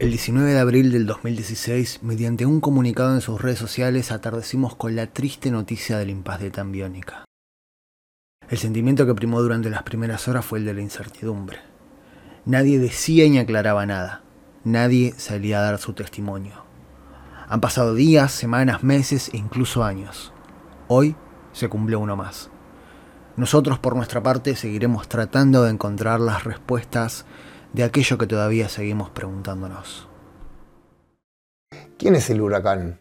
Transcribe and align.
El 0.00 0.10
19 0.10 0.52
de 0.52 0.60
abril 0.60 0.92
del 0.92 1.06
2016, 1.06 2.04
mediante 2.04 2.46
un 2.46 2.60
comunicado 2.60 3.14
en 3.14 3.20
sus 3.20 3.42
redes 3.42 3.58
sociales, 3.58 4.12
atardecimos 4.12 4.76
con 4.76 4.94
la 4.94 5.08
triste 5.08 5.50
noticia 5.50 5.98
del 5.98 6.10
impas 6.10 6.38
de 6.38 6.52
Tambiónica. 6.52 7.24
El 8.48 8.58
sentimiento 8.58 9.06
que 9.06 9.14
primó 9.16 9.42
durante 9.42 9.70
las 9.70 9.82
primeras 9.82 10.28
horas 10.28 10.46
fue 10.46 10.60
el 10.60 10.66
de 10.66 10.74
la 10.74 10.82
incertidumbre. 10.82 11.58
Nadie 12.44 12.78
decía 12.78 13.28
ni 13.28 13.40
aclaraba 13.40 13.86
nada. 13.86 14.22
Nadie 14.62 15.14
salía 15.16 15.58
a 15.58 15.62
dar 15.62 15.78
su 15.78 15.94
testimonio. 15.94 16.64
Han 17.48 17.60
pasado 17.60 17.92
días, 17.92 18.30
semanas, 18.30 18.84
meses 18.84 19.30
e 19.32 19.36
incluso 19.36 19.82
años. 19.82 20.32
Hoy 20.86 21.16
se 21.52 21.68
cumplió 21.68 21.98
uno 21.98 22.14
más. 22.14 22.50
Nosotros 23.36 23.80
por 23.80 23.96
nuestra 23.96 24.22
parte 24.22 24.54
seguiremos 24.54 25.08
tratando 25.08 25.64
de 25.64 25.72
encontrar 25.72 26.20
las 26.20 26.44
respuestas 26.44 27.26
de 27.72 27.84
aquello 27.84 28.18
que 28.18 28.26
todavía 28.26 28.68
seguimos 28.68 29.10
preguntándonos. 29.10 30.08
¿Quién 31.98 32.14
es 32.14 32.30
el 32.30 32.40
huracán 32.40 33.00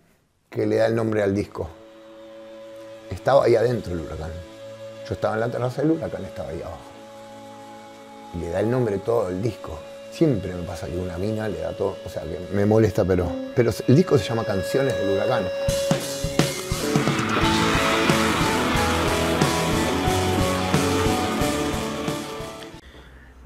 que 0.50 0.66
le 0.66 0.78
da 0.78 0.88
el 0.88 0.96
nombre 0.96 1.24
al 1.24 1.34
disco? 1.34 1.70
Estaba 3.10 3.46
ahí 3.46 3.56
adentro 3.56 3.94
el 3.94 4.02
huracán. 4.02 4.32
Yo 5.08 5.14
estaba 5.14 5.36
en 5.36 5.40
la 5.40 5.50
terraza 5.50 5.82
del 5.82 5.92
huracán, 5.92 6.26
estaba 6.26 6.50
ahí 6.50 6.62
abajo. 6.62 6.80
Le 8.40 8.50
da 8.50 8.60
el 8.60 8.70
nombre 8.70 8.98
todo 8.98 9.30
el 9.30 9.42
disco. 9.42 9.80
Siempre 10.12 10.54
me 10.54 10.64
pasa 10.64 10.88
que 10.88 10.98
una 10.98 11.18
mina 11.18 11.48
le 11.48 11.60
da 11.60 11.74
todo, 11.74 11.96
o 12.06 12.10
sea, 12.10 12.24
que 12.24 12.40
me 12.54 12.66
molesta, 12.66 13.06
pero, 13.06 13.32
pero 13.56 13.72
el 13.88 13.96
disco 13.96 14.18
se 14.18 14.26
llama 14.26 14.44
Canciones 14.44 14.98
del 14.98 15.10
Huracán. 15.10 15.44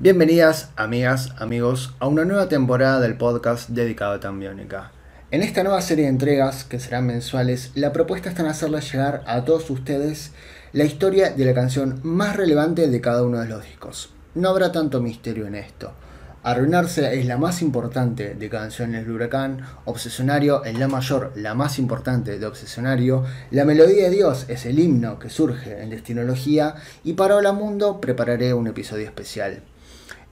Bienvenidas, 0.01 0.71
amigas, 0.77 1.31
amigos, 1.37 1.93
a 1.99 2.07
una 2.07 2.25
nueva 2.25 2.49
temporada 2.49 2.99
del 2.99 3.17
podcast 3.17 3.69
dedicado 3.69 4.13
a 4.13 4.19
Tambiónica. 4.19 4.91
En 5.29 5.43
esta 5.43 5.61
nueva 5.61 5.79
serie 5.83 6.05
de 6.05 6.09
entregas, 6.09 6.63
que 6.63 6.79
serán 6.79 7.05
mensuales, 7.05 7.69
la 7.75 7.93
propuesta 7.93 8.27
está 8.27 8.41
en 8.41 8.47
hacerles 8.47 8.91
llegar 8.91 9.21
a 9.27 9.45
todos 9.45 9.69
ustedes 9.69 10.31
la 10.73 10.85
historia 10.85 11.29
de 11.29 11.45
la 11.45 11.53
canción 11.53 11.99
más 12.01 12.35
relevante 12.35 12.87
de 12.87 12.99
cada 12.99 13.21
uno 13.21 13.41
de 13.41 13.47
los 13.47 13.63
discos. 13.63 14.09
No 14.33 14.49
habrá 14.49 14.71
tanto 14.71 15.01
misterio 15.01 15.45
en 15.45 15.53
esto. 15.53 15.93
Arruinarse 16.41 17.19
es 17.19 17.27
la 17.27 17.37
más 17.37 17.61
importante 17.61 18.33
de 18.33 18.49
Canciones 18.49 19.05
del 19.05 19.13
Huracán, 19.13 19.61
Obsesionario 19.85 20.63
es 20.63 20.79
la 20.79 20.87
mayor, 20.87 21.31
la 21.35 21.53
más 21.53 21.77
importante 21.77 22.39
de 22.39 22.45
Obsesionario, 22.47 23.23
La 23.51 23.65
Melodía 23.65 24.05
de 24.05 24.15
Dios 24.15 24.45
es 24.47 24.65
el 24.65 24.79
himno 24.79 25.19
que 25.19 25.29
surge 25.29 25.79
en 25.79 25.91
Destinología 25.91 26.73
y 27.03 27.13
para 27.13 27.35
Hola 27.35 27.51
Mundo 27.51 28.01
prepararé 28.01 28.55
un 28.55 28.65
episodio 28.65 29.05
especial. 29.05 29.61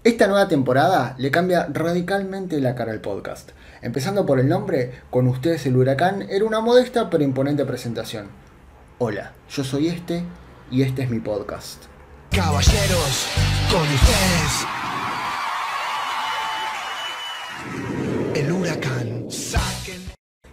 Esta 0.02 0.28
nueva 0.28 0.47
temporada 0.47 1.14
le 1.17 1.30
cambia 1.30 1.67
radicalmente 1.69 2.61
la 2.61 2.73
cara 2.73 2.94
al 2.94 3.02
podcast. 3.02 3.50
Empezando 3.81 4.25
por 4.25 4.39
el 4.39 4.47
nombre, 4.47 4.94
con 5.09 5.28
ustedes 5.28 5.66
el 5.66 5.75
huracán 5.75 6.22
era 6.30 6.45
una 6.45 6.61
modesta 6.61 7.09
pero 7.09 7.25
imponente 7.25 7.66
presentación. 7.66 8.27
Hola, 9.00 9.33
yo 9.50 9.61
soy 9.66 9.89
este 9.89 10.23
y 10.72 10.83
este 10.83 11.03
es 11.03 11.09
mi 11.09 11.20
podcast. 11.20 11.83
Caballeros, 12.31 13.27
con 13.70 13.81
ustedes. 13.81 14.66
El 18.36 18.52
huracán. 18.53 19.30
Saquen. 19.30 20.02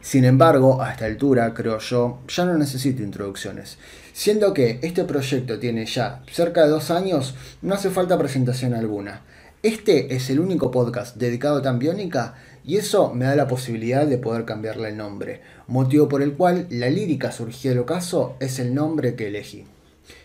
Sin 0.01 0.25
embargo, 0.25 0.83
a 0.83 0.91
esta 0.91 1.05
altura, 1.05 1.55
creo 1.55 1.79
yo, 1.79 2.19
ya 2.27 2.45
no 2.45 2.59
necesito 2.59 3.05
introducciones. 3.05 3.79
Siendo 4.13 4.53
que 4.53 4.81
este 4.83 5.05
proyecto 5.05 5.61
tiene 5.61 5.87
ya 5.87 6.23
cerca 6.33 6.65
de 6.65 6.71
dos 6.71 6.91
años, 6.91 7.37
no 7.63 7.75
hace 7.75 7.91
falta 7.91 8.19
presentación 8.19 8.75
alguna. 8.75 9.23
Este 9.67 10.15
es 10.15 10.31
el 10.31 10.39
único 10.39 10.71
podcast 10.71 11.17
dedicado 11.17 11.57
a 11.57 11.63
Tambiónica 11.63 12.37
y 12.65 12.77
eso 12.77 13.13
me 13.13 13.25
da 13.25 13.35
la 13.35 13.49
posibilidad 13.49 14.07
de 14.07 14.17
poder 14.17 14.45
cambiarle 14.45 14.91
el 14.91 14.97
nombre, 14.97 15.43
motivo 15.67 16.09
por 16.09 16.23
el 16.23 16.35
cual 16.35 16.69
la 16.71 16.89
lírica 16.89 17.33
surgió 17.33 17.73
del 17.73 17.81
ocaso 17.81 18.37
es 18.39 18.61
el 18.61 18.77
nombre 18.77 19.17
que 19.17 19.27
elegí. 19.27 19.65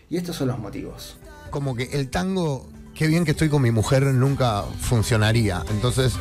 Y 0.08 0.16
estos 0.16 0.36
son 0.36 0.46
los 0.46 0.60
motivos. 0.60 1.16
Como 1.50 1.74
que 1.74 1.88
el 1.92 2.08
tango, 2.08 2.68
qué 2.94 3.08
bien 3.08 3.24
que 3.24 3.32
estoy 3.32 3.48
con 3.48 3.62
mi 3.62 3.72
mujer, 3.72 4.04
nunca 4.04 4.62
funcionaría. 4.78 5.64
Entonces, 5.70 6.12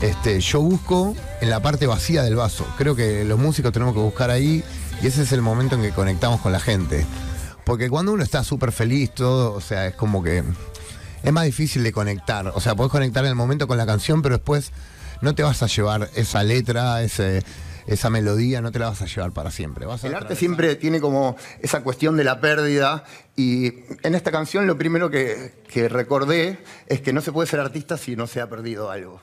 este, 0.00 0.40
yo 0.40 0.60
busco 0.60 1.14
en 1.40 1.50
la 1.50 1.62
parte 1.62 1.86
vacía 1.86 2.24
del 2.24 2.34
vaso. 2.34 2.66
Creo 2.76 2.96
que 2.96 3.24
los 3.24 3.38
músicos 3.38 3.70
tenemos 3.70 3.94
que 3.94 4.00
buscar 4.00 4.30
ahí 4.30 4.64
y 5.00 5.06
ese 5.06 5.22
es 5.22 5.30
el 5.30 5.42
momento 5.42 5.76
en 5.76 5.82
que 5.82 5.92
conectamos 5.92 6.40
con 6.40 6.50
la 6.50 6.58
gente. 6.58 7.06
Porque 7.64 7.88
cuando 7.88 8.12
uno 8.12 8.24
está 8.24 8.42
súper 8.42 8.72
feliz, 8.72 9.10
todo, 9.10 9.52
o 9.52 9.60
sea, 9.60 9.86
es 9.86 9.94
como 9.94 10.22
que 10.22 10.42
es 11.22 11.32
más 11.32 11.44
difícil 11.44 11.82
de 11.82 11.92
conectar. 11.92 12.52
O 12.54 12.60
sea, 12.60 12.74
podés 12.74 12.92
conectar 12.92 13.24
en 13.24 13.30
el 13.30 13.36
momento 13.36 13.66
con 13.66 13.78
la 13.78 13.86
canción, 13.86 14.22
pero 14.22 14.36
después 14.36 14.72
no 15.20 15.34
te 15.34 15.42
vas 15.42 15.62
a 15.62 15.66
llevar 15.66 16.10
esa 16.14 16.42
letra, 16.42 17.02
ese, 17.02 17.42
esa 17.86 18.10
melodía, 18.10 18.60
no 18.60 18.70
te 18.70 18.78
la 18.78 18.88
vas 18.90 19.02
a 19.02 19.06
llevar 19.06 19.32
para 19.32 19.50
siempre. 19.50 19.86
Vas 19.86 20.04
El 20.04 20.14
arte 20.14 20.36
siempre 20.36 20.76
tiene 20.76 21.00
como 21.00 21.36
esa 21.60 21.82
cuestión 21.82 22.16
de 22.16 22.24
la 22.24 22.40
pérdida 22.40 23.04
y 23.36 23.74
en 24.02 24.14
esta 24.14 24.30
canción 24.30 24.66
lo 24.66 24.78
primero 24.78 25.10
que, 25.10 25.62
que 25.68 25.88
recordé 25.88 26.58
es 26.86 27.00
que 27.00 27.12
no 27.12 27.20
se 27.20 27.32
puede 27.32 27.48
ser 27.48 27.60
artista 27.60 27.96
si 27.96 28.14
no 28.14 28.26
se 28.26 28.40
ha 28.40 28.48
perdido 28.48 28.90
algo. 28.90 29.20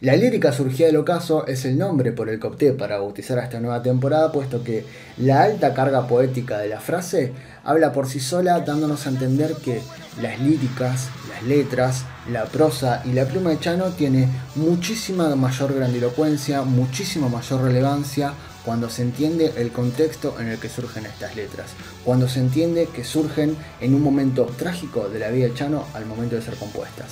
La 0.00 0.16
lírica 0.16 0.50
surgía 0.50 0.86
del 0.86 0.96
ocaso 0.96 1.46
es 1.46 1.66
el 1.66 1.76
nombre 1.76 2.12
por 2.12 2.30
el 2.30 2.40
que 2.40 2.46
opté 2.46 2.72
para 2.72 2.96
bautizar 2.96 3.38
a 3.38 3.44
esta 3.44 3.60
nueva 3.60 3.82
temporada, 3.82 4.32
puesto 4.32 4.64
que 4.64 4.86
la 5.18 5.42
alta 5.42 5.74
carga 5.74 6.06
poética 6.06 6.56
de 6.56 6.70
la 6.70 6.80
frase 6.80 7.34
habla 7.64 7.92
por 7.92 8.08
sí 8.08 8.18
sola, 8.18 8.60
dándonos 8.60 9.04
a 9.04 9.10
entender 9.10 9.56
que 9.56 9.82
las 10.22 10.40
líricas, 10.40 11.10
las 11.28 11.42
letras, 11.42 12.04
la 12.30 12.46
prosa 12.46 13.02
y 13.04 13.12
la 13.12 13.26
pluma 13.26 13.50
de 13.50 13.60
Chano 13.60 13.88
tiene 13.90 14.26
muchísima 14.54 15.36
mayor 15.36 15.74
grandilocuencia, 15.74 16.62
muchísima 16.62 17.28
mayor 17.28 17.64
relevancia 17.64 18.32
cuando 18.64 18.88
se 18.88 19.02
entiende 19.02 19.52
el 19.58 19.70
contexto 19.70 20.34
en 20.40 20.48
el 20.48 20.58
que 20.58 20.70
surgen 20.70 21.04
estas 21.04 21.36
letras, 21.36 21.72
cuando 22.06 22.26
se 22.26 22.40
entiende 22.40 22.88
que 22.94 23.04
surgen 23.04 23.54
en 23.82 23.94
un 23.94 24.02
momento 24.02 24.46
trágico 24.46 25.10
de 25.10 25.18
la 25.18 25.28
vida 25.28 25.48
de 25.48 25.54
Chano 25.54 25.84
al 25.92 26.06
momento 26.06 26.36
de 26.36 26.42
ser 26.42 26.54
compuestas. 26.54 27.08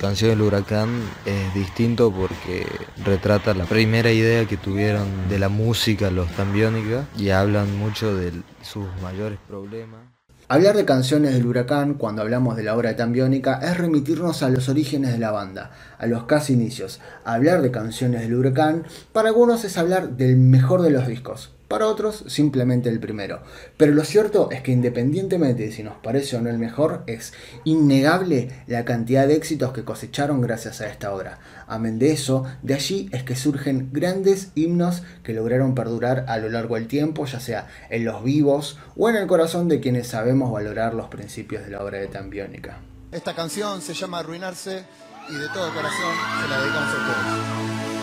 Canción 0.00 0.30
del 0.30 0.40
Huracán 0.40 0.88
es 1.26 1.52
distinto 1.52 2.10
porque 2.10 2.64
retrata 3.04 3.52
la 3.52 3.66
primera 3.66 4.10
idea 4.10 4.46
que 4.46 4.56
tuvieron 4.56 5.28
de 5.28 5.38
la 5.38 5.50
música 5.50 6.10
los 6.10 6.26
Tambiónica 6.30 7.04
y 7.18 7.28
hablan 7.28 7.78
mucho 7.78 8.16
de 8.16 8.32
sus 8.62 8.86
mayores 9.02 9.38
problemas. 9.46 10.00
Hablar 10.48 10.74
de 10.78 10.86
canciones 10.86 11.34
del 11.34 11.44
huracán 11.44 11.94
cuando 11.94 12.22
hablamos 12.22 12.56
de 12.56 12.62
la 12.62 12.74
obra 12.74 12.88
de 12.88 12.94
Tambiónica 12.94 13.60
es 13.62 13.76
remitirnos 13.76 14.42
a 14.42 14.48
los 14.48 14.70
orígenes 14.70 15.12
de 15.12 15.18
la 15.18 15.32
banda, 15.32 15.72
a 15.98 16.06
los 16.06 16.24
casi 16.24 16.54
inicios. 16.54 16.98
Hablar 17.26 17.60
de 17.60 17.70
canciones 17.70 18.22
del 18.22 18.34
huracán 18.34 18.84
para 19.12 19.28
algunos 19.28 19.66
es 19.66 19.76
hablar 19.76 20.16
del 20.16 20.38
mejor 20.38 20.80
de 20.80 20.90
los 20.90 21.06
discos, 21.06 21.52
para 21.70 21.86
otros 21.86 22.24
simplemente 22.26 22.88
el 22.88 22.98
primero. 22.98 23.44
Pero 23.76 23.92
lo 23.92 24.02
cierto 24.02 24.50
es 24.50 24.60
que 24.60 24.72
independientemente 24.72 25.62
de 25.62 25.70
si 25.70 25.84
nos 25.84 25.96
parece 25.98 26.36
o 26.36 26.40
no 26.40 26.50
el 26.50 26.58
mejor, 26.58 27.04
es 27.06 27.32
innegable 27.62 28.64
la 28.66 28.84
cantidad 28.84 29.28
de 29.28 29.36
éxitos 29.36 29.72
que 29.72 29.84
cosecharon 29.84 30.40
gracias 30.40 30.80
a 30.80 30.88
esta 30.88 31.14
obra. 31.14 31.38
Amén 31.68 32.00
de 32.00 32.10
eso, 32.10 32.44
de 32.62 32.74
allí 32.74 33.08
es 33.12 33.22
que 33.22 33.36
surgen 33.36 33.90
grandes 33.92 34.50
himnos 34.56 35.04
que 35.22 35.32
lograron 35.32 35.76
perdurar 35.76 36.24
a 36.26 36.38
lo 36.38 36.48
largo 36.48 36.74
del 36.74 36.88
tiempo, 36.88 37.24
ya 37.24 37.38
sea 37.38 37.68
en 37.88 38.04
los 38.04 38.24
vivos 38.24 38.76
o 38.96 39.08
en 39.08 39.14
el 39.14 39.28
corazón 39.28 39.68
de 39.68 39.78
quienes 39.78 40.08
sabemos 40.08 40.50
valorar 40.50 40.94
los 40.94 41.06
principios 41.06 41.64
de 41.64 41.70
la 41.70 41.84
obra 41.84 41.98
de 41.98 42.08
Tambiónica. 42.08 42.78
Esta 43.12 43.36
canción 43.36 43.80
se 43.80 43.94
llama 43.94 44.18
Arruinarse 44.18 44.82
y 45.28 45.34
de 45.34 45.46
todo 45.54 45.72
corazón 45.72 46.14
se 46.42 46.48
la 46.48 46.60
dedicamos 46.62 46.94
a 46.94 46.96
ustedes. 46.96 47.99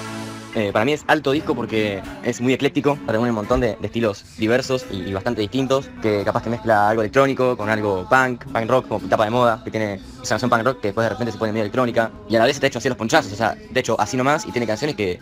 Eh, 0.57 0.71
para 0.73 0.85
mí 0.85 0.93
es 0.93 1.05
alto 1.05 1.33
disco 1.33 1.53
porque 1.53 2.01
es 2.23 2.41
muy 2.41 2.51
ecléctico, 2.51 2.97
reúne 3.05 3.29
un 3.29 3.35
montón 3.35 3.59
de, 3.59 3.77
estilos 3.83 4.25
diversos 4.39 4.87
y, 4.89 5.13
bastante 5.13 5.41
distintos, 5.41 5.87
que 6.01 6.23
capaz 6.25 6.41
que 6.41 6.49
mezcla 6.49 6.89
algo 6.89 7.03
electrónico 7.03 7.55
con 7.55 7.69
algo 7.69 8.07
punk, 8.09 8.43
punk 8.45 8.67
rock, 8.67 8.87
como 8.87 9.07
tapa 9.07 9.25
de 9.25 9.29
moda, 9.29 9.61
que 9.63 9.69
tiene 9.69 10.01
esa 10.23 10.29
canción 10.29 10.49
punk 10.49 10.63
rock 10.63 10.81
que 10.81 10.87
después 10.87 11.05
de 11.05 11.09
repente 11.09 11.31
se 11.31 11.37
pone 11.37 11.51
medio 11.51 11.61
electrónica, 11.61 12.09
y 12.27 12.35
a 12.37 12.39
la 12.39 12.45
vez 12.45 12.55
está 12.55 12.65
hecho 12.65 12.79
así 12.79 12.89
los 12.89 12.97
ponchazos, 12.97 13.31
o 13.31 13.35
sea, 13.35 13.53
de 13.69 13.79
hecho 13.79 14.01
así 14.01 14.17
nomás, 14.17 14.47
y 14.47 14.51
tiene 14.51 14.65
canciones 14.65 14.95
que, 14.95 15.19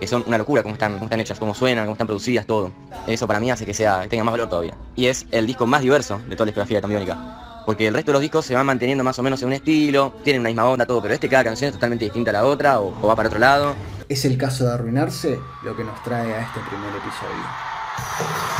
que 0.00 0.06
son 0.06 0.24
una 0.26 0.38
locura, 0.38 0.62
cómo 0.62 0.72
están 0.72 1.20
hechas, 1.20 1.38
cómo 1.38 1.52
suenan, 1.52 1.84
cómo 1.84 1.92
están 1.92 2.06
producidas, 2.06 2.46
todo. 2.46 2.72
Eso 3.06 3.26
para 3.26 3.38
mí 3.38 3.50
hace 3.50 3.66
que 3.66 3.74
sea, 3.74 4.00
que 4.04 4.08
tenga 4.08 4.24
más 4.24 4.32
valor 4.32 4.48
todavía. 4.48 4.78
Y 4.96 5.08
es 5.08 5.26
el 5.30 5.46
disco 5.46 5.66
más 5.66 5.82
diverso 5.82 6.22
de 6.26 6.36
toda 6.36 6.46
la 6.46 6.52
discografía 6.52 6.78
de 6.78 6.80
Tambiónica. 6.80 7.49
Porque 7.66 7.86
el 7.86 7.94
resto 7.94 8.10
de 8.10 8.14
los 8.14 8.22
discos 8.22 8.44
se 8.46 8.54
van 8.54 8.66
manteniendo 8.66 9.04
más 9.04 9.18
o 9.18 9.22
menos 9.22 9.40
en 9.42 9.48
un 9.48 9.52
estilo, 9.54 10.14
tienen 10.24 10.40
una 10.40 10.48
misma 10.48 10.66
onda, 10.66 10.86
todo, 10.86 11.00
pero 11.02 11.14
este 11.14 11.28
cada 11.28 11.44
canción 11.44 11.68
es 11.68 11.74
totalmente 11.74 12.04
distinta 12.04 12.30
a 12.30 12.34
la 12.34 12.44
otra 12.44 12.80
o- 12.80 13.00
va 13.06 13.14
para 13.14 13.28
otro 13.28 13.38
lado. 13.38 13.74
¿Es 14.08 14.24
el 14.24 14.36
caso 14.36 14.64
de 14.66 14.72
arruinarse 14.72 15.38
lo 15.62 15.76
que 15.76 15.84
nos 15.84 16.02
trae 16.02 16.34
a 16.34 16.40
este 16.42 16.60
primer 16.68 16.88
episodio? 16.90 18.50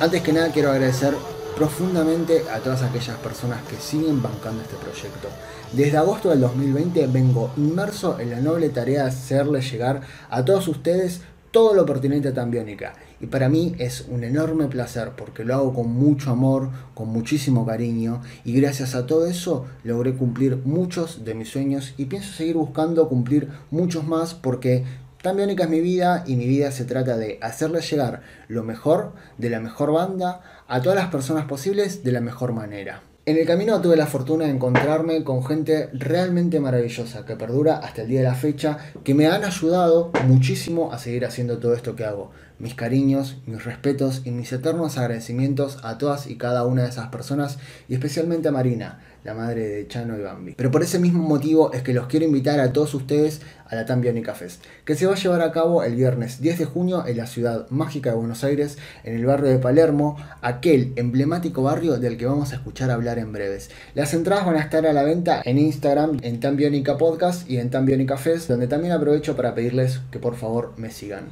Antes 0.00 0.22
que 0.22 0.32
nada 0.32 0.50
quiero 0.50 0.70
agradecer 0.70 1.14
profundamente 1.56 2.44
a 2.52 2.58
todas 2.60 2.82
aquellas 2.82 3.16
personas 3.18 3.62
que 3.64 3.76
siguen 3.76 4.22
bancando 4.22 4.62
este 4.62 4.76
proyecto. 4.76 5.28
Desde 5.72 5.96
agosto 5.96 6.30
del 6.30 6.40
2020 6.40 7.06
vengo 7.06 7.50
inmerso 7.56 8.18
en 8.20 8.30
la 8.30 8.40
noble 8.40 8.68
tarea 8.68 9.04
de 9.04 9.08
hacerle 9.08 9.60
llegar 9.60 10.00
a 10.30 10.44
todos 10.44 10.68
ustedes 10.68 11.20
todo 11.50 11.74
lo 11.74 11.84
pertinente 11.84 12.28
a 12.28 12.34
Tambiónica. 12.34 12.94
Y 13.20 13.26
para 13.26 13.48
mí 13.48 13.74
es 13.78 14.06
un 14.08 14.24
enorme 14.24 14.66
placer 14.66 15.12
porque 15.16 15.44
lo 15.44 15.54
hago 15.54 15.74
con 15.74 15.92
mucho 15.92 16.30
amor, 16.30 16.70
con 16.94 17.08
muchísimo 17.08 17.64
cariño 17.64 18.22
y 18.44 18.54
gracias 18.54 18.94
a 18.94 19.06
todo 19.06 19.26
eso 19.26 19.66
logré 19.84 20.14
cumplir 20.14 20.62
muchos 20.64 21.24
de 21.24 21.34
mis 21.34 21.50
sueños 21.50 21.94
y 21.96 22.06
pienso 22.06 22.32
seguir 22.32 22.56
buscando 22.56 23.08
cumplir 23.08 23.48
muchos 23.70 24.06
más 24.06 24.34
porque 24.34 24.84
Tambiónica 25.22 25.64
es 25.64 25.70
mi 25.70 25.80
vida 25.80 26.24
y 26.26 26.34
mi 26.34 26.48
vida 26.48 26.72
se 26.72 26.84
trata 26.84 27.16
de 27.16 27.38
hacerle 27.42 27.80
llegar 27.80 28.22
lo 28.48 28.64
mejor 28.64 29.12
de 29.38 29.50
la 29.50 29.60
mejor 29.60 29.92
banda 29.92 30.61
a 30.72 30.80
todas 30.80 30.96
las 30.96 31.10
personas 31.10 31.44
posibles 31.44 32.02
de 32.02 32.12
la 32.12 32.22
mejor 32.22 32.54
manera. 32.54 33.02
En 33.26 33.36
el 33.36 33.46
camino 33.46 33.78
tuve 33.82 33.94
la 33.94 34.06
fortuna 34.06 34.46
de 34.46 34.52
encontrarme 34.52 35.22
con 35.22 35.44
gente 35.44 35.90
realmente 35.92 36.60
maravillosa 36.60 37.26
que 37.26 37.36
perdura 37.36 37.76
hasta 37.76 38.00
el 38.00 38.08
día 38.08 38.20
de 38.20 38.28
la 38.28 38.34
fecha, 38.34 38.78
que 39.04 39.12
me 39.12 39.26
han 39.26 39.44
ayudado 39.44 40.10
muchísimo 40.26 40.90
a 40.90 40.98
seguir 40.98 41.26
haciendo 41.26 41.58
todo 41.58 41.74
esto 41.74 41.94
que 41.94 42.06
hago. 42.06 42.30
Mis 42.58 42.74
cariños, 42.74 43.36
mis 43.44 43.66
respetos 43.66 44.22
y 44.24 44.30
mis 44.30 44.50
eternos 44.50 44.96
agradecimientos 44.96 45.76
a 45.82 45.98
todas 45.98 46.26
y 46.26 46.36
cada 46.36 46.64
una 46.64 46.84
de 46.84 46.88
esas 46.88 47.08
personas 47.08 47.58
y 47.86 47.92
especialmente 47.92 48.48
a 48.48 48.52
Marina, 48.52 48.98
la 49.24 49.34
madre 49.34 49.68
de 49.68 49.88
Chano 49.88 50.18
y 50.18 50.22
Bambi. 50.22 50.54
Pero 50.56 50.70
por 50.70 50.82
ese 50.82 50.98
mismo 50.98 51.22
motivo 51.22 51.72
es 51.72 51.82
que 51.82 51.92
los 51.92 52.06
quiero 52.06 52.26
invitar 52.26 52.60
a 52.60 52.72
todos 52.72 52.94
ustedes 52.94 53.40
a 53.66 53.74
la 53.74 53.86
Tambiónica 53.86 54.34
Fest, 54.34 54.62
que 54.84 54.94
se 54.94 55.06
va 55.06 55.12
a 55.12 55.16
llevar 55.16 55.40
a 55.40 55.52
cabo 55.52 55.82
el 55.82 55.94
viernes 55.94 56.40
10 56.40 56.58
de 56.58 56.64
junio 56.64 57.06
en 57.06 57.16
la 57.16 57.26
ciudad 57.26 57.68
mágica 57.70 58.10
de 58.10 58.16
Buenos 58.16 58.44
Aires, 58.44 58.78
en 59.04 59.14
el 59.14 59.24
barrio 59.24 59.50
de 59.50 59.58
Palermo, 59.58 60.16
aquel 60.42 60.92
emblemático 60.96 61.62
barrio 61.62 61.98
del 61.98 62.16
que 62.16 62.26
vamos 62.26 62.52
a 62.52 62.56
escuchar 62.56 62.90
hablar 62.90 63.18
en 63.18 63.32
breves. 63.32 63.70
Las 63.94 64.12
entradas 64.12 64.44
van 64.44 64.56
a 64.56 64.60
estar 64.60 64.86
a 64.86 64.92
la 64.92 65.04
venta 65.04 65.40
en 65.44 65.58
Instagram, 65.58 66.18
en 66.22 66.40
Tambiónica 66.40 66.98
Podcast 66.98 67.48
y 67.48 67.58
en 67.58 67.70
Tambiónica 67.70 68.16
Fest, 68.16 68.48
donde 68.48 68.66
también 68.66 68.92
aprovecho 68.92 69.36
para 69.36 69.54
pedirles 69.54 70.00
que 70.10 70.18
por 70.18 70.36
favor 70.36 70.72
me 70.76 70.90
sigan. 70.90 71.30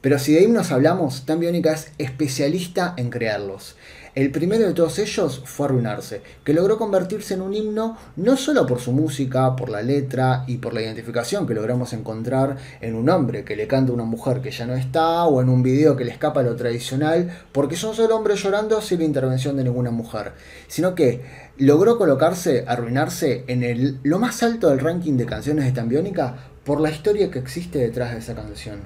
Pero 0.00 0.18
si 0.18 0.32
de 0.32 0.42
himnos 0.42 0.72
hablamos, 0.72 1.26
Tambiónica 1.26 1.72
es 1.72 1.92
especialista 1.98 2.94
en 2.96 3.10
crearlos. 3.10 3.76
El 4.12 4.32
primero 4.32 4.66
de 4.66 4.74
todos 4.74 4.98
ellos 4.98 5.40
fue 5.44 5.66
Arruinarse, 5.66 6.20
que 6.42 6.52
logró 6.52 6.78
convertirse 6.78 7.34
en 7.34 7.42
un 7.42 7.54
himno 7.54 7.96
no 8.16 8.36
solo 8.36 8.66
por 8.66 8.80
su 8.80 8.90
música, 8.90 9.54
por 9.54 9.70
la 9.70 9.82
letra 9.82 10.42
y 10.48 10.56
por 10.56 10.74
la 10.74 10.82
identificación 10.82 11.46
que 11.46 11.54
logramos 11.54 11.92
encontrar 11.92 12.56
en 12.80 12.96
un 12.96 13.08
hombre 13.08 13.44
que 13.44 13.54
le 13.54 13.68
canta 13.68 13.92
a 13.92 13.94
una 13.94 14.04
mujer 14.04 14.40
que 14.40 14.50
ya 14.50 14.66
no 14.66 14.74
está 14.74 15.24
o 15.26 15.40
en 15.40 15.48
un 15.48 15.62
video 15.62 15.96
que 15.96 16.04
le 16.04 16.10
escapa 16.10 16.40
a 16.40 16.42
lo 16.42 16.56
tradicional, 16.56 17.30
porque 17.52 17.76
son 17.76 17.94
solo 17.94 18.16
hombres 18.16 18.42
llorando 18.42 18.80
sin 18.80 18.98
la 18.98 19.04
intervención 19.04 19.56
de 19.56 19.62
ninguna 19.62 19.92
mujer, 19.92 20.32
sino 20.66 20.96
que 20.96 21.22
logró 21.58 21.96
colocarse, 21.96 22.64
arruinarse 22.66 23.44
en 23.46 23.62
el, 23.62 24.00
lo 24.02 24.18
más 24.18 24.42
alto 24.42 24.70
del 24.70 24.80
ranking 24.80 25.18
de 25.18 25.26
canciones 25.26 25.66
de 25.66 25.72
Tambiónica 25.72 26.34
por 26.64 26.80
la 26.80 26.90
historia 26.90 27.30
que 27.30 27.38
existe 27.38 27.78
detrás 27.78 28.12
de 28.12 28.18
esa 28.18 28.34
canción. 28.34 28.80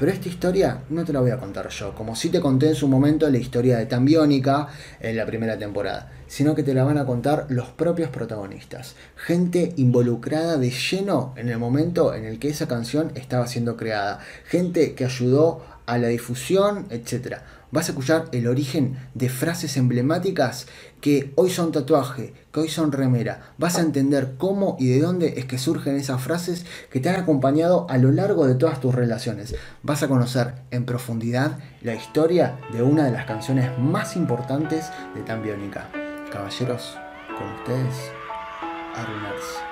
Pero 0.00 0.12
esta 0.12 0.30
historia 0.30 0.84
no 0.88 1.04
te 1.04 1.12
la 1.12 1.20
voy 1.20 1.30
a 1.30 1.36
contar 1.36 1.68
yo, 1.68 1.94
como 1.94 2.16
si 2.16 2.30
te 2.30 2.40
conté 2.40 2.68
en 2.68 2.74
su 2.74 2.88
momento 2.88 3.28
la 3.28 3.36
historia 3.36 3.76
de 3.76 3.84
Tambiónica 3.84 4.68
en 4.98 5.14
la 5.14 5.26
primera 5.26 5.58
temporada, 5.58 6.10
sino 6.26 6.54
que 6.54 6.62
te 6.62 6.72
la 6.72 6.84
van 6.84 6.96
a 6.96 7.04
contar 7.04 7.44
los 7.50 7.68
propios 7.68 8.08
protagonistas, 8.08 8.94
gente 9.14 9.74
involucrada 9.76 10.56
de 10.56 10.70
lleno 10.70 11.34
en 11.36 11.50
el 11.50 11.58
momento 11.58 12.14
en 12.14 12.24
el 12.24 12.38
que 12.38 12.48
esa 12.48 12.66
canción 12.66 13.12
estaba 13.14 13.46
siendo 13.46 13.76
creada, 13.76 14.20
gente 14.46 14.94
que 14.94 15.04
ayudó 15.04 15.66
a 15.84 15.98
la 15.98 16.08
difusión, 16.08 16.86
etc. 16.88 17.40
Vas 17.70 17.88
a 17.88 17.92
escuchar 17.92 18.24
el 18.32 18.46
origen 18.46 18.96
de 19.12 19.28
frases 19.28 19.76
emblemáticas 19.76 20.66
que 21.00 21.32
hoy 21.36 21.50
son 21.50 21.72
tatuaje, 21.72 22.34
que 22.52 22.60
hoy 22.60 22.68
son 22.68 22.92
remera. 22.92 23.52
Vas 23.58 23.78
a 23.78 23.82
entender 23.82 24.34
cómo 24.38 24.76
y 24.78 24.88
de 24.88 25.00
dónde 25.00 25.34
es 25.38 25.46
que 25.46 25.58
surgen 25.58 25.96
esas 25.96 26.22
frases 26.22 26.66
que 26.90 27.00
te 27.00 27.08
han 27.08 27.20
acompañado 27.20 27.86
a 27.88 27.98
lo 27.98 28.12
largo 28.12 28.46
de 28.46 28.54
todas 28.54 28.80
tus 28.80 28.94
relaciones. 28.94 29.54
Vas 29.82 30.02
a 30.02 30.08
conocer 30.08 30.54
en 30.70 30.84
profundidad 30.84 31.58
la 31.82 31.94
historia 31.94 32.58
de 32.72 32.82
una 32.82 33.04
de 33.04 33.12
las 33.12 33.26
canciones 33.26 33.70
más 33.78 34.16
importantes 34.16 34.90
de 35.14 35.22
Tan 35.22 35.42
Biónica. 35.42 35.88
Caballeros, 36.30 36.96
con 37.36 37.48
ustedes, 37.54 38.12
Arruinarse. 38.94 39.70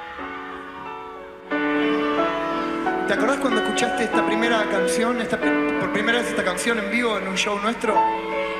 ¿Te 3.09 3.15
acordás 3.15 3.39
cuando 3.39 3.61
escuchaste 3.63 4.05
esta 4.05 4.25
primera 4.27 4.65
canción, 4.71 5.21
esta, 5.21 5.39
por 5.39 5.93
primera 5.93 6.19
vez 6.19 6.29
esta 6.29 6.45
canción 6.45 6.79
en 6.79 6.91
vivo 6.91 7.19
en 7.19 7.27
un 7.27 7.37
show 7.37 7.59
nuestro? 7.59 7.95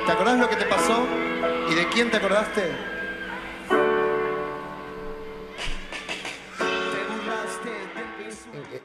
¿Te 0.05 0.11
acordás 0.11 0.39
lo 0.39 0.49
que 0.49 0.55
te 0.55 0.65
pasó? 0.65 1.05
¿Y 1.69 1.75
de 1.75 1.87
quién 1.89 2.09
te 2.09 2.17
acordaste? 2.17 2.71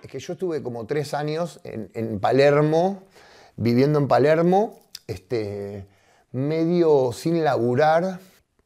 Es 0.02 0.10
que 0.10 0.19
yo 0.19 0.34
estuve 0.34 0.62
como 0.62 0.86
tres 0.86 1.14
años 1.14 1.60
en, 1.64 2.20
Palermo, 2.20 3.04
viviendo 3.56 3.98
en 3.98 4.06
Palermo, 4.06 4.81
este, 5.06 5.86
medio 6.32 7.12
sin 7.12 7.42
laburar. 7.42 8.20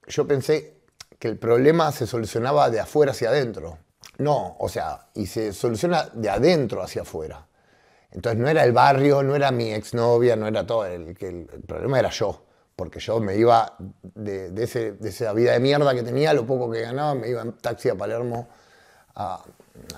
Yo 0.09 0.27
pensé 0.27 0.75
que 1.19 1.29
el 1.29 1.39
problema 1.39 1.93
se 1.93 2.07
solucionaba 2.07 2.71
de 2.71 2.81
afuera 2.81 3.13
hacia 3.13 3.29
adentro. 3.29 3.79
No, 4.19 4.57
o 4.59 4.69
sea, 4.69 5.07
y 5.15 5.27
se 5.27 5.53
soluciona 5.53 6.09
de 6.13 6.29
adentro 6.29 6.83
hacia 6.83 7.03
afuera. 7.03 7.47
Entonces 8.11 8.41
no 8.41 8.49
era 8.49 8.65
el 8.65 8.73
barrio, 8.73 9.23
no 9.23 9.37
era 9.37 9.53
mi 9.53 9.73
exnovia, 9.73 10.35
no 10.35 10.49
era 10.49 10.67
todo, 10.67 10.87
el, 10.87 11.17
el, 11.21 11.47
problema 11.67 11.99
era 12.01 12.11
yo, 12.11 12.48
porque 12.79 13.01
yo 13.01 13.19
me 13.19 13.37
iba 13.37 13.75
de, 14.15 14.53
ese, 14.63 14.93
de, 14.93 15.09
esa 15.09 15.33
vida 15.33 15.51
de 15.51 15.59
mierda 15.59 15.93
que 15.97 16.05
tenía, 16.05 16.33
lo 16.33 16.47
poco 16.47 16.71
que 16.71 16.83
ganaba, 16.83 17.13
me 17.17 17.29
iba 17.29 17.43
en 17.43 17.55
taxi 17.55 17.89
a 17.89 17.97
Palermo 17.97 18.49
a, 19.17 19.43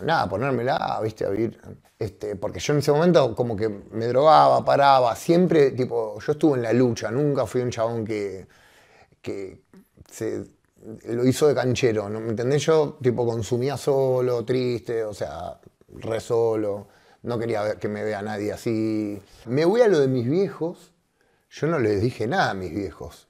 nada, 0.02 0.22
a 0.22 0.28
ponérmela, 0.30 0.98
viste, 1.02 1.26
a 1.26 1.28
vivir. 1.28 1.60
Este, 1.98 2.36
porque 2.36 2.58
yo 2.58 2.72
en 2.72 2.78
ese 2.78 2.90
momento 2.90 3.36
como 3.36 3.54
que 3.54 3.68
me 3.68 4.06
drogaba, 4.06 4.64
paraba, 4.64 5.14
siempre, 5.14 5.72
tipo, 5.72 6.18
yo 6.20 6.32
estuve 6.32 6.56
en 6.56 6.62
la 6.62 6.72
lucha, 6.72 7.10
nunca 7.10 7.44
fui 7.44 7.60
un 7.60 7.68
chabón 7.68 8.02
que, 8.02 8.46
que 9.20 9.60
se 10.10 10.46
lo 11.04 11.26
hizo 11.26 11.48
de 11.48 11.54
canchero, 11.54 12.08
¿no? 12.08 12.18
¿me 12.18 12.30
entendés? 12.30 12.62
Yo 12.62 12.96
tipo 13.02 13.26
consumía 13.26 13.76
solo, 13.76 14.42
triste, 14.46 15.04
o 15.04 15.12
sea, 15.12 15.60
re 15.98 16.18
solo, 16.18 16.88
no 17.24 17.38
quería 17.38 17.74
que 17.74 17.88
me 17.88 18.02
vea 18.04 18.22
nadie 18.22 18.54
así. 18.54 19.20
Me 19.44 19.66
voy 19.66 19.82
a 19.82 19.88
lo 19.88 20.00
de 20.00 20.08
mis 20.08 20.26
viejos, 20.26 20.94
yo 21.50 21.66
no 21.66 21.78
les 21.78 22.00
dije 22.00 22.26
nada 22.26 22.50
a 22.50 22.54
mis 22.54 22.72
viejos 22.72 23.28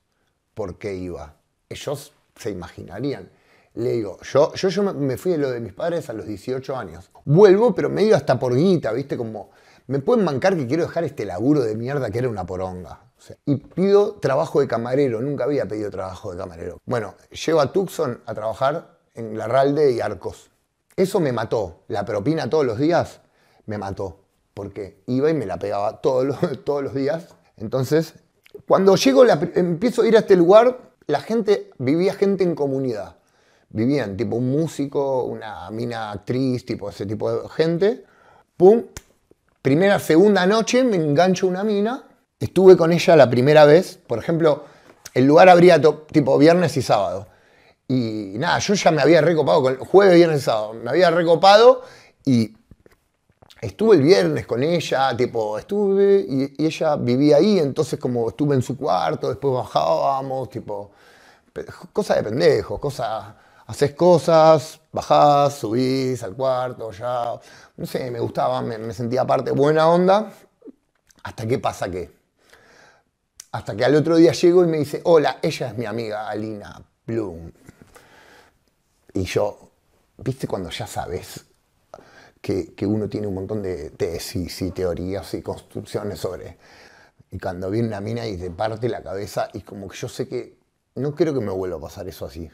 por 0.55 0.78
qué 0.78 0.94
iba. 0.94 1.37
Ellos 1.69 2.12
se 2.37 2.50
imaginarían. 2.50 3.31
Le 3.75 3.93
digo, 3.93 4.19
yo, 4.22 4.52
yo, 4.55 4.69
yo 4.69 4.82
me 4.94 5.17
fui 5.17 5.32
a 5.32 5.38
lo 5.38 5.50
de 5.50 5.61
mis 5.61 5.72
padres 5.72 6.11
a 6.11 6.12
los 6.12 6.26
18 6.26 6.76
años. 6.76 7.11
Vuelvo, 7.25 7.75
pero 7.75 7.88
medio 7.88 8.17
hasta 8.17 8.38
por 8.38 8.55
guita, 8.55 8.93
¿viste? 8.93 9.17
Como, 9.17 9.50
me 9.87 10.00
pueden 10.00 10.25
mancar 10.25 10.56
que 10.56 10.67
quiero 10.67 10.84
dejar 10.87 11.05
este 11.05 11.25
laburo 11.25 11.62
de 11.62 11.75
mierda 11.76 12.11
que 12.11 12.18
era 12.18 12.28
una 12.28 12.44
poronga. 12.44 13.00
Y 13.44 13.56
pido 13.56 14.14
trabajo 14.14 14.61
de 14.61 14.68
camarero, 14.68 15.21
nunca 15.21 15.44
había 15.44 15.66
pedido 15.66 15.90
trabajo 15.90 16.33
de 16.33 16.38
camarero. 16.38 16.78
Bueno, 16.85 17.14
llego 17.30 17.61
a 17.61 17.73
Tucson 17.73 18.21
a 18.26 18.35
trabajar 18.35 18.99
en 19.14 19.37
Larralde 19.37 19.92
y 19.92 20.00
Arcos. 20.00 20.50
Eso 20.97 21.21
me 21.21 21.33
mató. 21.33 21.85
La 21.88 22.04
propina 22.04 22.50
todos 22.50 22.66
los 22.66 22.78
días 22.78 23.21
me 23.66 23.78
mató. 23.78 24.21
Porque 24.54 25.02
iba 25.06 25.30
y 25.30 25.35
me 25.35 25.47
la 25.47 25.59
pegaba 25.59 26.00
todos 26.00 26.37
todos 26.64 26.83
los 26.83 26.94
días. 26.94 27.35
Entonces, 27.61 28.14
cuando 28.67 28.97
llego, 28.97 29.25
empiezo 29.55 30.02
a 30.02 30.09
ir 30.09 30.17
a 30.17 30.21
este 30.21 30.37
lugar, 30.37 30.79
la 31.07 31.21
gente, 31.21 31.71
vivía 31.79 32.14
gente 32.14 32.43
en 32.43 32.55
comunidad. 32.55 33.17
Vivían 33.69 34.17
tipo 34.17 34.37
un 34.37 34.50
músico, 34.50 35.25
una 35.25 35.71
mina 35.71 36.11
actriz, 36.11 36.64
tipo 36.64 36.90
ese 36.90 37.07
tipo 37.07 37.31
de 37.31 37.49
gente. 37.50 38.05
Pum, 38.57 38.83
primera, 39.62 40.00
segunda 40.00 40.47
noche 40.47 40.83
me 40.83 40.97
engancho 40.97 41.47
una 41.47 41.62
mina 41.62 42.07
Estuve 42.40 42.75
con 42.79 42.90
ella 42.90 43.17
la 43.17 43.29
primera 43.29 43.67
vez, 43.67 43.99
por 44.07 44.19
ejemplo, 44.19 44.64
el 45.12 45.26
lugar 45.26 45.50
abría 45.50 45.79
tipo 46.11 46.38
viernes 46.38 46.75
y 46.79 46.83
sábado. 46.83 47.29
Y 47.87 48.33
nada, 48.38 48.59
yo 48.61 48.73
ya 48.73 48.90
me 48.90 49.02
había 49.02 49.21
recopado, 49.21 49.62
con, 49.62 49.76
jueves, 49.76 50.14
viernes 50.14 50.40
y 50.40 50.45
sábado, 50.45 50.73
me 50.73 50.88
había 50.88 51.11
recopado 51.11 51.83
y 52.25 52.57
estuve 53.61 53.97
el 53.97 54.02
viernes 54.02 54.47
con 54.47 54.62
ella, 54.62 55.17
tipo, 55.17 55.59
estuve 55.59 56.25
y, 56.29 56.67
ella 56.67 56.97
vivía 56.97 57.37
ahí, 57.37 57.59
entonces 57.59 57.99
como 57.99 58.29
estuve 58.31 58.55
en 58.55 58.62
su 58.62 58.76
cuarto, 58.76 59.29
después 59.29 59.55
bajábamos, 59.55 60.49
tipo, 60.50 60.90
cosas 61.93 62.19
de 62.19 62.23
pendejos, 62.25 62.81
cosas, 62.81 63.35
haces 63.67 63.95
cosas, 63.95 64.81
bajás, 64.93 65.55
subís 65.55 66.23
al 66.23 66.35
cuarto, 66.35 66.90
ya, 66.93 67.38
no 67.76 67.87
sé, 67.87 68.11
me 68.11 68.21
gustaba, 68.21 68.62
me, 68.62 68.79
me 68.79 68.95
sentía 68.95 69.26
parte, 69.26 69.50
buena 69.50 69.88
onda, 69.88 70.33
hasta 71.23 71.47
qué 71.47 71.59
pasa 71.59 71.90
que 71.90 72.19
hasta 73.52 73.75
que 73.75 73.85
al 73.85 73.97
otro 73.97 74.17
día 74.17 74.33
llego 74.33 74.64
y 74.64 74.69
me 74.69 74.79
dice, 74.79 75.00
hola, 75.05 75.38
ella 75.43 75.69
es 75.69 75.76
mi 75.76 75.85
amiga 75.85 76.29
Alina 76.29 76.81
Bloom. 77.05 77.50
Y 79.12 79.25
yo, 79.25 79.73
¿viste 80.19 80.47
cuando 80.47 80.71
ya 80.71 80.87
sabes 80.87 81.50
que, 82.40 82.75
que, 82.75 82.87
uno 82.87 83.09
tiene 83.09 83.26
un 83.26 83.35
montón 83.35 83.62
de 83.62 83.90
tesis 83.90 84.62
y 84.62 84.70
teorías 84.73 85.35
y 85.35 85.42
construcciones 85.42 86.18
sobre... 86.20 86.59
Y 87.30 87.38
cuando 87.38 87.70
viene 87.70 87.88
una 87.88 88.00
mina 88.00 88.26
y 88.26 88.37
te 88.37 88.50
parte 88.50 88.88
la 88.88 89.02
cabeza 89.02 89.49
y 89.54 89.61
como 89.62 89.88
que 89.88 89.97
yo 89.97 90.09
sé 90.09 90.28
que 90.28 90.59
no 90.97 91.14
creo 91.14 91.32
que 91.35 91.40
me 91.40 91.52
vuelva 91.52 91.76
a 91.78 91.80
pasar 91.80 92.09
eso 92.09 92.26
así. 92.26 92.50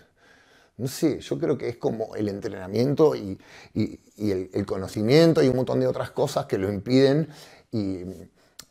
No 0.79 0.89
sé, 0.89 1.21
yo 1.21 1.39
creo 1.39 1.59
que 1.59 1.69
es 1.71 1.77
como 1.79 2.15
el 2.17 2.29
entrenamiento 2.29 3.15
y, 3.17 3.39
y- 3.75 4.01
y 4.17 4.31
el, 4.33 4.51
el 4.55 4.67
conocimiento 4.67 5.43
y 5.43 5.49
un 5.49 5.57
montón 5.57 5.81
de 5.81 5.87
otras 5.89 6.11
cosas 6.13 6.47
que 6.47 6.59
lo 6.59 6.71
impiden 6.73 7.29
y 7.73 7.99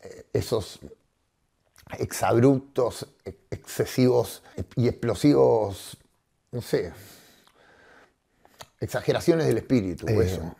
eh, 0.02 0.26
esos 0.34 0.80
exabruptos, 2.00 3.08
ex- 3.24 3.38
excesivos 3.52 4.44
y 4.76 4.88
explosivos, 4.88 5.98
no 6.52 6.62
sé, 6.62 6.94
exageraciones 8.80 9.48
del 9.48 9.58
espíritu, 9.58 10.20
eso. 10.22 10.56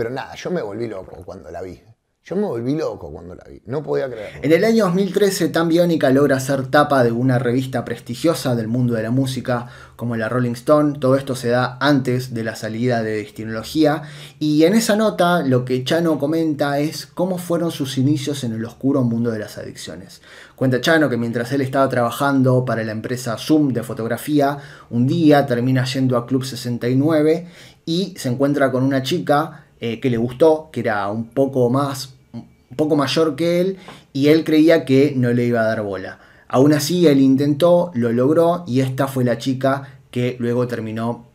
Pero 0.00 0.08
nada, 0.08 0.34
yo 0.34 0.50
me 0.50 0.62
volví 0.62 0.88
loco 0.88 1.22
cuando 1.26 1.50
la 1.50 1.60
vi. 1.60 1.78
Yo 2.24 2.34
me 2.34 2.46
volví 2.46 2.74
loco 2.74 3.12
cuando 3.12 3.34
la 3.34 3.44
vi. 3.46 3.60
No 3.66 3.82
podía 3.82 4.08
creerlo. 4.08 4.40
En 4.42 4.50
el 4.50 4.64
año 4.64 4.86
2013, 4.86 5.50
Tan 5.50 5.68
Biónica 5.68 6.08
logra 6.08 6.40
ser 6.40 6.68
tapa 6.68 7.04
de 7.04 7.12
una 7.12 7.38
revista 7.38 7.84
prestigiosa 7.84 8.56
del 8.56 8.66
mundo 8.66 8.94
de 8.94 9.02
la 9.02 9.10
música, 9.10 9.68
como 9.96 10.16
la 10.16 10.30
Rolling 10.30 10.52
Stone. 10.52 10.98
Todo 11.00 11.16
esto 11.16 11.36
se 11.36 11.48
da 11.48 11.76
antes 11.82 12.32
de 12.32 12.44
la 12.44 12.56
salida 12.56 13.02
de 13.02 13.18
Destinología. 13.18 14.04
Y 14.38 14.64
en 14.64 14.72
esa 14.72 14.96
nota, 14.96 15.42
lo 15.42 15.66
que 15.66 15.84
Chano 15.84 16.18
comenta 16.18 16.78
es 16.78 17.04
cómo 17.04 17.36
fueron 17.36 17.70
sus 17.70 17.98
inicios 17.98 18.42
en 18.42 18.54
el 18.54 18.64
oscuro 18.64 19.02
mundo 19.02 19.30
de 19.30 19.38
las 19.38 19.58
adicciones. 19.58 20.22
Cuenta 20.56 20.80
Chano 20.80 21.10
que 21.10 21.18
mientras 21.18 21.52
él 21.52 21.60
estaba 21.60 21.90
trabajando 21.90 22.64
para 22.64 22.84
la 22.84 22.92
empresa 22.92 23.36
Zoom 23.36 23.74
de 23.74 23.82
fotografía, 23.82 24.56
un 24.88 25.06
día 25.06 25.44
termina 25.44 25.84
yendo 25.84 26.16
a 26.16 26.26
Club 26.26 26.46
69 26.46 27.48
y 27.84 28.14
se 28.16 28.30
encuentra 28.30 28.72
con 28.72 28.82
una 28.82 29.02
chica 29.02 29.66
eh, 29.80 30.00
que 30.00 30.10
le 30.10 30.16
gustó, 30.18 30.68
que 30.72 30.80
era 30.80 31.08
un 31.10 31.26
poco 31.30 31.68
más 31.70 32.14
un 32.32 32.76
poco 32.76 32.94
mayor 32.94 33.34
que 33.34 33.60
él 33.60 33.78
y 34.12 34.28
él 34.28 34.44
creía 34.44 34.84
que 34.84 35.12
no 35.16 35.32
le 35.32 35.44
iba 35.44 35.60
a 35.60 35.64
dar 35.64 35.82
bola. 35.82 36.20
Aún 36.46 36.72
así, 36.72 37.06
él 37.08 37.20
intentó, 37.20 37.90
lo 37.94 38.12
logró 38.12 38.62
y 38.66 38.80
esta 38.80 39.08
fue 39.08 39.24
la 39.24 39.38
chica 39.38 39.98
que 40.12 40.36
luego 40.38 40.68
terminó 40.68 41.26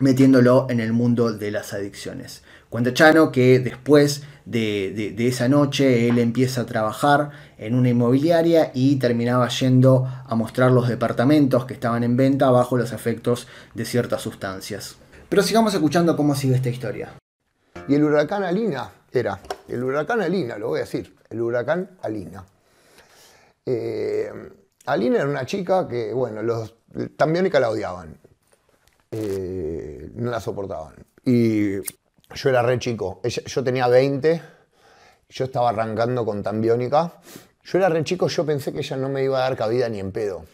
metiéndolo 0.00 0.66
en 0.70 0.80
el 0.80 0.92
mundo 0.92 1.32
de 1.32 1.50
las 1.52 1.72
adicciones. 1.72 2.42
Cuenta 2.70 2.92
Chano 2.92 3.30
que 3.30 3.60
después 3.60 4.24
de, 4.44 4.92
de- 4.94 5.12
de 5.12 5.28
esa 5.28 5.48
noche 5.48 6.08
él 6.08 6.18
empieza 6.18 6.62
a 6.62 6.66
trabajar 6.66 7.30
en 7.56 7.74
una 7.76 7.90
inmobiliaria 7.90 8.72
y 8.74 8.96
terminaba 8.96 9.48
yendo 9.48 10.06
a 10.26 10.34
mostrar 10.34 10.72
los 10.72 10.88
departamentos 10.88 11.64
que 11.66 11.74
estaban 11.74 12.02
en 12.02 12.16
venta 12.16 12.50
bajo 12.50 12.76
los 12.76 12.92
efectos 12.92 13.46
de 13.74 13.84
ciertas 13.84 14.22
sustancias. 14.22 14.96
Pero 15.28 15.42
sigamos 15.42 15.72
escuchando 15.72 16.16
cómo 16.16 16.34
sigue 16.34 16.56
esta 16.56 16.68
historia. 16.68 17.12
Y 17.86 17.94
el 17.94 18.04
huracán 18.04 18.42
Alina 18.44 18.90
era, 19.12 19.38
el 19.68 19.84
huracán 19.84 20.22
Alina, 20.22 20.56
lo 20.56 20.68
voy 20.68 20.78
a 20.78 20.82
decir, 20.84 21.14
el 21.28 21.42
huracán 21.42 21.98
Alina. 22.02 22.44
Eh, 23.66 24.30
Alina 24.86 25.16
era 25.16 25.28
una 25.28 25.44
chica 25.44 25.86
que, 25.86 26.12
bueno, 26.14 26.42
los 26.42 26.74
también 27.16 27.50
la 27.52 27.70
odiaban, 27.70 28.16
Eh, 29.10 30.10
no 30.14 30.30
la 30.30 30.40
soportaban. 30.40 30.94
Y 31.24 31.76
yo 31.76 32.48
era 32.48 32.62
re 32.62 32.78
chico, 32.78 33.20
yo 33.22 33.62
tenía 33.62 33.86
20, 33.86 34.42
yo 35.28 35.44
estaba 35.44 35.68
arrancando 35.68 36.24
con 36.24 36.42
Tambiónica. 36.42 37.20
Yo 37.62 37.78
era 37.78 37.88
re 37.88 38.02
chico, 38.02 38.28
yo 38.28 38.44
pensé 38.44 38.72
que 38.72 38.80
ella 38.80 38.96
no 38.96 39.08
me 39.08 39.22
iba 39.22 39.38
a 39.38 39.42
dar 39.42 39.56
cabida 39.56 39.88
ni 39.88 40.00
en 40.00 40.10
pedo. 40.10 40.44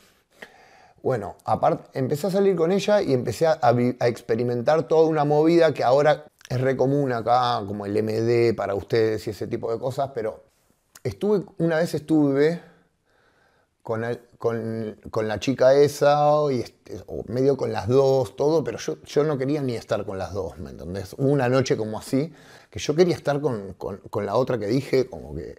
Bueno, 1.02 1.36
aparte, 1.44 1.98
empecé 1.98 2.26
a 2.26 2.30
salir 2.30 2.54
con 2.54 2.70
ella 2.72 3.00
y 3.00 3.14
empecé 3.14 3.46
a, 3.46 3.58
a 3.62 4.08
experimentar 4.08 4.82
toda 4.82 5.08
una 5.08 5.24
movida 5.24 5.72
que 5.72 5.82
ahora 5.82 6.26
es 6.50 6.60
re 6.60 6.76
común 6.76 7.12
acá, 7.12 7.62
como 7.66 7.86
el 7.86 7.96
MD 7.96 8.54
para 8.56 8.74
ustedes 8.74 9.26
y 9.26 9.30
ese 9.30 9.46
tipo 9.46 9.72
de 9.72 9.78
cosas, 9.78 10.10
pero 10.14 10.42
estuve, 11.04 11.44
una 11.58 11.76
vez 11.76 11.94
estuve 11.94 12.60
con, 13.82 14.04
el- 14.04 14.20
con- 14.36 14.96
con 15.10 15.28
la 15.28 15.38
chica 15.38 15.74
esa, 15.74 16.28
y 16.50 16.60
este, 16.60 17.02
o 17.06 17.22
medio 17.28 17.56
con 17.56 17.72
las 17.72 17.86
dos, 17.88 18.34
todo, 18.36 18.62
pero 18.64 18.78
yo, 18.78 19.00
yo 19.04 19.24
no 19.24 19.38
quería 19.38 19.62
ni 19.62 19.74
estar 19.76 20.04
con 20.04 20.18
las 20.18 20.32
dos, 20.34 20.58
¿me 20.58 20.70
entendés? 20.70 21.14
Una 21.18 21.48
noche 21.48 21.76
como 21.76 21.98
así, 21.98 22.32
que 22.68 22.78
yo 22.80 22.94
quería 22.94 23.14
estar 23.14 23.40
con, 23.40 23.74
con- 23.74 24.26
la 24.26 24.34
otra 24.34 24.58
que 24.58 24.66
dije, 24.66 25.06
como 25.08 25.34
que 25.34 25.54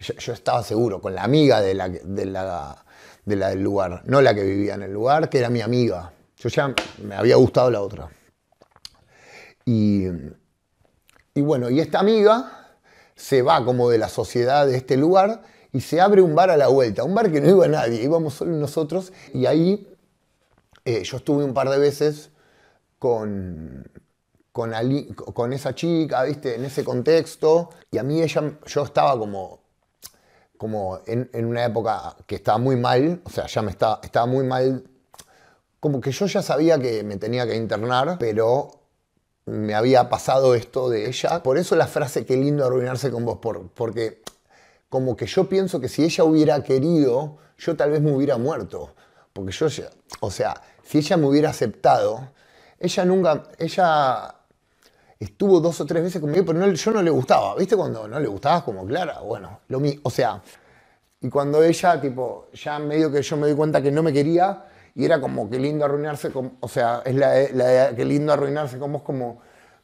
yo, 0.00 0.14
yo 0.14 0.32
estaba 0.32 0.62
seguro, 0.64 1.00
con 1.00 1.14
la 1.14 1.22
amiga 1.22 1.60
de 1.60 1.74
la, 1.74 1.88
de, 1.88 2.26
la, 2.26 2.84
de 3.24 3.36
la 3.36 3.48
del 3.50 3.62
lugar, 3.62 4.02
no 4.06 4.20
la 4.20 4.34
que 4.34 4.42
vivía 4.42 4.74
en 4.74 4.82
el 4.82 4.92
lugar, 4.92 5.30
que 5.30 5.38
era 5.38 5.50
mi 5.50 5.60
amiga. 5.62 6.12
Yo 6.38 6.48
ya 6.50 6.74
me 7.02 7.14
había 7.14 7.36
gustado 7.36 7.70
la 7.70 7.80
otra. 7.80 8.10
Y, 9.68 10.06
bueno, 11.34 11.68
y 11.68 11.80
esta 11.80 11.98
amiga 11.98 12.78
se 13.16 13.42
va 13.42 13.64
como 13.64 13.90
de 13.90 13.98
la 13.98 14.08
sociedad 14.08 14.66
de 14.66 14.76
este 14.76 14.96
lugar 14.96 15.42
y 15.72 15.80
se 15.80 16.00
abre 16.00 16.22
un 16.22 16.36
bar 16.36 16.50
a 16.50 16.56
la 16.56 16.68
vuelta, 16.68 17.02
un 17.02 17.14
bar 17.14 17.32
que 17.32 17.40
no 17.40 17.48
iba 17.48 17.66
nadie, 17.66 18.02
íbamos 18.02 18.34
solo 18.34 18.52
nosotros. 18.52 19.12
Y 19.34 19.46
ahí 19.46 19.92
eh, 20.84 21.02
yo 21.02 21.16
estuve 21.16 21.42
un 21.42 21.52
par 21.52 21.68
de 21.68 21.78
veces 21.78 22.30
con, 23.00 23.90
con 24.52 25.52
esa 25.52 25.74
chica, 25.74 26.22
¿viste? 26.22 26.54
En 26.54 26.64
ese 26.64 26.84
contexto. 26.84 27.70
Y 27.90 27.98
a 27.98 28.04
mí 28.04 28.22
ella, 28.22 28.58
yo 28.66 28.84
estaba 28.84 29.18
como, 29.18 29.60
como 30.56 31.00
en, 31.06 31.28
en 31.32 31.44
una 31.44 31.64
época 31.64 32.16
que 32.26 32.36
estaba 32.36 32.58
muy 32.58 32.76
mal, 32.76 33.20
o 33.24 33.30
sea, 33.30 33.46
ya 33.46 33.62
me 33.62 33.72
estaba, 33.72 34.00
estaba 34.02 34.26
muy 34.26 34.44
mal, 34.44 34.84
como 35.80 36.00
que 36.00 36.12
yo 36.12 36.26
ya 36.26 36.40
sabía 36.40 36.78
que 36.78 37.02
me 37.02 37.16
tenía 37.16 37.46
que 37.46 37.56
internar, 37.56 38.16
pero 38.18 38.75
me 39.46 39.74
había 39.74 40.08
pasado 40.08 40.54
esto 40.54 40.88
de 40.90 41.08
ella. 41.08 41.42
Por 41.42 41.58
eso 41.58 41.76
la 41.76 41.86
frase 41.86 42.26
qué 42.26 42.36
lindo 42.36 42.64
arruinarse 42.64 43.10
con 43.10 43.24
vos, 43.24 43.38
por, 43.38 43.68
porque 43.70 44.22
como 44.88 45.16
que 45.16 45.26
yo 45.26 45.48
pienso 45.48 45.80
que 45.80 45.88
si 45.88 46.04
ella 46.04 46.24
hubiera 46.24 46.62
querido, 46.62 47.38
yo 47.58 47.76
tal 47.76 47.90
vez 47.92 48.00
me 48.00 48.12
hubiera 48.12 48.38
muerto. 48.38 48.94
Porque 49.32 49.52
yo, 49.52 49.66
o 50.20 50.30
sea, 50.30 50.54
si 50.82 50.98
ella 50.98 51.16
me 51.16 51.26
hubiera 51.26 51.50
aceptado, 51.50 52.30
ella 52.78 53.04
nunca, 53.04 53.44
ella 53.58 54.34
estuvo 55.18 55.60
dos 55.60 55.80
o 55.80 55.86
tres 55.86 56.02
veces 56.02 56.20
conmigo, 56.20 56.44
pero 56.44 56.58
no- 56.58 56.72
yo 56.72 56.90
no 56.90 57.02
le 57.02 57.10
gustaba. 57.10 57.54
¿Viste 57.56 57.76
cuando 57.76 58.06
no 58.08 58.18
le 58.20 58.28
gustabas 58.28 58.62
como 58.64 58.86
Clara? 58.86 59.20
Bueno, 59.20 59.60
lo 59.68 59.80
mi- 59.80 59.98
o 60.02 60.10
sea, 60.10 60.42
y 61.20 61.28
cuando 61.30 61.62
ella, 61.62 62.00
tipo, 62.00 62.48
ya 62.52 62.78
medio 62.78 63.10
que 63.10 63.22
yo 63.22 63.36
me 63.36 63.46
doy 63.46 63.56
cuenta 63.56 63.82
que 63.82 63.90
no 63.90 64.02
me 64.02 64.12
quería, 64.12 64.64
y 64.96 65.04
era 65.04 65.20
como 65.20 65.48
que 65.48 65.58
lindo 65.58 65.84
arruinarse 65.84 66.32
con, 66.32 66.56
o 66.58 66.68
sea, 66.68 67.02
es 67.04 67.14
la, 67.14 67.34
la 67.52 67.94
que 67.94 68.04
lindo 68.04 68.32
arruinarse 68.32 68.78
con 68.78 68.92
vos 68.92 69.02
como, 69.02 69.40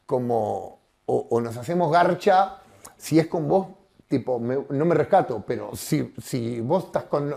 como 0.06 0.80
o, 1.04 1.40
nos 1.40 1.56
hacemos 1.56 1.92
garcha, 1.92 2.56
si 2.96 3.18
es 3.18 3.26
con 3.26 3.46
vos, 3.46 3.68
tipo, 4.08 4.40
no 4.40 4.84
me 4.84 4.94
rescato, 4.94 5.44
pero 5.46 5.76
si, 5.76 6.14
si 6.22 6.60
vos 6.60 6.86
estás 6.86 7.04
con 7.04 7.34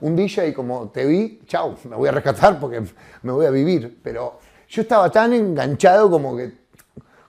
un 0.00 0.16
DJ 0.16 0.48
y 0.48 0.54
como 0.54 0.88
te 0.88 1.04
vi, 1.04 1.40
chau, 1.46 1.76
me 1.84 1.96
voy 1.96 2.08
a 2.08 2.12
rescatar 2.12 2.58
porque 2.58 2.82
me 3.22 3.32
voy 3.32 3.44
a 3.44 3.50
vivir, 3.50 4.00
pero 4.02 4.38
yo 4.68 4.82
estaba 4.82 5.10
tan 5.10 5.34
enganchado 5.34 6.10
como 6.10 6.34
que, 6.34 6.52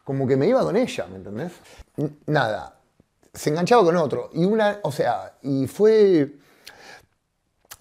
como 0.05 0.25
que 0.25 0.37
me 0.37 0.47
iba 0.47 0.61
con 0.61 0.77
ella, 0.77 1.07
¿me 1.07 1.17
entendés? 1.17 1.51
Nada, 2.25 2.79
se 3.33 3.49
enganchaba 3.49 3.83
con 3.83 3.95
otro. 3.97 4.29
Y 4.33 4.45
una, 4.45 4.79
o 4.83 4.91
sea, 4.91 5.37
y 5.41 5.67
fue. 5.67 6.35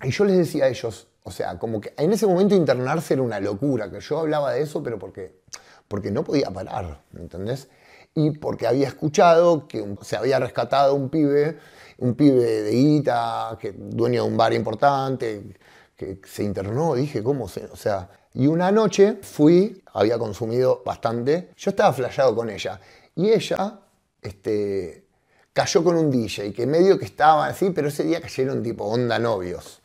Y 0.02 0.10
yo 0.10 0.24
les 0.24 0.38
decía 0.38 0.66
a 0.66 0.68
ellos, 0.68 1.07
o 1.28 1.30
sea, 1.30 1.58
como 1.58 1.80
que 1.80 1.94
en 1.96 2.12
ese 2.12 2.26
momento 2.26 2.54
internarse 2.54 3.14
era 3.14 3.22
una 3.22 3.38
locura, 3.38 3.90
que 3.90 4.00
yo 4.00 4.18
hablaba 4.18 4.52
de 4.52 4.62
eso, 4.62 4.82
pero 4.82 4.98
porque, 4.98 5.40
porque 5.86 6.10
no 6.10 6.24
podía 6.24 6.50
parar, 6.50 7.02
¿me 7.12 7.20
entendés? 7.20 7.68
Y 8.14 8.32
porque 8.32 8.66
había 8.66 8.88
escuchado 8.88 9.68
que 9.68 9.96
se 10.02 10.16
había 10.16 10.40
rescatado 10.40 10.94
un 10.94 11.10
pibe, 11.10 11.58
un 11.98 12.14
pibe 12.14 12.62
de 12.62 12.70
guita, 12.70 13.56
que 13.60 13.72
dueño 13.72 14.24
de 14.24 14.28
un 14.28 14.36
bar 14.36 14.52
importante, 14.54 15.54
que 15.94 16.20
se 16.26 16.44
internó, 16.44 16.94
dije, 16.94 17.22
¿cómo 17.22 17.46
se...? 17.48 17.66
O 17.66 17.76
sea, 17.76 18.08
y 18.34 18.46
una 18.46 18.72
noche 18.72 19.18
fui, 19.22 19.82
había 19.92 20.18
consumido 20.18 20.82
bastante, 20.84 21.50
yo 21.56 21.70
estaba 21.70 21.92
flasheado 21.92 22.34
con 22.34 22.50
ella, 22.50 22.80
y 23.14 23.30
ella, 23.30 23.80
este, 24.22 25.06
cayó 25.52 25.84
con 25.84 25.96
un 25.96 26.10
DJ, 26.10 26.52
que 26.52 26.66
medio 26.66 26.98
que 26.98 27.04
estaba 27.04 27.46
así, 27.46 27.70
pero 27.70 27.88
ese 27.88 28.04
día 28.04 28.20
cayeron 28.20 28.62
tipo 28.62 28.84
onda 28.84 29.18
novios. 29.18 29.82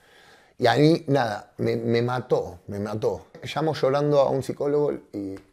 Y 0.64 0.68
a 0.68 0.76
mí, 0.76 1.04
nada, 1.08 1.52
me, 1.58 1.76
me 1.76 2.02
mató, 2.02 2.60
me 2.68 2.80
mató. 2.80 3.26
Llamo 3.54 3.74
llorando 3.74 4.22
a 4.22 4.30
un 4.30 4.44
psicólogo 4.44 4.94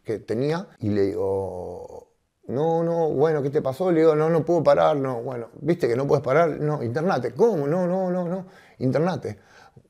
que 0.05 0.19
tenía 0.19 0.69
y 0.79 0.87
le 0.87 1.01
digo, 1.07 2.13
no, 2.47 2.81
no, 2.81 3.09
bueno, 3.09 3.43
¿qué 3.43 3.49
te 3.49 3.61
pasó? 3.61 3.91
Le 3.91 3.99
digo, 3.99 4.15
no, 4.15 4.29
no 4.29 4.45
puedo 4.45 4.63
parar, 4.63 4.95
no, 4.95 5.21
bueno, 5.21 5.49
¿viste 5.59 5.89
que 5.89 5.97
no 5.97 6.07
puedes 6.07 6.23
parar? 6.23 6.51
No, 6.51 6.81
internate. 6.81 7.33
¿Cómo? 7.33 7.67
No, 7.67 7.85
no, 7.87 8.09
no, 8.09 8.23
no, 8.23 8.45
internate. 8.79 9.37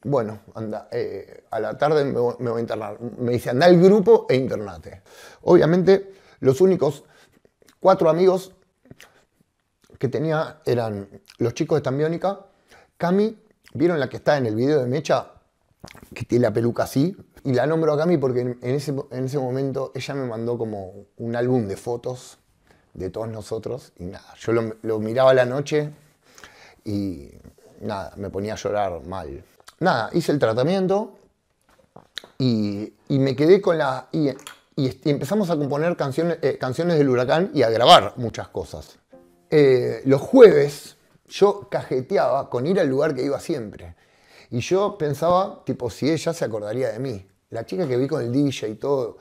Bueno, 0.06 0.40
anda, 0.56 0.88
eh, 0.92 1.44
a 1.52 1.60
la 1.60 1.78
tarde 1.78 2.04
me, 2.04 2.14
me 2.14 2.50
voy 2.50 2.58
a 2.58 2.62
internar. 2.62 3.00
Me 3.00 3.34
dice, 3.34 3.52
anda 3.52 3.68
al 3.68 3.80
grupo 3.80 4.26
e 4.28 4.36
internate. 4.36 5.04
Obviamente, 5.44 6.14
los 6.40 6.62
únicos 6.62 7.04
cuatro 7.80 8.10
amigos 8.10 8.56
que 10.00 10.08
tenía 10.08 10.62
eran 10.66 11.08
los 11.38 11.54
chicos 11.54 11.78
de 11.78 11.84
Tambiónica, 11.84 12.40
Cami, 12.98 13.38
¿vieron 13.74 14.00
la 14.00 14.10
que 14.10 14.18
está 14.18 14.38
en 14.38 14.46
el 14.46 14.56
video 14.56 14.80
de 14.80 14.88
Mecha? 14.88 15.28
Que 16.14 16.26
tiene 16.26 16.44
la 16.44 16.54
peluca 16.54 16.84
así. 16.84 17.16
Y 17.44 17.54
la 17.54 17.66
nombro 17.66 17.94
a 17.94 17.98
Cami 17.98 18.18
porque 18.18 18.42
en, 18.42 18.58
ese, 18.62 18.94
en 19.12 19.26
ese 19.26 19.40
momento 19.40 19.92
ella 19.96 20.14
me 20.14 20.28
mandó 20.28 20.58
como 20.58 21.06
un 21.18 21.36
álbum 21.36 21.68
de 21.68 21.76
fotos 21.76 22.38
de 22.94 23.10
todos 23.10 23.30
nosotros. 23.30 23.94
Y 23.98 24.06
nada, 24.06 24.34
yo 24.40 24.54
lo, 24.54 25.00
miraba 25.00 25.32
a 25.32 25.34
la 25.34 25.46
noche 25.46 25.90
y 26.86 27.32
nada, 27.82 28.14
me 28.18 28.30
ponía 28.30 28.54
a 28.54 28.58
llorar 28.58 29.04
mal. 29.06 29.44
Nada, 29.80 30.10
hice 30.14 30.32
el 30.32 30.40
tratamiento 30.40 31.18
y, 32.38 32.94
y 33.10 33.20
me 33.20 33.36
quedé 33.36 33.62
con 33.62 33.78
la... 33.78 34.08
Y 34.12 35.10
empezamos 35.10 35.50
a 35.50 35.58
componer 35.58 35.96
canciones, 35.96 36.40
eh, 36.42 36.58
canciones 36.58 36.98
del 36.98 37.10
huracán 37.10 37.52
y 37.54 37.64
a 37.64 37.70
grabar 37.70 38.14
muchas 38.16 38.48
cosas. 38.48 38.98
Eh, 39.50 40.02
los 40.06 40.22
jueves 40.22 40.96
yo 41.32 41.68
cajeteaba 41.70 42.50
con 42.50 42.68
ir 42.68 42.80
al 42.80 42.88
lugar 42.88 43.16
que 43.16 43.24
iba 43.24 43.40
siempre. 43.40 43.96
Y 44.50 44.60
yo 44.60 44.98
pensaba, 44.98 45.64
tipo, 45.66 45.90
si 45.90 46.12
ella 46.12 46.34
se 46.34 46.46
acordaría 46.46 46.92
de 46.92 47.00
mí. 47.00 47.26
La 47.50 47.66
chica 47.66 47.88
que 47.88 47.98
vi 47.98 48.08
con 48.08 48.22
el 48.22 48.32
DJ 48.32 48.70
y 48.70 48.76
todo. 48.76 49.18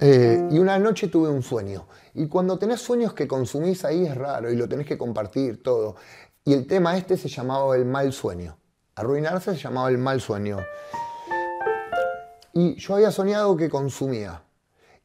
Eh, 0.00 0.48
y 0.50 0.58
una 0.58 0.78
noche 0.78 1.08
tuve 1.08 1.28
un 1.28 1.42
sueño. 1.42 1.86
Y 2.14 2.28
cuando 2.28 2.58
tenés 2.58 2.80
sueños 2.80 3.14
que 3.14 3.26
consumís 3.26 3.84
ahí 3.84 4.06
es 4.06 4.14
raro 4.14 4.50
y 4.50 4.56
lo 4.56 4.68
tenés 4.68 4.86
que 4.86 4.98
compartir 4.98 5.62
todo. 5.62 5.96
Y 6.44 6.52
el 6.52 6.66
tema 6.66 6.96
este 6.96 7.16
se 7.16 7.28
llamaba 7.28 7.74
el 7.76 7.86
mal 7.86 8.12
sueño. 8.12 8.58
Arruinarse 8.94 9.52
se 9.52 9.58
llamaba 9.58 9.88
el 9.88 9.98
mal 9.98 10.20
sueño. 10.20 10.58
Y 12.52 12.74
yo 12.76 12.94
había 12.96 13.10
soñado 13.10 13.56
que 13.56 13.70
consumía. 13.70 14.42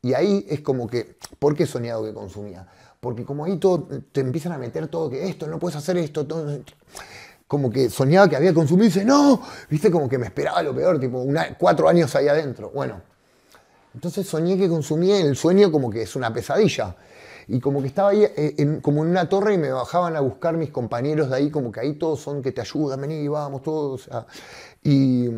Y 0.01 0.13
ahí 0.13 0.45
es 0.49 0.61
como 0.61 0.87
que, 0.87 1.17
¿por 1.39 1.55
qué 1.55 1.63
he 1.63 1.67
soñado 1.67 2.03
que 2.03 2.13
consumía? 2.13 2.67
Porque 3.05 3.23
como 3.23 3.45
ahí 3.45 3.57
todo, 3.57 3.87
te 4.11 4.21
empiezan 4.21 4.53
a 4.53 4.57
meter 4.57 4.87
todo, 4.87 5.11
que 5.11 5.29
esto, 5.29 5.45
no 5.45 5.59
puedes 5.59 5.75
hacer 5.75 5.95
esto, 5.97 6.25
todo. 6.25 6.59
Como 7.47 7.69
que 7.69 7.87
soñaba 7.91 8.27
que 8.27 8.35
había 8.35 8.51
consumido 8.51 8.99
y 8.99 9.05
no, 9.05 9.43
viste, 9.69 9.91
como 9.91 10.09
que 10.09 10.17
me 10.17 10.25
esperaba 10.25 10.63
lo 10.63 10.73
peor, 10.73 10.99
tipo, 10.99 11.23
cuatro 11.59 11.87
años 11.87 12.15
ahí 12.15 12.27
adentro. 12.27 12.71
Bueno, 12.73 13.03
entonces 13.93 14.27
soñé 14.27 14.57
que 14.57 14.67
consumía 14.67 15.19
el 15.19 15.35
sueño 15.35 15.71
como 15.71 15.91
que 15.91 16.01
es 16.01 16.15
una 16.15 16.33
pesadilla. 16.33 16.95
Y 17.47 17.59
como 17.59 17.79
que 17.79 17.89
estaba 17.89 18.09
ahí 18.09 18.23
eh, 18.23 18.79
como 18.81 19.03
en 19.03 19.11
una 19.11 19.29
torre 19.29 19.53
y 19.53 19.59
me 19.59 19.71
bajaban 19.71 20.15
a 20.15 20.19
buscar 20.21 20.57
mis 20.57 20.71
compañeros 20.71 21.29
de 21.29 21.35
ahí, 21.35 21.51
como 21.51 21.71
que 21.71 21.81
ahí 21.81 21.93
todos 21.93 22.21
son 22.21 22.41
que 22.41 22.53
te 22.53 22.61
ayudan, 22.61 23.01
vení, 23.01 23.27
vamos, 23.27 23.61
todos. 23.61 24.09
y, 24.81 25.29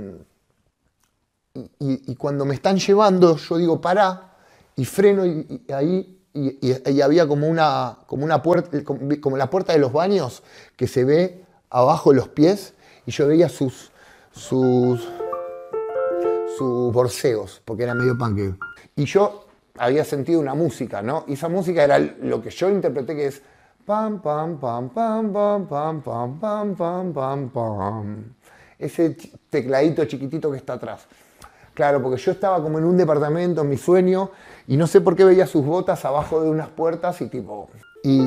y, 1.80 2.16
cuando 2.16 2.46
me 2.46 2.56
están 2.56 2.78
llevando, 2.78 3.36
yo 3.36 3.58
digo, 3.58 3.82
pará, 3.82 4.38
y 4.78 4.86
freno 4.86 5.26
y 5.26 5.66
ahí, 5.74 6.17
y, 6.38 7.02
había 7.02 7.28
como 7.28 7.48
una, 7.48 7.98
como 8.06 8.24
una 8.24 8.42
puerta, 8.42 8.84
como, 8.84 9.38
la 9.38 9.50
puerta 9.50 9.74
de 9.74 9.80
los 9.80 9.92
baños 9.92 10.44
que 10.76 10.88
se 10.88 11.04
ve 11.04 11.44
abajo 11.70 12.12
de 12.12 12.18
los 12.18 12.30
pies, 12.30 12.74
y 13.06 13.12
yo 13.12 13.28
veía 13.28 13.50
sus, 13.50 13.92
sus, 14.32 15.08
sus 16.58 16.94
borseos, 16.94 17.62
porque 17.66 17.84
era 17.84 17.94
medio 17.94 18.18
punk. 18.18 18.56
Y 18.96 19.06
yo 19.06 19.46
había 19.78 20.04
sentido 20.04 20.40
una 20.40 20.54
música, 20.54 21.02
¿no? 21.02 21.24
Y 21.28 21.34
esa 21.34 21.50
música 21.50 21.84
era 21.84 22.00
lo 22.00 22.42
que 22.42 22.50
yo 22.50 22.70
interpreté 22.70 23.16
que 23.16 23.28
es 23.28 23.42
pam, 23.86 24.22
pam, 24.22 24.60
pam, 24.60 24.90
pam, 24.90 25.32
pam, 25.32 25.68
pam, 25.68 26.02
pam, 26.40 26.76
pam, 26.76 27.14
pam, 27.14 27.50
pam. 27.50 28.36
Ese 28.78 29.16
tecladito 29.50 30.06
chiquitito 30.06 30.52
que 30.52 30.58
está 30.58 30.74
atrás. 30.74 31.08
Claro, 31.78 32.02
porque 32.02 32.20
yo 32.20 32.32
estaba 32.32 32.60
como 32.60 32.80
en 32.80 32.86
un 32.86 32.98
departamento, 32.98 33.62
en 33.62 33.70
mi 33.70 33.78
sueño, 33.78 34.32
y 34.66 34.78
no 34.78 34.88
sé 34.88 35.00
por 35.00 35.16
qué 35.16 35.24
veía 35.24 35.46
sus 35.46 35.64
botas 35.64 36.04
abajo 36.06 36.42
de 36.42 36.50
unas 36.50 36.70
puertas 36.70 37.22
y 37.22 37.28
tipo... 37.28 37.70
Y, 38.02 38.20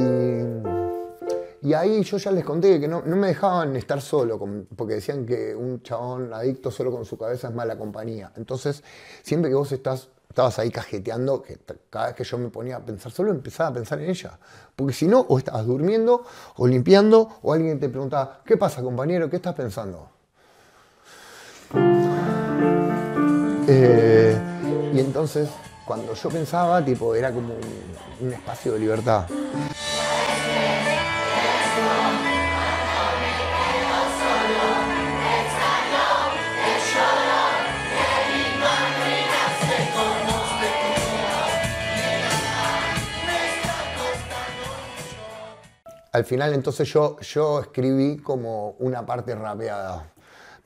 y 1.62 1.75
ahí 1.75 2.00
yo 2.04 2.16
ya 2.19 2.30
les 2.30 2.45
conté 2.45 2.78
que 2.78 2.87
no, 2.87 3.02
me 3.02 3.26
dejaban 3.26 3.75
estar 3.75 4.00
solo, 4.00 4.38
porque 4.76 4.95
decían 4.95 5.26
que 5.26 5.52
un 5.57 5.83
chabón 5.83 6.33
adicto 6.33 6.71
solo 6.71 6.92
con 6.92 7.04
su 7.04 7.19
cabeza 7.19 7.49
es 7.49 7.54
mala 7.54 7.76
compañía. 7.76 8.30
Entonces, 8.37 8.85
siempre 9.25 9.50
que 9.50 9.57
vos 9.57 9.73
estás, 9.73 10.11
estabas 10.28 10.57
ahí 10.61 10.71
cajeteando, 10.71 11.42
que 11.42 11.59
cada 11.90 12.07
vez 12.07 12.14
que 12.14 12.23
yo 12.23 12.38
me 12.38 12.50
ponía 12.50 12.76
a 12.76 12.87
pensar 12.87 13.11
solo, 13.11 13.33
empezaba 13.33 13.71
a 13.71 13.73
pensar 13.73 14.00
en 14.00 14.11
ella. 14.11 14.38
Porque 14.76 14.92
si 14.92 15.09
no, 15.09 15.26
o 15.28 15.38
estabas 15.38 15.66
durmiendo, 15.66 16.23
o 16.54 16.69
limpiando, 16.69 17.28
o 17.42 17.52
alguien 17.52 17.80
te 17.80 17.88
preguntaba, 17.88 18.42
¿qué 18.45 18.57
pasa 18.57 18.80
compañero? 18.80 19.28
¿Qué 19.28 19.35
estás 19.35 19.57
pensando? 19.57 20.20
Eh, 23.73 24.37
y 24.93 24.99
entonces, 24.99 25.49
cuando 25.85 26.12
yo 26.15 26.29
pensaba, 26.29 26.85
tipo, 26.85 27.15
era 27.15 27.31
como 27.31 27.55
un, 27.55 28.27
un 28.27 28.33
espacio 28.33 28.73
de 28.73 28.81
libertad. 28.81 29.27
Al 46.12 46.25
final 46.25 46.55
entonces 46.55 46.92
yo, 46.92 47.21
yo 47.21 47.61
escribí 47.61 48.18
como 48.18 48.71
una 48.81 49.07
parte 49.07 49.33
rapeada, 49.37 50.11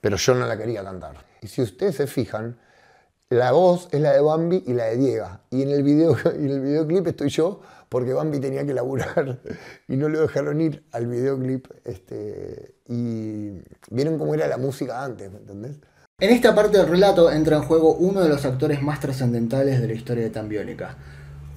pero 0.00 0.16
yo 0.16 0.34
no 0.34 0.46
la 0.46 0.56
quería 0.56 0.82
cantar. 0.82 1.16
Y 1.42 1.48
si 1.48 1.60
ustedes 1.60 1.96
se 1.96 2.06
fijan, 2.06 2.58
la 3.30 3.52
voz 3.52 3.88
es 3.92 4.00
la 4.00 4.12
de 4.12 4.20
Bambi 4.20 4.62
y 4.66 4.72
la 4.72 4.84
de 4.86 4.96
Diego. 4.96 5.26
Y 5.50 5.62
en 5.62 5.70
el, 5.70 5.82
video, 5.82 6.16
en 6.34 6.50
el 6.50 6.60
videoclip 6.60 7.06
estoy 7.06 7.30
yo 7.30 7.60
porque 7.88 8.12
Bambi 8.12 8.40
tenía 8.40 8.64
que 8.66 8.74
laburar 8.74 9.40
y 9.88 9.96
no 9.96 10.08
lo 10.08 10.20
dejaron 10.20 10.60
ir 10.60 10.84
al 10.92 11.06
videoclip. 11.06 11.66
Este, 11.84 12.76
y 12.86 13.62
vieron 13.90 14.18
cómo 14.18 14.34
era 14.34 14.46
la 14.46 14.58
música 14.58 15.02
antes, 15.04 15.30
¿me 15.30 15.38
entendés? 15.38 15.76
En 16.20 16.30
esta 16.30 16.54
parte 16.54 16.78
del 16.78 16.88
relato 16.88 17.30
entra 17.30 17.56
en 17.56 17.62
juego 17.64 17.94
uno 17.94 18.20
de 18.20 18.28
los 18.28 18.44
actores 18.44 18.80
más 18.82 19.00
trascendentales 19.00 19.80
de 19.80 19.88
la 19.88 19.94
historia 19.94 20.22
de 20.22 20.30
Tambiónica, 20.30 20.96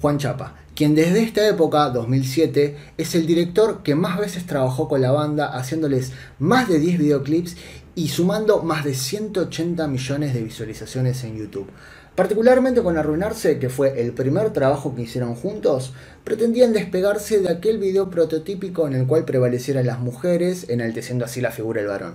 Juan 0.00 0.18
Chapa, 0.18 0.54
quien 0.78 0.94
desde 0.94 1.24
esta 1.24 1.48
época, 1.48 1.90
2007, 1.90 2.76
es 2.98 3.16
el 3.16 3.26
director 3.26 3.82
que 3.82 3.96
más 3.96 4.16
veces 4.16 4.46
trabajó 4.46 4.86
con 4.86 5.02
la 5.02 5.10
banda, 5.10 5.58
haciéndoles 5.58 6.12
más 6.38 6.68
de 6.68 6.78
10 6.78 6.98
videoclips 7.00 7.56
y 7.96 8.06
sumando 8.06 8.62
más 8.62 8.84
de 8.84 8.94
180 8.94 9.88
millones 9.88 10.34
de 10.34 10.42
visualizaciones 10.44 11.24
en 11.24 11.36
YouTube. 11.36 11.66
Particularmente 12.14 12.80
con 12.84 12.96
Arruinarse, 12.96 13.58
que 13.58 13.70
fue 13.70 14.00
el 14.00 14.12
primer 14.12 14.52
trabajo 14.52 14.94
que 14.94 15.02
hicieron 15.02 15.34
juntos, 15.34 15.94
pretendían 16.22 16.72
despegarse 16.72 17.40
de 17.40 17.50
aquel 17.50 17.78
video 17.78 18.08
prototípico 18.08 18.86
en 18.86 18.94
el 18.94 19.08
cual 19.08 19.24
prevalecieran 19.24 19.84
las 19.84 19.98
mujeres, 19.98 20.66
enalteciendo 20.68 21.24
así 21.24 21.40
la 21.40 21.50
figura 21.50 21.80
del 21.80 21.90
varón. 21.90 22.14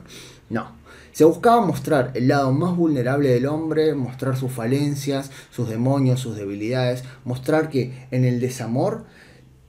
No, 0.50 0.74
se 1.14 1.24
buscaba 1.24 1.66
mostrar 1.66 2.12
el 2.16 2.28
lado 2.28 2.52
más 2.52 2.76
vulnerable 2.76 3.30
del 3.30 3.46
hombre, 3.46 3.96
mostrar 3.96 4.36
sus 4.36 4.52
falencias, 4.52 5.32
sus 5.52 5.70
demonios, 5.70 6.20
sus 6.20 6.36
debilidades, 6.36 7.04
mostrar 7.24 7.70
que 7.70 8.08
en 8.12 8.26
el 8.26 8.40
desamor 8.40 9.06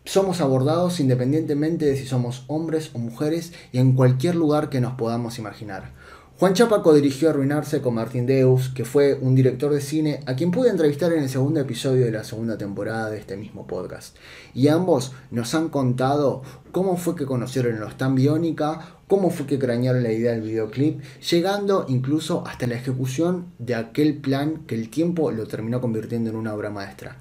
somos 0.05 0.41
abordados 0.41 1.01
independientemente 1.01 1.87
de 1.87 1.97
si 1.97 2.07
somos 2.07 2.45
hombres 2.47 2.91
o 2.95 2.99
mujeres 2.99 3.53
y 3.73 3.79
en 3.79 3.93
cualquier 3.93 4.35
lugar 4.35 4.69
que 4.69 4.81
nos 4.81 4.95
podamos 4.95 5.39
imaginar. 5.39 5.93
Juan 6.37 6.53
Chapa 6.53 6.83
dirigió 6.93 7.31
Arruinarse 7.31 7.81
con 7.81 7.95
Martín 7.95 8.27
Deus, 8.27 8.69
que 8.69 8.85
fue 8.85 9.15
un 9.15 9.37
director 9.37 9.73
de 9.73 9.81
cine 9.81 10.19
a 10.27 10.35
quien 10.35 10.51
pude 10.51 10.69
entrevistar 10.69 11.13
en 11.13 11.23
el 11.23 11.29
segundo 11.29 11.61
episodio 11.61 12.05
de 12.05 12.11
la 12.11 12.25
segunda 12.25 12.59
temporada 12.59 13.09
de 13.09 13.19
este 13.19 13.37
mismo 13.37 13.69
podcast. 13.69 14.17
Y 14.53 14.67
ambos 14.67 15.13
nos 15.31 15.55
han 15.55 15.69
contado 15.69 16.43
cómo 16.73 16.97
fue 16.97 17.15
que 17.15 17.25
conocieron 17.25 17.79
los 17.79 17.97
Tan 17.97 18.17
Biónica, 18.17 18.99
cómo 19.14 19.31
fue 19.31 19.46
que 19.46 19.61
cranearon 19.61 20.03
la 20.03 20.11
idea 20.11 20.33
del 20.33 20.40
videoclip, 20.40 21.00
llegando 21.31 21.87
incluso 21.88 22.44
hasta 22.48 22.66
la 22.66 22.74
ejecución 22.74 23.46
de 23.61 23.77
aquel 23.77 24.16
plan 24.16 24.64
que 24.66 24.74
el 24.74 24.90
tiempo 24.90 25.31
lo 25.31 25.46
terminó 25.46 25.81
convirtiendo 25.81 26.31
en 26.31 26.37
una 26.37 26.53
obra 26.53 26.68
maestra. 26.70 27.16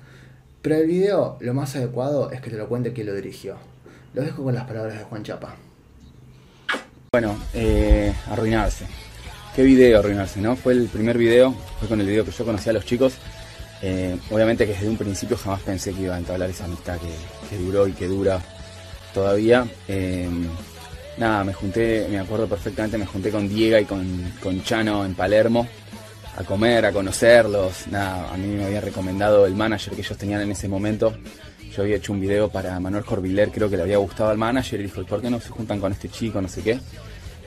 Pero 0.63 0.77
el 0.77 0.87
video, 0.87 1.37
lo 1.39 1.53
más 1.53 1.75
adecuado 1.75 2.31
es 2.31 2.41
que 2.41 2.49
te 2.49 2.57
lo 2.57 2.67
cuente 2.67 2.93
quien 2.93 3.05
lo 3.05 3.13
dirigió. 3.13 3.57
Lo 4.15 4.23
dejo 4.23 4.43
con 4.43 4.55
las 4.55 4.65
palabras 4.65 4.97
de 4.97 5.03
Juan 5.03 5.21
Chapa. 5.21 5.55
Bueno, 7.11 7.37
eh, 7.53 8.11
arruinarse. 8.27 8.87
Qué 9.55 9.61
video 9.61 9.99
arruinarse, 9.99 10.41
¿no? 10.41 10.55
Fue 10.55 10.73
el 10.73 10.87
primer 10.87 11.15
video, 11.15 11.53
fue 11.77 11.87
con 11.87 12.01
el 12.01 12.07
video 12.07 12.25
que 12.25 12.31
yo 12.31 12.43
conocí 12.43 12.71
a 12.71 12.73
los 12.73 12.85
chicos. 12.85 13.13
Eh, 13.83 14.17
obviamente 14.31 14.65
que 14.65 14.73
desde 14.73 14.89
un 14.89 14.97
principio 14.97 15.37
jamás 15.37 15.61
pensé 15.61 15.93
que 15.93 16.01
iba 16.01 16.15
a 16.15 16.17
entablar 16.17 16.49
esa 16.49 16.65
amistad 16.65 16.97
que, 16.97 17.57
duró 17.59 17.87
y 17.87 17.91
que 17.91 18.07
dura 18.07 18.41
todavía. 19.13 19.67
Eh, 19.87 20.27
nada, 21.17 21.43
me 21.43 21.53
junté, 21.53 22.07
me 22.09 22.19
acuerdo 22.19 22.47
perfectamente, 22.47 22.97
me 22.97 23.05
junté 23.05 23.31
con 23.31 23.47
Diego 23.47 23.77
y 23.79 23.85
con, 23.85 24.33
con 24.41 24.63
Chano 24.63 25.05
en 25.05 25.13
Palermo 25.15 25.67
a 26.37 26.43
comer, 26.43 26.85
a 26.85 26.91
conocerlos. 26.91 27.87
Nada, 27.91 28.33
a 28.33 28.37
mí 28.37 28.47
me 28.47 28.65
había 28.65 28.81
recomendado 28.81 29.45
el 29.45 29.55
manager 29.55 29.93
que 29.93 30.01
ellos 30.01 30.17
tenían 30.17 30.41
en 30.41 30.51
ese 30.51 30.67
momento. 30.67 31.13
Yo 31.75 31.83
había 31.83 31.95
hecho 31.95 32.13
un 32.13 32.19
video 32.19 32.49
para 32.49 32.79
Manuel 32.79 33.03
Corbiler, 33.03 33.49
creo 33.49 33.69
que 33.69 33.77
le 33.77 33.83
había 33.83 33.97
gustado 33.97 34.29
al 34.29 34.37
manager 34.37 34.79
y 34.79 34.83
dijo, 34.83 35.03
¿por 35.05 35.21
qué 35.21 35.29
no 35.29 35.39
se 35.39 35.49
juntan 35.49 35.79
con 35.79 35.91
este 35.91 36.09
chico? 36.09 36.41
No 36.41 36.47
sé 36.47 36.61
qué. 36.61 36.79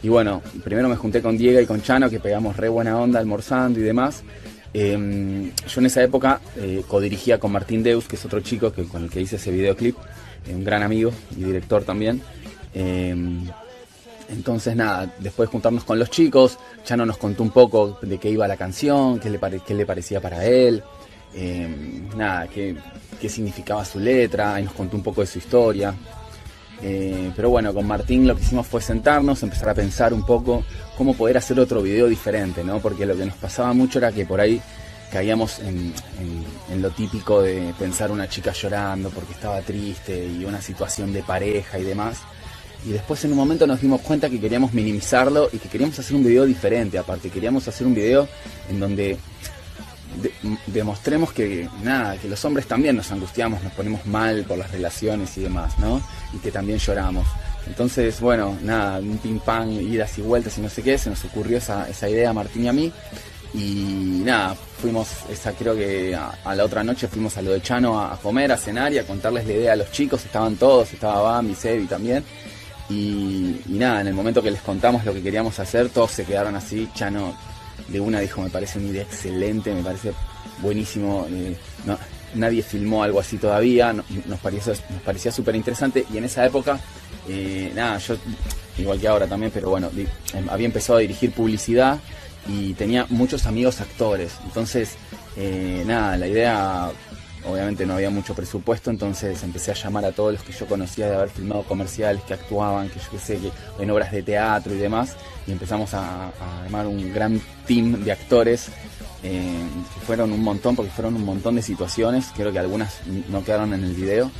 Y 0.02 0.09
bueno, 0.09 0.42
primero 0.64 0.88
me 0.88 0.96
junté 0.96 1.22
con 1.22 1.38
Diego 1.38 1.61
y 1.61 1.66
con 1.66 1.83
Chano, 1.83 2.11
que 2.11 2.20
pegamos 2.20 2.57
re 2.57 2.68
buena 2.68 2.98
onda 2.98 3.18
almorzando 3.20 3.79
y 3.79 3.83
demás. 3.83 4.22
Eh, 4.74 5.52
yo 5.68 5.81
en 5.81 5.87
esa 5.87 6.02
época 6.02 6.40
eh, 6.57 6.83
codirigía 6.87 7.38
con 7.38 7.52
Martín 7.52 7.83
Deus, 7.83 8.07
que 8.07 8.16
es 8.16 8.24
otro 8.24 8.40
chico 8.40 8.72
que, 8.72 8.85
con 8.85 9.05
el 9.05 9.11
que 9.11 9.20
hice 9.20 9.37
ese 9.37 9.50
videoclip, 9.50 9.96
eh, 10.46 10.55
un 10.55 10.64
gran 10.64 10.83
amigo 10.83 11.12
y 11.37 11.44
director 11.44 11.85
también. 11.85 12.20
Eh, 12.79 13.17
entonces 14.29 14.77
nada, 14.77 15.11
después 15.19 15.49
de 15.49 15.53
juntarnos 15.53 15.85
con 15.85 15.99
los 15.99 16.11
chicos, 16.11 16.59
Chano 16.85 17.07
nos 17.07 17.17
contó 17.17 17.43
un 17.43 17.51
poco 17.51 17.99
de 18.03 18.19
qué 18.19 18.29
iba 18.29 18.47
la 18.47 18.57
canción, 18.57 19.19
qué 19.19 19.31
le, 19.31 19.87
parecía 19.87 20.21
para 20.21 20.45
él, 20.45 20.83
eh, 21.35 21.69
nada, 22.15 22.47
qué, 22.49 22.77
significaba 23.29 23.85
su 23.85 23.99
letra, 23.99 24.61
y 24.61 24.65
nos 24.65 24.75
contó 24.75 24.97
un 24.97 25.03
poco 25.03 25.23
de 25.23 25.27
su 25.27 25.39
historia. 25.39 25.95
Eh, 26.83 27.33
pero 27.35 27.49
bueno, 27.49 27.73
con 27.73 27.87
Martín 27.87 28.27
lo 28.27 28.37
que 28.37 28.43
hicimos 28.43 28.67
fue 28.67 28.83
sentarnos, 28.83 29.43
empezar 29.43 29.71
a 29.71 29.75
pensar 29.75 30.12
un 30.12 30.27
poco 30.27 30.62
cómo 30.99 31.15
poder 31.15 31.39
hacer 31.39 31.59
otro 31.59 31.81
video 31.81 32.07
diferente, 32.07 32.62
¿no? 32.62 32.81
Porque 32.81 33.07
lo 33.07 33.17
que 33.17 33.25
nos 33.25 33.37
pasaba 33.37 33.73
mucho 33.73 33.99
era 33.99 34.12
que 34.12 34.27
por 34.27 34.41
ahí 34.41 34.61
caíamos 35.11 35.61
en, 35.61 35.95
lo 36.83 36.91
típico 36.91 37.41
de 37.41 37.73
pensar 37.79 38.11
una 38.11 38.29
chica 38.29 38.53
llorando 38.53 39.09
porque 39.11 39.33
estaba 39.33 39.61
triste 39.62 40.27
y 40.27 40.45
una 40.45 40.61
situación 40.61 41.12
de 41.12 41.23
pareja 41.23 41.79
y 41.79 41.85
demás. 41.85 42.19
Y 42.87 42.90
después 42.90 43.25
en 43.25 43.33
un 43.33 43.37
momento 43.37 43.66
nos 43.66 43.81
dimos 43.81 44.01
cuenta 44.01 44.31
que 44.31 44.40
queríamos 44.40 44.72
minimizarlo 44.72 45.49
y 45.53 45.59
que 45.59 45.68
queríamos 45.68 45.99
hacer 45.99 46.14
un 46.14 46.22
video 46.22 46.44
diferente. 46.44 46.99
Aparte, 46.99 47.31
queríamos 47.31 47.66
hacer 47.66 47.85
un 47.87 47.94
video 47.94 48.29
en 48.70 48.79
donde 48.79 49.18
demostremos 50.66 51.33
que 51.33 51.68
nada, 51.83 52.16
que 52.16 52.29
los 52.29 52.42
hombres 52.44 52.66
también 52.66 52.96
nos 52.96 53.11
angustiamos, 53.11 53.62
nos 53.62 53.72
ponemos 53.72 54.07
mal 54.07 54.44
por 54.44 54.57
las 54.57 54.70
relaciones 54.70 55.37
y 55.37 55.42
demás, 55.42 55.79
¿no? 55.81 56.01
Y 56.33 56.38
que 56.38 56.53
también 56.53 56.79
lloramos. 56.79 57.27
Entonces, 57.66 58.20
bueno, 58.20 58.57
nada, 58.62 59.01
un 59.01 59.18
ping 59.18 59.40
pong, 59.40 59.72
idas 59.72 60.16
y 60.18 60.22
vueltas 60.22 60.57
y 60.57 60.61
no 60.61 60.68
sé 60.68 60.83
qué, 60.83 60.96
se 60.96 61.11
nos 61.11 61.25
ocurrió 61.25 61.59
esa, 61.59 61.88
esa 61.88 62.09
idea 62.09 62.31
a 62.31 62.33
Martín 62.33 62.64
y 62.64 62.68
a 62.68 62.72
mí. 62.72 62.92
Y 63.53 64.22
nada, 64.25 64.55
fuimos, 64.55 65.09
esa 65.31 65.53
creo 65.53 65.75
que 65.75 66.14
a, 66.14 66.55
la 66.55 66.64
otra 66.64 66.85
noche 66.85 67.09
fuimos 67.09 67.37
a 67.37 67.42
lo 67.42 67.53
de 67.53 67.62
Chano 67.62 68.01
a, 68.01 68.16
comer, 68.20 68.53
a 68.53 68.57
cenar 68.57 68.92
y 68.92 68.99
a 68.99 69.07
contarles 69.07 69.46
la 69.46 69.53
idea 69.53 69.72
a 69.72 69.77
los 69.77 69.90
chicos, 69.90 70.25
estaban 70.25 70.57
todos, 70.57 70.92
estaba 70.92 71.20
Bambi, 71.22 71.55
Sebi 71.55 71.87
también. 71.87 72.22
Y, 72.88 73.57
nada, 73.68 74.01
en 74.01 74.07
el 74.07 74.14
momento 74.14 74.42
que 74.42 74.51
les 74.51 74.61
contamos 74.61 75.05
lo 75.05 75.12
que 75.12 75.22
queríamos 75.22 75.59
hacer, 75.59 75.88
todos 75.88 76.12
se 76.12 76.25
quedaron 76.25 76.55
así, 76.55 76.88
Chano 76.94 77.35
de 77.88 78.01
una 78.01 78.20
dijo, 78.20 78.40
me 78.40 78.51
parece 78.51 78.79
una 78.79 78.88
idea 78.88 79.03
excelente, 79.03 79.75
me 79.75 79.83
parece 79.83 80.12
buenísimo. 80.61 81.27
Eh, 81.31 81.57
nadie 82.35 82.62
filmó 82.62 83.03
algo 83.03 83.20
así 83.20 83.38
todavía, 83.38 83.92
nos, 83.92 84.40
pareció, 84.40 84.72
nos 84.90 85.03
parecía 85.03 85.33
súper 85.33 85.57
interesante 85.57 86.05
y 86.12 86.18
en 86.18 86.25
esa 86.25 86.44
época, 86.44 86.79
eh, 87.29 87.72
nada, 87.75 87.99
yo, 87.99 88.16
igual 88.79 89.01
que 89.01 89.09
ahora 89.09 89.27
también, 89.27 89.51
pero 89.53 89.70
bueno, 89.70 89.90
em, 90.35 90.49
había 90.51 90.66
empezado 90.66 90.99
a 90.99 91.01
dirigir 91.01 91.33
publicidad 91.33 91.99
y 92.49 92.75
tenía 92.75 93.07
muchos 93.09 93.46
amigos 93.46 93.81
actores. 93.81 94.33
Entonces, 94.44 94.96
eh, 95.37 95.83
nada, 95.87 96.16
la 96.16 96.27
idea 96.27 96.90
obviamente 97.48 97.87
no 97.87 97.94
había 97.94 98.11
mucho 98.11 98.35
presupuesto, 98.35 98.90
entonces 98.90 99.42
empecé 99.42 99.70
a 99.70 99.74
llamar 99.74 100.04
a 100.04 100.12
todos 100.12 100.32
los 100.32 100.42
que 100.42 100.52
yo 100.52 100.66
conocía 100.66 101.09
de 101.09 101.16
haber 101.16 101.30
filmado 101.30 101.62
comerciales, 101.62 102.22
que 102.22 102.35
actuaban, 102.35 102.88
que 102.88 102.98
yo 102.98 103.11
qué 103.11 103.18
sé, 103.18 103.38
que 103.38 103.50
en 103.78 103.90
obras 103.90 104.12
de 104.12 104.22
teatro 104.22 104.74
y 104.74 104.78
demás, 104.78 105.16
y 105.46 105.52
empezamos 105.52 105.94
a, 105.94 106.30
armar 106.64 106.87
un 106.87 107.12
gran 107.12 107.40
team 107.66 108.04
de 108.04 108.12
actores, 108.12 108.68
eh, 109.22 109.64
que 109.94 110.00
fueron 110.00 110.32
un 110.32 110.42
montón, 110.42 110.76
porque 110.76 110.90
fueron 110.90 111.16
un 111.16 111.24
montón 111.24 111.56
de 111.56 111.62
situaciones, 111.62 112.26
creo 112.35 112.52
que 112.52 112.59
algunas 112.59 113.00
no 113.28 113.44
quedaron 113.44 113.72
en 113.72 113.85
el 113.85 113.94
video, 113.94 114.30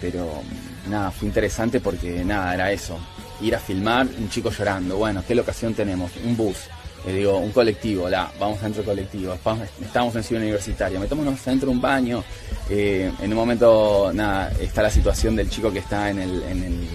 pero 0.00 0.42
nada, 0.88 1.10
fue 1.10 1.28
interesante 1.28 1.80
porque 1.80 2.24
nada, 2.24 2.54
era 2.54 2.72
eso, 2.72 2.98
ir 3.40 3.54
a 3.54 3.58
filmar 3.58 4.06
un 4.18 4.28
chico 4.28 4.50
llorando, 4.50 4.96
bueno, 4.96 5.22
¿qué 5.26 5.34
locación 5.34 5.74
tenemos? 5.74 6.12
Un 6.24 6.36
bus 6.36 6.68
le 7.06 7.12
digo, 7.14 7.38
un 7.38 7.50
colectivo, 7.50 8.08
la, 8.08 8.30
vamos 8.38 8.60
dentro 8.60 8.82
del 8.82 8.94
colectivo, 8.94 9.34
estamos 9.80 10.14
en 10.14 10.22
ciudad 10.22 10.42
universitaria, 10.42 11.00
metámonos 11.00 11.44
dentro 11.44 11.68
de 11.68 11.74
un 11.74 11.80
baño. 11.80 12.22
Eh, 12.70 13.10
en 13.20 13.30
un 13.32 13.36
momento, 13.36 14.12
nada, 14.14 14.52
está 14.60 14.82
la 14.82 14.90
situación 14.90 15.34
del 15.34 15.50
chico 15.50 15.72
que 15.72 15.80
está 15.80 16.10
en 16.10 16.20
el, 16.20 16.42
en 16.44 16.88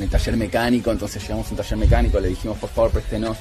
el, 0.00 0.08
taller 0.10 0.36
mecánico, 0.36 0.90
entonces 0.90 1.22
llegamos 1.22 1.46
a 1.46 1.50
un 1.50 1.56
taller 1.56 1.78
mecánico, 1.78 2.20
le 2.20 2.28
dijimos, 2.28 2.58
por 2.58 2.70
favor, 2.70 2.90
préstenos. 2.90 3.38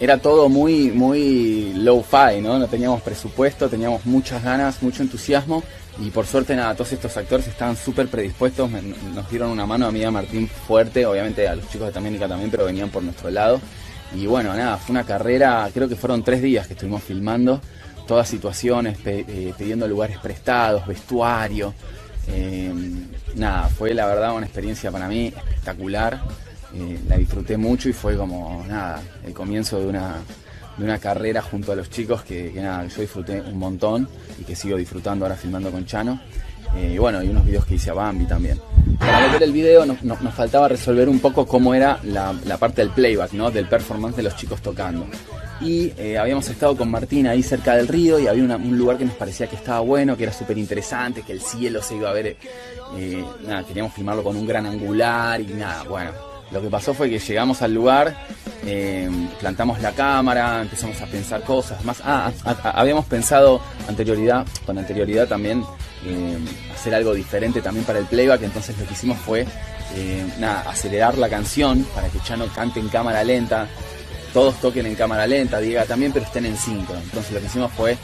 Era 0.00 0.16
todo 0.16 0.48
muy, 0.48 0.90
muy 0.90 1.74
low-fi, 1.74 2.40
¿no? 2.40 2.58
No 2.58 2.66
teníamos 2.66 3.02
presupuesto, 3.02 3.68
teníamos 3.68 4.06
muchas 4.06 4.42
ganas, 4.42 4.82
mucho 4.82 5.02
entusiasmo. 5.02 5.62
Y 5.98 6.08
por 6.08 6.26
suerte, 6.26 6.56
nada, 6.56 6.74
todos 6.74 6.92
estos 6.92 7.14
actores 7.18 7.46
estaban 7.46 7.76
súper 7.76 8.08
predispuestos, 8.08 8.70
nos 8.70 9.28
dieron 9.28 9.50
una 9.50 9.66
mano 9.66 9.86
a 9.86 9.92
mí 9.92 10.02
a 10.02 10.10
Martín 10.10 10.48
fuerte, 10.48 11.04
obviamente 11.04 11.46
a 11.46 11.54
los 11.54 11.68
chicos 11.68 11.88
de 11.88 11.92
Taménica 11.92 12.26
también, 12.26 12.50
pero 12.50 12.64
venían 12.64 12.88
por 12.88 13.02
nuestro 13.02 13.30
lado. 13.30 13.60
Y 14.14 14.26
bueno, 14.26 14.54
nada, 14.54 14.76
fue 14.76 14.92
una 14.92 15.04
carrera, 15.04 15.68
creo 15.72 15.88
que 15.88 15.94
fueron 15.94 16.24
tres 16.24 16.42
días 16.42 16.66
que 16.66 16.72
estuvimos 16.72 17.02
filmando, 17.02 17.60
todas 18.06 18.28
situaciones, 18.28 18.98
eh, 19.04 19.54
pidiendo 19.56 19.86
lugares 19.86 20.18
prestados, 20.18 20.86
vestuario. 20.86 21.72
Eh, 22.26 22.72
nada, 23.36 23.68
fue 23.68 23.94
la 23.94 24.06
verdad 24.06 24.34
una 24.34 24.46
experiencia 24.46 24.90
para 24.90 25.06
mí 25.08 25.28
espectacular. 25.28 26.20
Eh, 26.74 26.98
la 27.08 27.16
disfruté 27.16 27.56
mucho 27.56 27.88
y 27.88 27.92
fue 27.92 28.16
como, 28.16 28.64
nada, 28.68 29.00
el 29.24 29.32
comienzo 29.32 29.78
de 29.78 29.86
una, 29.86 30.16
de 30.76 30.84
una 30.84 30.98
carrera 30.98 31.40
junto 31.40 31.70
a 31.70 31.76
los 31.76 31.88
chicos 31.88 32.22
que, 32.22 32.52
que 32.52 32.60
nada, 32.60 32.86
yo 32.86 33.00
disfruté 33.02 33.40
un 33.40 33.58
montón 33.58 34.08
y 34.40 34.44
que 34.44 34.56
sigo 34.56 34.76
disfrutando 34.76 35.24
ahora 35.24 35.36
filmando 35.36 35.70
con 35.70 35.86
Chano. 35.86 36.20
y 36.76 36.98
bueno, 36.98 37.22
y 37.22 37.28
unos 37.28 37.44
videos 37.44 37.64
que 37.64 37.76
hice 37.76 37.90
a 37.90 37.94
Bambi 37.94 38.26
también 38.26 38.60
para 39.00 39.32
ver 39.32 39.42
el 39.42 39.52
video 39.52 39.84
nos, 39.86 39.98
faltaba 40.34 40.68
resolver 40.68 41.08
un 41.08 41.18
poco 41.20 41.46
cómo 41.46 41.74
era 41.74 41.98
la, 42.04 42.32
parte 42.58 42.82
del 42.82 42.90
playback, 42.90 43.32
¿no? 43.32 43.50
del 43.50 43.66
performance 43.66 44.16
de 44.16 44.22
los 44.22 44.36
chicos 44.36 44.60
tocando. 44.60 45.06
Y 45.60 45.92
eh, 45.98 46.16
habíamos 46.16 46.48
estado 46.48 46.76
con 46.76 46.90
Martín 46.90 47.26
ahí 47.26 47.42
cerca 47.42 47.76
del 47.76 47.86
río 47.86 48.18
y 48.18 48.26
había 48.26 48.44
un 48.44 48.78
lugar 48.78 48.96
que 48.96 49.04
nos 49.04 49.14
parecía 49.14 49.46
que 49.46 49.56
estaba 49.56 49.80
bueno, 49.80 50.16
que 50.16 50.22
era 50.22 50.32
súper 50.32 50.56
interesante, 50.56 51.22
que 51.22 51.32
el 51.32 51.40
cielo 51.40 51.82
se 51.82 51.96
iba 51.96 52.08
a 52.08 52.12
ver. 52.12 52.36
Eh, 52.96 53.24
nada, 53.46 53.64
queríamos 53.64 53.92
filmarlo 53.92 54.22
con 54.22 54.36
un 54.36 54.46
gran 54.46 54.66
angular 54.66 55.40
y 55.40 55.46
nada, 55.46 55.82
bueno. 55.84 56.12
Lo 56.50 56.60
que 56.60 56.68
pasó 56.68 56.94
fue 56.94 57.08
que 57.08 57.18
llegamos 57.18 57.62
al 57.62 57.74
lugar, 57.74 58.16
eh, 58.66 59.08
plantamos 59.38 59.80
la 59.80 59.92
cámara, 59.92 60.60
empezamos 60.60 61.00
a 61.00 61.06
pensar 61.06 61.42
cosas. 61.42 61.82
Más, 61.84 62.00
ah, 62.04 62.30
habíamos 62.74 63.06
pensado 63.06 63.60
anterioridad, 63.88 64.46
con 64.66 64.78
anterioridad 64.78 65.26
también 65.26 65.64
eh, 66.04 66.38
hacer 66.74 66.94
algo 66.94 67.14
diferente 67.14 67.62
también 67.62 67.86
para 67.86 67.98
el 67.98 68.06
playback, 68.06 68.42
entonces 68.42 68.78
lo 68.78 68.86
que 68.86 68.92
hicimos 68.92 69.18
fue 69.18 69.46
eh, 69.94 70.26
acelerar 70.66 71.16
la 71.16 71.28
canción 71.28 71.84
para 71.94 72.08
que 72.08 72.20
Chano 72.20 72.46
cante 72.54 72.80
en 72.80 72.88
cámara 72.88 73.24
lenta, 73.24 73.66
todos 74.34 74.60
toquen 74.60 74.86
en 74.86 74.94
cámara 74.94 75.26
lenta, 75.26 75.58
diga 75.58 75.84
también, 75.86 76.12
pero 76.12 76.26
estén 76.26 76.44
en 76.44 76.56
cinco. 76.56 76.94
Entonces 77.02 77.32
lo 77.32 77.40
que 77.40 77.46
hicimos 77.46 77.72
fue 77.72 77.96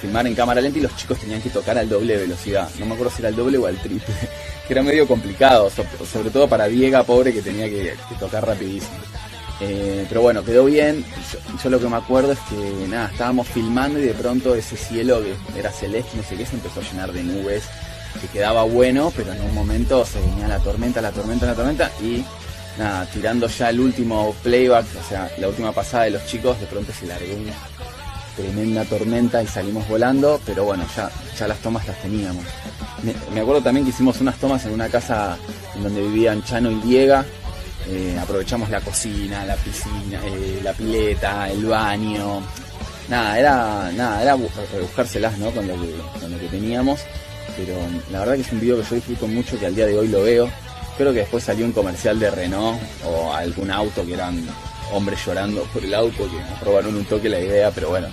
filmar 0.00 0.26
en 0.26 0.34
cámara 0.34 0.60
lenta 0.60 0.78
y 0.78 0.82
los 0.82 0.96
chicos 0.96 1.18
tenían 1.18 1.40
que 1.40 1.50
tocar 1.50 1.78
al 1.78 1.88
doble 1.88 2.16
velocidad. 2.16 2.68
No 2.78 2.86
me 2.86 2.94
acuerdo 2.94 3.12
si 3.14 3.22
era 3.22 3.28
el 3.28 3.36
doble 3.36 3.58
o 3.58 3.66
al 3.66 3.76
triple, 3.76 4.14
que 4.66 4.72
era 4.74 4.82
medio 4.82 5.06
complicado, 5.06 5.70
sobre 5.70 6.30
todo 6.30 6.48
para 6.48 6.66
Diego, 6.66 7.02
pobre, 7.04 7.32
que 7.32 7.42
tenía 7.42 7.68
que 7.68 7.94
tocar 8.18 8.44
rapidísimo. 8.44 8.98
Eh, 9.64 10.06
pero 10.08 10.22
bueno, 10.22 10.44
quedó 10.44 10.64
bien. 10.64 11.04
Yo, 11.62 11.70
lo 11.70 11.78
que 11.78 11.88
me 11.88 11.96
acuerdo 11.96 12.32
es 12.32 12.38
que 12.40 12.86
nada, 12.88 13.08
estábamos 13.12 13.46
filmando 13.46 14.00
y 14.00 14.02
de 14.02 14.14
pronto 14.14 14.56
ese 14.56 14.76
cielo 14.76 15.22
que 15.22 15.58
era 15.58 15.70
celeste, 15.70 16.16
no 16.16 16.24
sé 16.24 16.36
qué, 16.36 16.44
se 16.44 16.56
empezó 16.56 16.80
a 16.80 16.82
llenar 16.82 17.12
de 17.12 17.22
nubes, 17.22 17.62
que 18.20 18.26
quedaba 18.26 18.64
bueno, 18.64 19.12
pero 19.16 19.32
en 19.32 19.40
un 19.40 19.54
momento 19.54 20.04
se 20.04 20.20
venía 20.20 20.48
la 20.48 20.58
tormenta, 20.58 21.00
la 21.00 21.12
tormenta, 21.12 21.46
la 21.46 21.54
tormenta 21.54 21.92
y 22.02 22.24
nada, 22.76 23.06
tirando 23.06 23.46
ya 23.46 23.70
el 23.70 23.78
último 23.78 24.34
playback, 24.42 24.86
o 24.98 25.08
sea, 25.08 25.30
la 25.38 25.48
última 25.48 25.70
pasada 25.70 26.04
de 26.04 26.10
los 26.10 26.26
chicos, 26.26 26.58
de 26.58 26.66
pronto 26.66 26.92
se 26.92 27.06
largó 27.06 27.32
una 27.32 27.54
tremenda 28.36 28.84
tormenta 28.84 29.42
y 29.42 29.46
salimos 29.46 29.86
volando, 29.88 30.40
pero 30.44 30.64
bueno, 30.64 30.84
ya, 30.96 31.08
ya 31.38 31.46
las 31.46 31.58
tomas 31.58 31.86
las 31.86 32.00
teníamos. 32.02 32.44
Me, 33.04 33.14
me 33.32 33.40
acuerdo 33.40 33.62
también 33.62 33.84
que 33.84 33.90
hicimos 33.90 34.20
unas 34.20 34.36
tomas 34.38 34.64
en 34.64 34.72
una 34.72 34.88
casa 34.88 35.36
en 35.76 35.84
donde 35.84 36.02
vivían 36.02 36.42
Chano 36.42 36.70
y 36.70 36.76
Diega, 36.80 37.24
eh, 37.88 38.16
aprovechamos 38.20 38.70
la 38.70 38.80
cocina, 38.80 39.44
la 39.44 39.56
piscina, 39.56 40.20
eh, 40.24 40.60
la 40.62 40.72
pileta, 40.72 41.50
el 41.50 41.64
baño. 41.64 42.42
Nada, 43.08 43.38
era, 43.38 43.92
nada, 43.92 44.22
era 44.22 44.34
buscárselas 44.34 45.36
¿no? 45.38 45.50
con, 45.50 45.66
lo 45.66 45.74
que, 45.74 46.48
teníamos. 46.50 47.00
Pero 47.56 47.74
la 48.10 48.20
verdad 48.20 48.34
que 48.34 48.40
es 48.42 48.52
un 48.52 48.60
video 48.60 48.76
que 48.80 48.88
yo 48.88 48.94
disfruto 48.96 49.26
mucho, 49.26 49.58
que 49.58 49.66
al 49.66 49.74
día 49.74 49.86
de 49.86 49.98
hoy 49.98 50.08
lo 50.08 50.22
veo. 50.22 50.50
Creo 50.96 51.12
que 51.12 51.20
después 51.20 51.42
salió 51.42 51.64
un 51.64 51.72
comercial 51.72 52.18
de 52.18 52.30
Renault 52.30 52.80
o 53.04 53.32
algún 53.34 53.70
auto 53.70 54.06
que 54.06 54.14
eran 54.14 54.46
hombres 54.92 55.24
llorando 55.24 55.62
por 55.72 55.84
el 55.84 55.94
auto, 55.94 56.30
que 56.30 56.36
nos 56.50 56.60
robaron 56.60 56.94
un 56.94 57.04
toque 57.04 57.28
la 57.28 57.40
idea, 57.40 57.70
pero 57.70 57.90
bueno. 57.90 58.08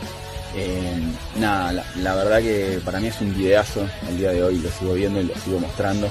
Eh, 0.55 0.99
nada, 1.37 1.83
la, 1.97 2.15
verdad 2.15 2.39
que 2.39 2.81
para 2.83 2.99
mí 2.99 3.07
es 3.07 3.21
un 3.21 3.35
videazo 3.35 3.87
al 4.07 4.17
día 4.17 4.31
de 4.31 4.43
hoy, 4.43 4.57
lo 4.57 4.71
sigo 4.71 4.93
viendo 4.93 5.21
y 5.21 5.25
lo 5.25 5.35
sigo 5.35 5.59
mostrando. 5.59 6.09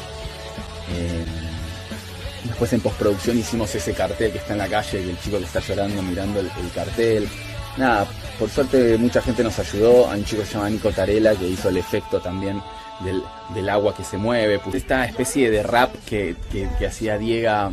Después 2.45 2.73
en 2.73 2.81
postproducción 2.81 3.39
hicimos 3.39 3.75
ese 3.75 3.93
cartel 3.93 4.33
que 4.33 4.39
está 4.39 4.53
en 4.53 4.59
la 4.59 4.69
calle, 4.69 5.03
que 5.03 5.11
el 5.11 5.21
chico 5.21 5.39
le 5.39 5.47
está 5.47 5.61
llorando 5.61 6.03
mirando 6.03 6.41
el, 6.41 6.51
cartel. 6.75 7.29
Nada, 7.77 8.07
por 8.39 8.49
suerte 8.49 8.97
mucha 8.99 9.21
gente 9.21 9.43
nos 9.43 9.59
ayudó. 9.59 10.11
Hay 10.11 10.21
un 10.21 10.25
chico 10.25 10.43
que 10.43 10.49
se 10.49 10.55
llama 10.55 10.71
Nico 10.71 10.91
Tarela 10.91 11.35
que 11.35 11.49
hizo 11.49 11.69
el 11.69 11.77
efecto 11.77 12.21
también 12.21 12.63
del, 13.55 13.69
agua 13.69 13.95
que 13.95 14.05
se 14.05 14.17
mueve. 14.17 14.59
Pues 14.59 14.77
esta 14.77 15.05
especie 15.05 15.51
de 15.51 15.63
rap 15.63 15.95
que, 16.07 16.37
que 16.51 16.87
hacía 16.87 17.19
Diego 17.19 17.71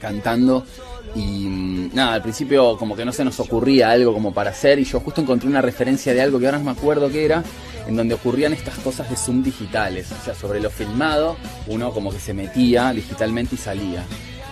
cantando. 0.00 0.64
Y 1.14 1.46
mm, 1.48 1.90
nada, 1.94 2.14
al 2.14 2.22
principio 2.22 2.76
como 2.76 2.96
que 2.96 3.04
no 3.04 3.12
se 3.12 3.24
nos 3.24 3.38
ocurría 3.40 3.90
algo 3.90 4.12
como 4.12 4.32
para 4.32 4.50
hacer 4.50 4.78
y 4.78 4.84
yo 4.84 5.00
justo 5.00 5.20
encontré 5.20 5.48
una 5.48 5.60
referencia 5.60 6.14
de 6.14 6.22
algo 6.22 6.38
que 6.38 6.46
ahora 6.46 6.58
no 6.58 6.64
me 6.64 6.70
acuerdo 6.70 7.10
qué 7.10 7.24
era, 7.24 7.42
en 7.86 7.96
donde 7.96 8.14
ocurrían 8.14 8.52
estas 8.52 8.78
cosas 8.78 9.08
de 9.10 9.16
zoom 9.16 9.42
digitales. 9.42 10.08
O 10.12 10.24
sea, 10.24 10.34
sobre 10.34 10.60
lo 10.60 10.70
filmado, 10.70 11.36
uno 11.66 11.92
como 11.92 12.12
que 12.12 12.20
se 12.20 12.34
metía 12.34 12.92
digitalmente 12.92 13.54
y 13.54 13.58
salía. 13.58 14.04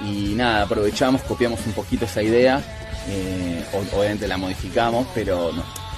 Y 0.05 0.35
nada, 0.35 0.63
aprovechamos, 0.63 1.23
copiamos 1.23 1.61
un 1.67 1.73
poquito 1.73 2.05
esa 2.05 2.23
idea, 2.23 2.63
eh, 3.09 3.65
obviamente 3.73 4.29
la 4.29 4.37
modificamos, 4.37 5.07
pero 5.15 5.51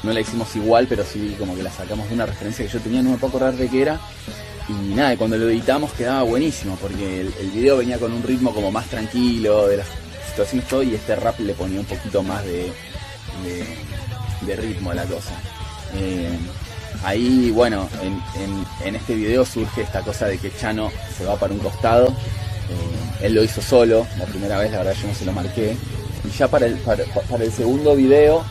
no 0.02 0.12
la 0.12 0.20
hicimos 0.20 0.54
igual, 0.56 0.86
pero 0.88 1.04
sí 1.04 1.36
como 1.38 1.54
que 1.54 1.62
la 1.62 1.70
sacamos 1.70 2.08
de 2.08 2.14
una 2.14 2.26
referencia 2.26 2.64
que 2.64 2.72
yo 2.72 2.80
tenía, 2.80 3.02
no 3.02 3.10
me 3.10 3.16
puedo 3.18 3.36
acordar 3.36 3.54
de 3.54 3.68
qué 3.68 3.82
era. 3.82 4.00
Y 4.68 4.94
nada, 4.94 5.16
cuando 5.16 5.36
lo 5.36 5.48
editamos 5.48 5.92
quedaba 5.92 6.22
buenísimo, 6.22 6.76
porque 6.80 7.22
el, 7.22 7.50
video 7.50 7.76
venía 7.78 7.98
con 7.98 8.12
un 8.12 8.22
ritmo 8.22 8.54
como 8.54 8.70
más 8.70 8.86
tranquilo, 8.86 9.66
de 9.66 9.78
las 9.78 9.88
situaciones 10.28 10.68
todo, 10.68 10.82
y 10.82 10.94
este 10.94 11.16
rap 11.16 11.40
le 11.40 11.54
ponía 11.54 11.80
un 11.80 11.86
poquito 11.86 12.22
más 12.22 12.44
de 12.44 12.72
ritmo 14.56 14.92
a 14.92 14.94
la 14.94 15.04
cosa. 15.04 15.32
Eh, 15.94 16.38
ahí, 17.04 17.50
bueno, 17.50 17.88
en, 18.02 18.20
en- 18.84 18.96
este 18.96 19.14
video 19.14 19.44
surge 19.44 19.82
esta 19.82 20.00
cosa 20.02 20.26
de 20.26 20.38
que 20.38 20.52
Chano 20.56 20.90
se 21.16 21.24
va 21.24 21.36
para 21.36 21.52
un 21.52 21.58
costado. 21.60 22.08
Eh, 22.08 23.26
él 23.26 23.34
lo 23.34 23.42
hizo 23.42 23.60
solo, 23.60 24.06
la 24.18 24.24
primera 24.26 24.58
vez, 24.58 24.70
la 24.72 24.78
verdad 24.78 24.94
yo 25.00 25.08
no 25.08 25.14
se 25.14 25.24
lo 25.24 25.32
marqué. 25.32 25.76
Y 26.24 26.30
ya 26.36 26.48
para 26.48 26.66
el, 26.66 26.74
para, 26.78 27.04
para 27.28 27.44
el 27.44 27.52
segundo 27.52 27.94
video 27.96 28.44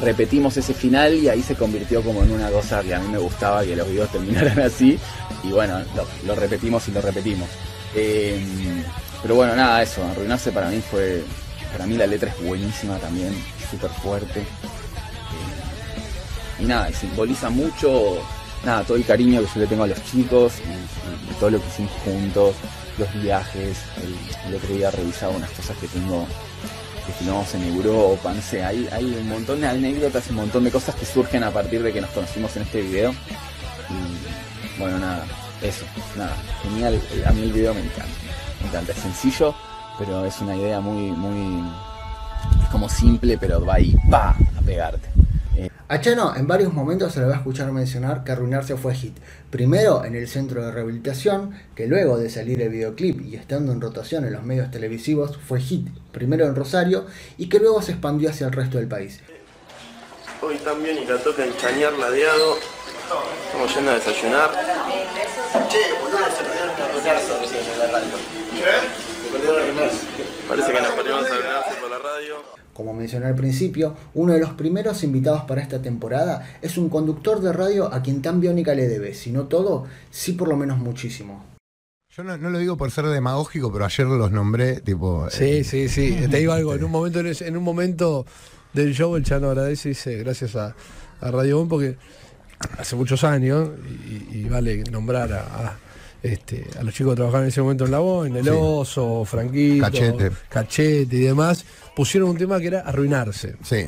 repetimos 0.00 0.56
ese 0.56 0.74
final 0.74 1.14
y 1.14 1.28
ahí 1.28 1.42
se 1.42 1.54
convirtió 1.54 2.02
como 2.02 2.22
en 2.22 2.30
una 2.32 2.50
cosa 2.50 2.82
que 2.82 2.94
a 2.94 2.98
mí 2.98 3.08
me 3.08 3.18
gustaba 3.18 3.64
que 3.64 3.74
los 3.76 3.88
videos 3.88 4.10
terminaran 4.10 4.60
así. 4.60 4.98
Y 5.42 5.48
bueno, 5.52 5.78
lo, 5.94 6.06
lo 6.26 6.34
repetimos 6.34 6.86
y 6.88 6.92
lo 6.92 7.00
repetimos. 7.00 7.48
Eh, 7.94 8.38
pero 9.22 9.34
bueno, 9.36 9.56
nada, 9.56 9.82
eso, 9.82 10.04
arruinarse 10.04 10.52
para 10.52 10.68
mí 10.68 10.80
fue. 10.90 11.22
Para 11.72 11.86
mí 11.86 11.96
la 11.96 12.06
letra 12.06 12.30
es 12.30 12.42
buenísima 12.46 12.96
también, 12.98 13.34
súper 13.70 13.90
fuerte. 13.90 14.44
Y 16.58 16.64
nada, 16.64 16.88
y 16.90 16.94
simboliza 16.94 17.50
mucho 17.50 18.18
nada, 18.64 18.82
todo 18.82 18.96
el 18.96 19.04
cariño 19.04 19.40
que 19.42 19.46
yo 19.54 19.60
le 19.60 19.66
tengo 19.66 19.84
a 19.84 19.86
los 19.86 20.02
chicos 20.04 20.54
y, 20.58 20.68
y- 20.70 21.30
y 21.30 21.34
todo 21.38 21.50
lo 21.50 21.60
que 21.60 21.68
hicimos 21.68 21.92
juntos, 22.04 22.54
los 22.98 23.22
viajes. 23.22 23.76
El, 24.02 24.48
el 24.48 24.54
otro 24.56 24.74
día 24.74 24.90
revisaba 24.90 25.32
unas 25.36 25.50
cosas 25.50 25.76
que 25.76 25.86
tengo 25.88 26.26
que 27.06 27.12
filmamos 27.12 27.54
en 27.54 27.62
Europa, 27.62 28.32
no 28.34 28.42
sé, 28.42 28.64
hay, 28.64 28.88
hay 28.90 29.04
un 29.04 29.28
montón 29.28 29.60
de 29.60 29.68
anécdotas, 29.68 30.28
un 30.30 30.36
montón 30.36 30.64
de 30.64 30.72
cosas 30.72 30.92
que 30.96 31.06
surgen 31.06 31.44
a 31.44 31.52
partir 31.52 31.80
de 31.82 31.92
que 31.92 32.00
nos 32.00 32.10
conocimos 32.10 32.56
en 32.56 32.62
este 32.62 32.80
video. 32.82 33.12
Y 33.90 34.80
bueno, 34.80 34.98
nada, 34.98 35.24
eso, 35.62 35.84
nada, 36.16 36.34
genial, 36.62 37.00
a 37.24 37.30
mí 37.30 37.42
el 37.42 37.52
video 37.52 37.74
me 37.74 37.80
encanta, 37.82 38.06
me 38.60 38.68
encanta, 38.68 38.90
es 38.92 38.98
sencillo, 38.98 39.54
pero 39.98 40.24
es 40.24 40.40
una 40.40 40.56
idea 40.56 40.80
muy, 40.80 41.12
muy, 41.12 41.62
como 42.72 42.88
simple, 42.88 43.38
pero 43.38 43.64
va 43.64 43.74
ahí, 43.74 43.94
va 44.12 44.30
a 44.30 44.60
pegarte. 44.64 45.08
A 45.88 46.00
Chano 46.00 46.34
en 46.36 46.48
varios 46.48 46.72
momentos 46.72 47.12
se 47.12 47.20
le 47.20 47.26
va 47.26 47.34
a 47.34 47.36
escuchar 47.36 47.70
mencionar 47.70 48.24
que 48.24 48.32
Arruinarse 48.32 48.76
fue 48.76 48.92
hit. 48.92 49.16
Primero 49.50 50.04
en 50.04 50.16
el 50.16 50.26
centro 50.26 50.64
de 50.64 50.72
rehabilitación, 50.72 51.56
que 51.76 51.86
luego 51.86 52.18
de 52.18 52.28
salir 52.28 52.60
el 52.60 52.70
videoclip 52.70 53.20
y 53.20 53.36
estando 53.36 53.70
en 53.70 53.80
rotación 53.80 54.24
en 54.24 54.32
los 54.32 54.42
medios 54.42 54.72
televisivos 54.72 55.36
fue 55.36 55.60
hit, 55.60 55.86
primero 56.10 56.44
en 56.44 56.56
Rosario 56.56 57.06
y 57.38 57.48
que 57.48 57.60
luego 57.60 57.82
se 57.82 57.92
expandió 57.92 58.30
hacia 58.30 58.48
el 58.48 58.52
resto 58.52 58.78
del 58.78 58.88
país. 58.88 59.20
Hoy 60.42 60.56
también 60.56 60.98
y 60.98 61.06
la 61.06 61.18
toca 61.18 61.44
en 61.44 61.56
Chañar 61.56 61.92
Ladeado. 61.92 62.56
Estamos 63.46 63.72
yendo 63.72 63.92
a 63.92 63.94
desayunar. 63.94 64.50
Che, 65.68 65.78
boludo, 66.02 66.18
se 66.34 67.78
la 67.78 67.86
radio. 67.92 68.16
¿Qué? 68.50 69.06
Parece 70.48 70.72
que 70.72 70.80
nos 70.80 70.90
perdimos 70.90 71.26
a 71.26 71.80
por 71.80 71.90
la 71.90 71.98
radio. 71.98 72.55
Como 72.76 72.92
mencioné 72.92 73.24
al 73.26 73.34
principio, 73.34 73.94
uno 74.14 74.34
de 74.34 74.40
los 74.40 74.50
primeros 74.50 75.02
invitados 75.02 75.42
para 75.44 75.62
esta 75.62 75.80
temporada 75.80 76.46
es 76.60 76.76
un 76.76 76.90
conductor 76.90 77.40
de 77.40 77.52
radio 77.54 77.92
a 77.92 78.02
quien 78.02 78.20
tan 78.20 78.38
Biónica 78.40 78.74
le 78.74 78.86
debe, 78.86 79.14
si 79.14 79.30
no 79.32 79.44
todo, 79.44 79.84
sí 80.10 80.32
por 80.32 80.48
lo 80.48 80.56
menos 80.58 80.76
muchísimo. 80.78 81.42
Yo 82.14 82.22
no, 82.22 82.36
no 82.36 82.50
lo 82.50 82.58
digo 82.58 82.76
por 82.76 82.90
ser 82.90 83.06
demagógico, 83.06 83.72
pero 83.72 83.86
ayer 83.86 84.06
los 84.06 84.30
nombré, 84.30 84.80
tipo. 84.80 85.26
Sí, 85.30 85.44
eh, 85.44 85.64
sí, 85.64 85.88
sí. 85.88 86.16
Te 86.30 86.36
digo 86.36 86.52
algo, 86.52 86.74
en 86.74 86.84
un 86.84 86.90
momento, 86.90 87.20
en 87.20 87.28
ese- 87.28 87.46
en 87.48 87.56
un 87.56 87.64
momento 87.64 88.26
del 88.74 88.92
show 88.94 89.16
el 89.16 89.24
Chano 89.24 89.48
agradece 89.48 89.88
y 89.88 89.92
dice 89.92 90.16
gracias 90.18 90.54
a, 90.56 90.74
a 91.20 91.30
Radio 91.30 91.56
Bon 91.58 91.68
porque 91.68 91.96
hace 92.78 92.94
muchos 92.94 93.24
años, 93.24 93.70
y, 94.32 94.38
y 94.40 94.44
vale 94.50 94.84
nombrar 94.90 95.32
a, 95.32 95.40
a, 95.40 95.78
este, 96.22 96.66
a 96.78 96.82
los 96.82 96.92
chicos 96.94 97.12
que 97.12 97.16
trabajaban 97.16 97.44
en 97.44 97.48
ese 97.48 97.62
momento 97.62 97.84
en 97.86 97.90
la 97.90 97.98
Bon, 98.00 98.36
el 98.36 98.44
Sí. 98.44 98.50
Oso, 98.52 99.24
Franquito, 99.24 99.84
Cachete. 99.84 100.30
Cachete 100.50 101.16
y 101.16 101.20
demás, 101.20 101.64
pusieron 101.96 102.30
un 102.30 102.36
tema 102.36 102.60
que 102.60 102.68
era 102.68 102.80
arruinarse. 102.80 103.56
Sí. 103.64 103.86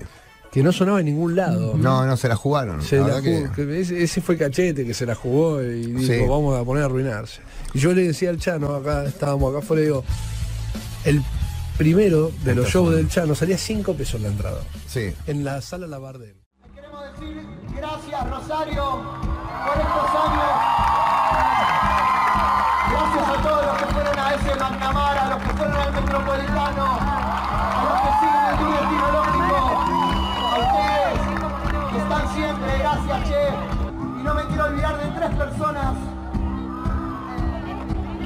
Que 0.51 0.63
no 0.63 0.73
sonaba 0.73 0.99
en 1.01 1.07
ningún 1.07 1.37
lado. 1.37 1.75
No, 1.77 2.07
no, 2.07 2.17
se 2.17 2.27
la 2.27 2.35
jugaron. 2.35 2.81
Se 2.83 2.97
la 2.97 3.03
la 3.09 3.15
verdad 3.17 3.23
jugó- 3.31 3.53
que- 3.55 3.67
que 3.67 3.81
ese, 3.81 4.03
ese 4.03 4.21
fue 4.23 4.39
Cachete 4.39 4.85
que 4.87 4.95
se 4.95 5.05
la 5.05 5.15
jugó 5.15 5.63
y 5.63 5.93
dijo, 5.93 6.13
Sí. 6.15 6.21
vamos 6.27 6.59
a 6.59 6.65
poner 6.65 6.85
a 6.85 6.87
arruinarse. 6.87 7.43
Y 7.75 7.79
yo 7.81 7.93
le 7.93 8.03
decía 8.05 8.31
al 8.31 8.39
Chano, 8.39 8.75
acá 8.75 9.05
estábamos 9.05 9.51
acá 9.55 9.59
afuera, 9.63 9.83
digo, 9.83 10.05
el 11.05 11.23
primero 11.77 12.33
de 12.45 12.55
los 12.55 12.67
shows 12.69 12.95
del 12.97 13.09
Chano 13.11 13.35
salía 13.35 13.59
5 13.59 13.93
pesos 13.95 14.21
la 14.23 14.29
entrada. 14.29 14.63
Sí. 14.89 15.13
En 15.27 15.45
la 15.45 15.61
sala 15.61 15.87
Labardén. 15.87 16.35
Gracias 17.77 18.31
Rosario 18.31 18.85
por 19.67 19.77
estos 19.81 20.11
años. 20.15 20.68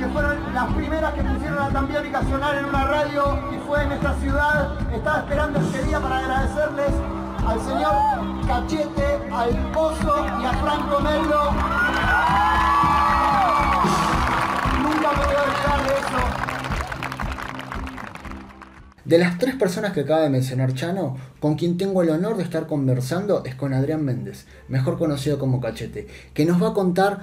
Que 0.03 0.09
fueron 0.09 0.53
las 0.53 0.73
primeras 0.75 1.15
que 1.15 1.23
pusieron 1.23 1.59
a 1.61 1.69
Tambiónica 1.69 2.23
sonar 2.23 2.57
en 2.57 2.65
una 2.65 2.85
radio 2.87 3.39
y 3.55 3.59
fue 3.69 3.85
en 3.85 3.93
esta 3.93 4.13
ciudad. 4.19 4.73
Estaba 4.93 5.19
esperando 5.21 5.61
este 5.61 5.85
día 5.85 6.01
para 6.01 6.19
agradecerles 6.19 6.91
al 7.47 7.61
señor 7.61 7.95
Cachete, 8.49 9.31
al 9.31 9.71
Pozo 9.71 10.27
y 10.43 10.45
a 10.45 10.53
Franco 10.55 11.01
Mello. 11.01 11.43
Nunca 14.83 15.13
me 15.13 15.25
voy 15.25 15.37
a 15.37 15.43
olvidar 15.45 15.87
de 15.87 15.95
eso. 16.01 16.21
De 19.05 19.19
las 19.19 19.39
tres 19.39 19.55
personas 19.55 19.93
que 19.93 20.01
acaba 20.01 20.23
de 20.23 20.31
mencionar 20.31 20.75
Chano, 20.75 21.17
con 21.39 21.55
quien 21.55 21.77
tengo 21.77 22.03
el 22.03 22.11
honor 22.11 22.37
de 22.37 22.43
estar 22.43 22.67
conversando 22.67 23.45
es 23.45 23.55
con 23.55 23.73
Adrián 23.73 24.05
Méndez, 24.05 24.49
mejor 24.67 24.99
conocido 24.99 25.39
como 25.39 25.61
Cachete, 25.61 26.09
que 26.35 26.45
nos 26.45 26.61
va 26.61 26.71
a 26.71 26.75
contar 26.75 27.21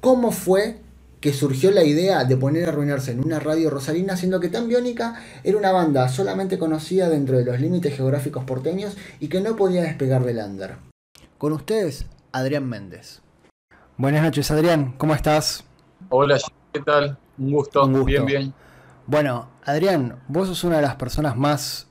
cómo 0.00 0.32
fue 0.32 0.84
que 1.20 1.32
surgió 1.32 1.70
la 1.70 1.84
idea 1.84 2.24
de 2.24 2.36
poner 2.36 2.66
a 2.66 2.72
arruinarse 2.72 3.12
en 3.12 3.24
una 3.24 3.40
radio 3.40 3.70
rosarina, 3.70 4.16
siendo 4.16 4.40
que 4.40 4.48
Tan 4.48 4.68
Biónica 4.68 5.22
era 5.44 5.58
una 5.58 5.72
banda 5.72 6.08
solamente 6.08 6.58
conocida 6.58 7.08
dentro 7.08 7.38
de 7.38 7.44
los 7.44 7.60
límites 7.60 7.96
geográficos 7.96 8.44
porteños 8.44 8.96
y 9.20 9.28
que 9.28 9.40
no 9.40 9.56
podía 9.56 9.82
despegar 9.82 10.24
del 10.24 10.38
under. 10.38 10.76
Con 11.38 11.52
ustedes, 11.52 12.06
Adrián 12.32 12.68
Méndez. 12.68 13.22
Buenas 13.96 14.22
noches, 14.22 14.50
Adrián, 14.50 14.94
¿cómo 14.98 15.14
estás? 15.14 15.64
Hola, 16.10 16.38
¿qué 16.72 16.80
tal? 16.80 17.18
Un 17.38 17.52
gusto, 17.52 17.84
Un 17.84 17.92
gusto. 17.92 18.04
bien, 18.06 18.26
bien. 18.26 18.54
Bueno, 19.06 19.48
Adrián, 19.64 20.20
vos 20.28 20.48
sos 20.48 20.64
una 20.64 20.76
de 20.76 20.82
las 20.82 20.96
personas 20.96 21.36
más 21.36 21.86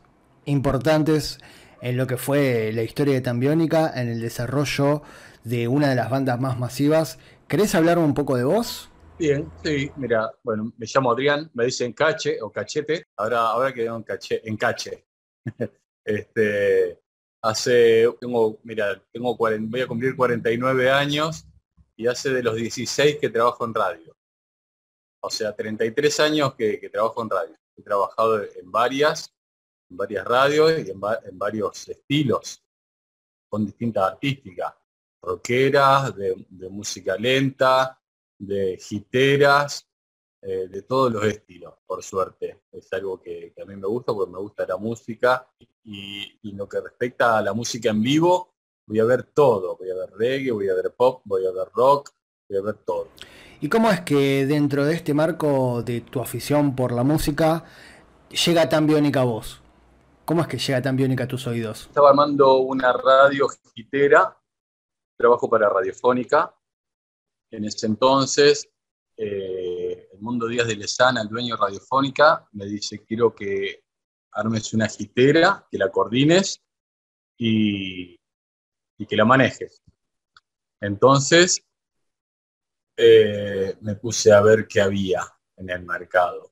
importantes 0.46 1.40
en 1.82 1.98
lo 1.98 2.08
que 2.08 2.18
fue 2.18 2.72
la 2.74 2.84
historia 2.84 3.14
de 3.14 3.22
Tambiónica, 3.22 3.92
en 3.96 4.10
el 4.10 4.22
desarrollo 4.22 5.02
de 5.44 5.68
una 5.68 5.90
de 5.90 5.96
las 5.96 6.10
bandas 6.10 6.40
más 6.40 6.60
masivas. 6.60 7.20
¿Querés 7.48 7.76
hablar 7.76 8.00
un 8.00 8.14
poco 8.14 8.38
de 8.38 8.44
vos? 8.44 8.90
Bien, 9.18 9.50
sí, 9.64 9.90
mira, 9.96 10.30
bueno, 10.44 10.74
me 10.78 10.86
llamo 10.86 11.12
Adrián, 11.12 11.50
me 11.54 11.66
dicen 11.66 11.94
Cache 11.94 12.42
o 12.42 12.52
Cachete, 12.52 13.08
ahora, 13.16 13.48
ahora 13.48 13.74
quedó 13.74 13.96
en 13.96 14.04
Cache, 14.04 14.42
en 14.44 14.58
Cache. 14.58 15.06
este, 16.06 17.02
hace, 17.42 18.14
tengo, 18.20 18.60
mira, 18.64 19.02
tengo 19.14 19.38
40 19.38 19.72
voy 19.72 19.82
a 19.82 19.88
cumplir 19.88 20.16
49 20.18 20.92
años 20.92 21.46
y 21.96 22.08
hace 22.08 22.32
de 22.32 22.44
los 22.44 22.56
16 22.56 23.18
que 23.20 23.30
trabajo 23.30 23.64
en 23.64 23.74
radio. 23.74 24.18
O 25.24 25.30
sea, 25.30 25.56
33 25.56 26.20
años 26.20 26.54
que, 26.56 26.90
trabajo 26.92 27.22
en 27.22 27.30
radio. 27.30 27.56
He 27.78 27.84
trabajado 27.84 28.44
en 28.44 28.70
varias, 28.70 29.34
en 29.90 29.96
varias 29.96 30.26
radios 30.26 30.86
y 30.86 30.92
en, 30.92 31.00
va- 31.00 31.22
en 31.24 31.40
varios 31.40 31.88
estilos, 31.88 32.62
con 33.50 33.66
distintas 33.66 34.12
artísticas, 34.12 34.74
rockeras, 35.22 36.14
de 36.18 36.70
música 36.70 37.16
lenta, 37.16 37.98
de 38.38 38.78
giteras, 38.78 39.88
eh, 40.42 40.68
de 40.68 40.82
todos 40.84 41.12
los 41.12 41.24
estilos, 41.26 41.74
por 41.86 42.04
suerte. 42.04 42.62
Es 42.72 42.92
algo 42.94 43.20
que, 43.20 43.54
que 43.56 43.62
a 43.62 43.66
mí 43.66 43.76
me 43.76 43.88
gusta 43.88 44.14
porque 44.14 44.32
me 44.32 44.40
gusta 44.40 44.66
la 44.68 44.78
música 44.78 45.48
y, 45.84 46.40
y 46.44 46.52
lo 46.52 46.68
que 46.70 46.82
respecta 46.82 47.38
a 47.38 47.42
la 47.42 47.54
música 47.54 47.90
en 47.90 48.02
vivo, 48.02 48.54
voy 48.86 49.00
a 49.00 49.06
ver 49.06 49.24
todo. 49.24 49.78
Voy 49.78 49.90
a 49.90 49.96
ver 49.96 50.12
reggae, 50.12 50.52
voy 50.52 50.70
a 50.70 50.76
ver 50.76 50.94
pop, 50.96 51.22
voy 51.26 51.46
a 51.46 51.52
ver 51.52 51.68
rock, 51.74 52.12
voy 52.48 52.58
a 52.60 52.62
ver 52.62 52.76
todo. 52.86 53.08
¿Y 53.62 53.70
cómo 53.70 53.90
es 53.90 54.02
que 54.02 54.46
dentro 54.46 54.86
de 54.86 54.94
este 54.94 55.14
marco 55.14 55.82
de 55.82 56.02
tu 56.02 56.22
afición 56.22 56.76
por 56.76 56.92
la 56.92 57.04
música 57.04 57.64
llega 58.46 58.70
Tan 58.70 58.86
Biónica 58.86 59.22
a 59.22 59.26
vos? 59.26 59.62
¿Cómo 60.26 60.42
es 60.42 60.48
que 60.48 60.58
llega 60.58 60.82
Tan 60.82 60.96
Biónica 60.96 61.24
a 61.24 61.28
tus 61.28 61.48
oídos? 61.48 61.84
Estaba 61.84 62.10
armando 62.10 62.58
una 62.58 62.94
radio 62.94 63.48
gitera, 63.74 64.38
trabajo 65.18 65.50
para 65.50 65.70
Radiofónica. 65.70 66.54
En 67.56 67.64
ese 67.64 67.86
entonces, 67.86 68.70
eh, 69.16 70.10
el 70.12 70.20
Mundo 70.20 70.48
Díaz 70.48 70.68
de 70.68 70.76
Lezana, 70.76 71.22
el 71.22 71.30
dueño 71.30 71.56
de 71.56 71.62
Radiofónica, 71.62 72.50
me 72.52 72.66
dice, 72.66 73.06
quiero 73.06 73.34
que 73.34 73.86
armes 74.32 74.74
una 74.74 74.90
gitera, 74.90 75.66
que 75.72 75.78
la 75.78 75.90
coordines 75.90 76.62
y, 77.38 78.18
que 79.08 79.16
la 79.16 79.24
manejes. 79.24 79.82
Entonces, 80.82 81.66
eh, 82.98 83.78
me 83.80 83.96
puse 83.96 84.34
a 84.34 84.42
ver 84.42 84.68
qué 84.68 84.82
había 84.82 85.22
en 85.56 85.70
el 85.70 85.84
mercado. 85.84 86.52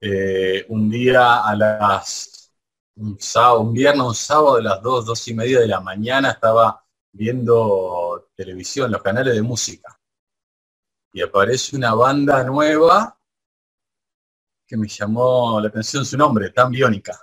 Eh, 0.00 0.64
un 0.68 0.88
día 0.88 1.44
a 1.44 1.54
las, 1.54 2.50
un, 2.96 3.20
sábado, 3.20 3.60
un 3.60 3.74
viernes, 3.74 4.06
un 4.06 4.14
sábado 4.14 4.56
a 4.56 4.62
las 4.62 4.82
2, 4.82 5.04
2 5.04 5.28
y 5.28 5.34
media 5.34 5.60
de 5.60 5.68
la 5.68 5.80
mañana 5.80 6.30
estaba 6.30 6.81
viendo 7.12 8.30
televisión, 8.34 8.90
los 8.90 9.02
canales 9.02 9.34
de 9.34 9.42
música. 9.42 9.98
Y 11.12 11.20
aparece 11.20 11.76
una 11.76 11.94
banda 11.94 12.42
nueva 12.44 13.18
que 14.66 14.76
me 14.76 14.88
llamó 14.88 15.60
la 15.60 15.68
atención 15.68 16.04
su 16.04 16.16
nombre, 16.16 16.50
Tan 16.50 16.70
Biónica. 16.70 17.20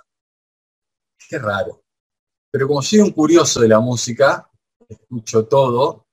Qué 1.28 1.38
raro. 1.38 1.82
Pero 2.50 2.68
como 2.68 2.82
soy 2.82 3.00
un 3.00 3.10
curioso 3.10 3.60
de 3.60 3.68
la 3.68 3.80
música, 3.80 4.48
escucho 4.88 5.46
todo, 5.46 6.06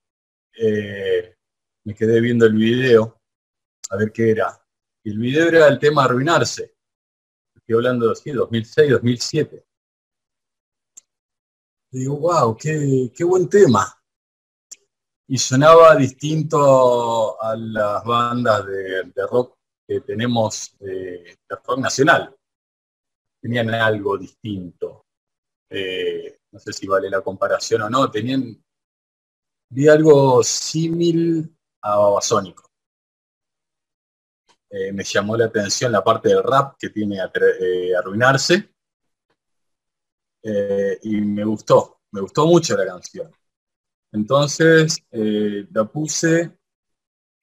eh, 0.59 1.35
me 1.83 1.93
quedé 1.93 2.19
viendo 2.19 2.45
el 2.45 2.53
video, 2.53 3.21
a 3.89 3.97
ver 3.97 4.11
qué 4.11 4.31
era. 4.31 4.59
El 5.03 5.19
video 5.19 5.47
era 5.47 5.67
el 5.67 5.79
tema 5.79 6.03
Arruinarse. 6.03 6.75
Estoy 7.55 7.75
hablando 7.75 8.07
de 8.07 8.11
así, 8.13 8.31
2006, 8.31 8.91
2007. 8.91 9.66
Digo, 11.97 12.17
wow, 12.17 12.55
qué, 12.55 13.11
qué 13.15 13.23
buen 13.23 13.49
tema. 13.49 13.91
Y 15.27 15.37
sonaba 15.39 15.95
distinto 15.95 17.41
a 17.41 17.55
las 17.55 18.03
bandas 18.03 18.67
de, 18.67 19.03
de 19.15 19.27
rock 19.27 19.57
que 19.87 20.01
tenemos 20.01 20.75
eh, 20.79 21.37
de 21.49 21.55
rock 21.65 21.79
nacional. 21.79 22.35
Tenían 23.41 23.73
algo 23.73 24.15
distinto. 24.15 25.07
Eh, 25.71 26.37
no 26.51 26.59
sé 26.59 26.71
si 26.71 26.85
vale 26.85 27.09
la 27.09 27.21
comparación 27.21 27.81
o 27.81 27.89
no, 27.89 28.11
tenían, 28.11 28.63
vi 29.69 29.87
algo 29.87 30.43
símil 30.43 31.51
a 31.81 31.97
Babasónico. 31.97 32.69
Eh, 34.69 34.91
me 34.93 35.03
llamó 35.03 35.35
la 35.35 35.45
atención 35.45 35.91
la 35.91 36.03
parte 36.03 36.29
del 36.29 36.43
rap 36.43 36.75
que 36.77 36.89
tiene 36.89 37.19
a 37.21 37.31
arruinarse 37.97 38.76
eh, 40.43 40.99
y 41.03 41.21
me 41.21 41.43
gustó, 41.43 42.01
me 42.11 42.21
gustó 42.21 42.45
mucho 42.45 42.75
la 42.77 42.85
canción. 42.85 43.31
Entonces 44.11 44.97
eh, 45.11 45.67
la 45.71 45.85
puse 45.85 46.57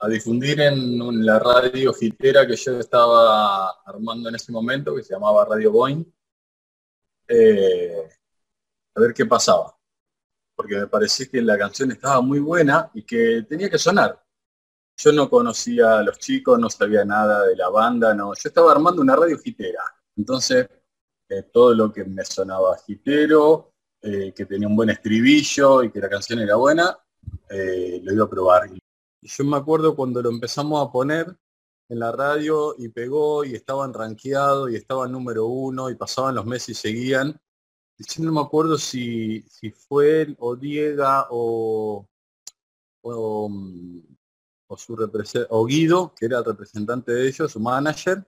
a 0.01 0.09
difundir 0.09 0.61
en, 0.61 1.25
la 1.25 1.39
radio 1.39 1.93
gitera 1.95 2.47
que 2.47 2.57
yo 2.57 2.79
estaba 2.79 3.71
armando 3.85 4.29
en 4.29 4.35
ese 4.35 4.53
momento, 4.53 4.95
que 4.95 5.03
se 5.03 5.15
llamaba 5.15 5.45
Radio 5.45 5.73
Boeing, 5.73 6.05
eh, 7.29 8.09
a 8.95 9.01
ver 9.01 9.15
qué 9.15 9.27
pasaba. 9.27 9.77
Porque 10.57 10.77
me 10.77 10.87
parecía 10.87 11.27
que 11.27 11.43
la 11.43 11.59
canción 11.59 11.91
estaba 11.93 12.21
muy 12.21 12.39
buena 12.41 12.91
y 12.95 13.03
que 13.03 13.45
tenía 13.49 13.71
que 13.71 13.79
sonar. 13.79 14.23
Yo 14.97 15.13
no 15.13 15.29
conocía 15.29 15.99
a 15.99 16.03
los 16.03 16.19
chicos, 16.19 16.59
no 16.59 16.71
sabía 16.71 17.05
nada 17.05 17.47
de 17.47 17.57
la 17.57 17.69
banda, 17.69 18.15
no. 18.15 18.33
Yo 18.35 18.49
estaba 18.49 18.73
armando 18.73 19.03
una 19.03 19.17
radio 19.17 19.39
gitera. 19.39 19.83
Entonces, 20.17 20.69
eh, 21.39 21.43
todo 21.53 21.75
lo 21.75 21.93
que 21.93 22.05
me 22.05 22.25
sonaba 22.25 22.77
gitero, 22.87 23.73
eh, 24.03 24.33
que 24.35 24.47
tenía 24.47 24.69
un 24.69 24.77
buen 24.77 24.91
estribillo 24.91 25.83
y 25.83 25.91
que 25.91 26.01
la 26.01 26.09
canción 26.09 26.39
era 26.39 26.57
buena, 26.57 26.97
eh, 27.49 28.01
lo 28.03 28.13
iba 28.13 28.25
a 28.25 28.31
probar. 28.31 28.71
Y 28.71 28.81
yo 29.23 29.45
me 29.45 29.57
acuerdo 29.57 29.97
cuando 29.97 30.23
lo 30.23 30.31
empezamos 30.31 30.87
a 30.87 30.93
poner 30.93 31.35
en 31.89 31.99
la 31.99 32.13
radio 32.13 32.75
y 32.79 32.89
pegó 32.89 33.45
y 33.45 33.55
estaban 33.55 33.93
rankeados 33.93 34.71
y 34.71 34.77
estaban 34.77 35.13
número 35.13 35.47
uno 35.47 35.91
y 35.91 35.95
pasaban 35.95 36.35
los 36.35 36.47
meses 36.47 36.71
y 36.71 36.75
seguían. 36.75 37.41
Yo 37.99 38.25
no 38.25 38.33
me 38.33 38.41
acuerdo 38.41 38.77
si, 38.77 39.43
si 39.49 39.71
fue 39.71 40.23
él 40.23 40.37
o 40.39 40.57
Diega 40.57 41.29
o, 41.31 42.07
o, 43.03 43.49
mm, 43.49 44.01
o 44.67 44.77
su 44.77 45.47
o 45.51 45.65
Guido, 45.67 46.13
que 46.15 46.27
era 46.27 46.39
el 46.39 46.45
representante 46.45 47.13
de 47.13 47.29
ellos, 47.29 47.53
su 47.53 47.61
manager, 47.61 48.27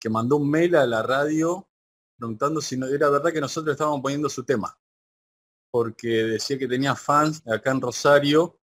que 0.00 0.08
mandó 0.08 0.36
un 0.36 0.50
mail 0.50 0.76
a 0.76 0.86
la 0.86 1.02
radio 1.02 1.68
preguntando 2.16 2.60
si 2.60 2.76
no, 2.76 2.86
era 2.86 3.10
verdad 3.10 3.32
que 3.32 3.40
nosotros 3.40 3.72
estábamos 3.72 4.00
poniendo 4.00 4.28
su 4.28 4.44
tema. 4.44 4.76
Porque 5.70 6.08
decía 6.08 6.58
que 6.58 6.68
tenía 6.68 6.94
fans 6.94 7.42
acá 7.46 7.72
en 7.72 7.80
Rosario 7.80 8.58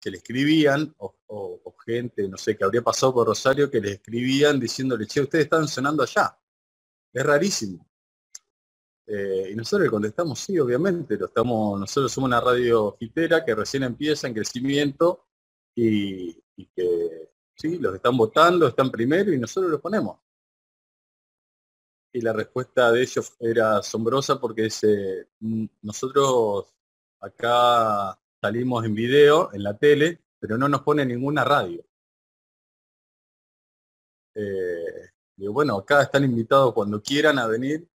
que 0.00 0.10
le 0.10 0.18
escribían, 0.18 0.94
o, 0.98 1.60
gente, 1.84 2.28
no 2.28 2.36
sé, 2.36 2.56
que 2.56 2.64
habría 2.64 2.82
pasado 2.82 3.14
por 3.14 3.26
Rosario, 3.26 3.70
que 3.70 3.80
le 3.80 3.92
escribían 3.92 4.58
diciéndole, 4.58 5.06
che, 5.06 5.20
ustedes 5.20 5.44
están 5.44 5.68
sonando 5.68 6.02
allá. 6.02 6.36
Es 7.12 7.24
rarísimo. 7.24 7.86
Eh, 9.06 9.50
y 9.52 9.54
nosotros 9.54 9.84
le 9.86 9.90
contestamos, 9.90 10.38
sí, 10.40 10.58
obviamente, 10.58 11.16
lo 11.16 11.26
estamos, 11.26 11.78
nosotros 11.78 12.10
somos 12.10 12.28
una 12.28 12.40
radio 12.40 12.96
gitera 12.98 13.44
que 13.44 13.54
recién 13.54 13.84
empieza 13.84 14.26
en 14.26 14.34
crecimiento 14.34 15.26
y, 15.74 16.42
y 16.56 16.66
que 16.66 17.30
sí, 17.54 17.78
los 17.78 17.94
están 17.94 18.16
votando, 18.16 18.66
están 18.66 18.90
primero 18.90 19.32
y 19.32 19.38
nosotros 19.38 19.70
los 19.70 19.80
ponemos. 19.80 20.18
Y 22.12 22.20
la 22.22 22.32
respuesta 22.32 22.90
de 22.92 23.02
ellos 23.02 23.34
era 23.40 23.78
asombrosa 23.78 24.40
porque 24.40 24.62
dice, 24.62 25.28
"Mm, 25.40 25.66
nosotros 25.82 26.74
acá 27.20 28.18
salimos 28.40 28.84
en 28.84 28.94
video, 28.94 29.52
en 29.52 29.62
la 29.62 29.76
tele, 29.76 30.20
pero 30.38 30.56
no 30.58 30.68
nos 30.68 30.82
pone 30.82 31.04
ninguna 31.04 31.44
radio. 31.44 31.84
Eh, 34.34 35.10
bueno, 35.50 35.76
acá 35.78 36.02
están 36.02 36.24
invitados 36.24 36.72
cuando 36.74 37.02
quieran 37.02 37.38
a 37.38 37.46
venir. 37.46 37.86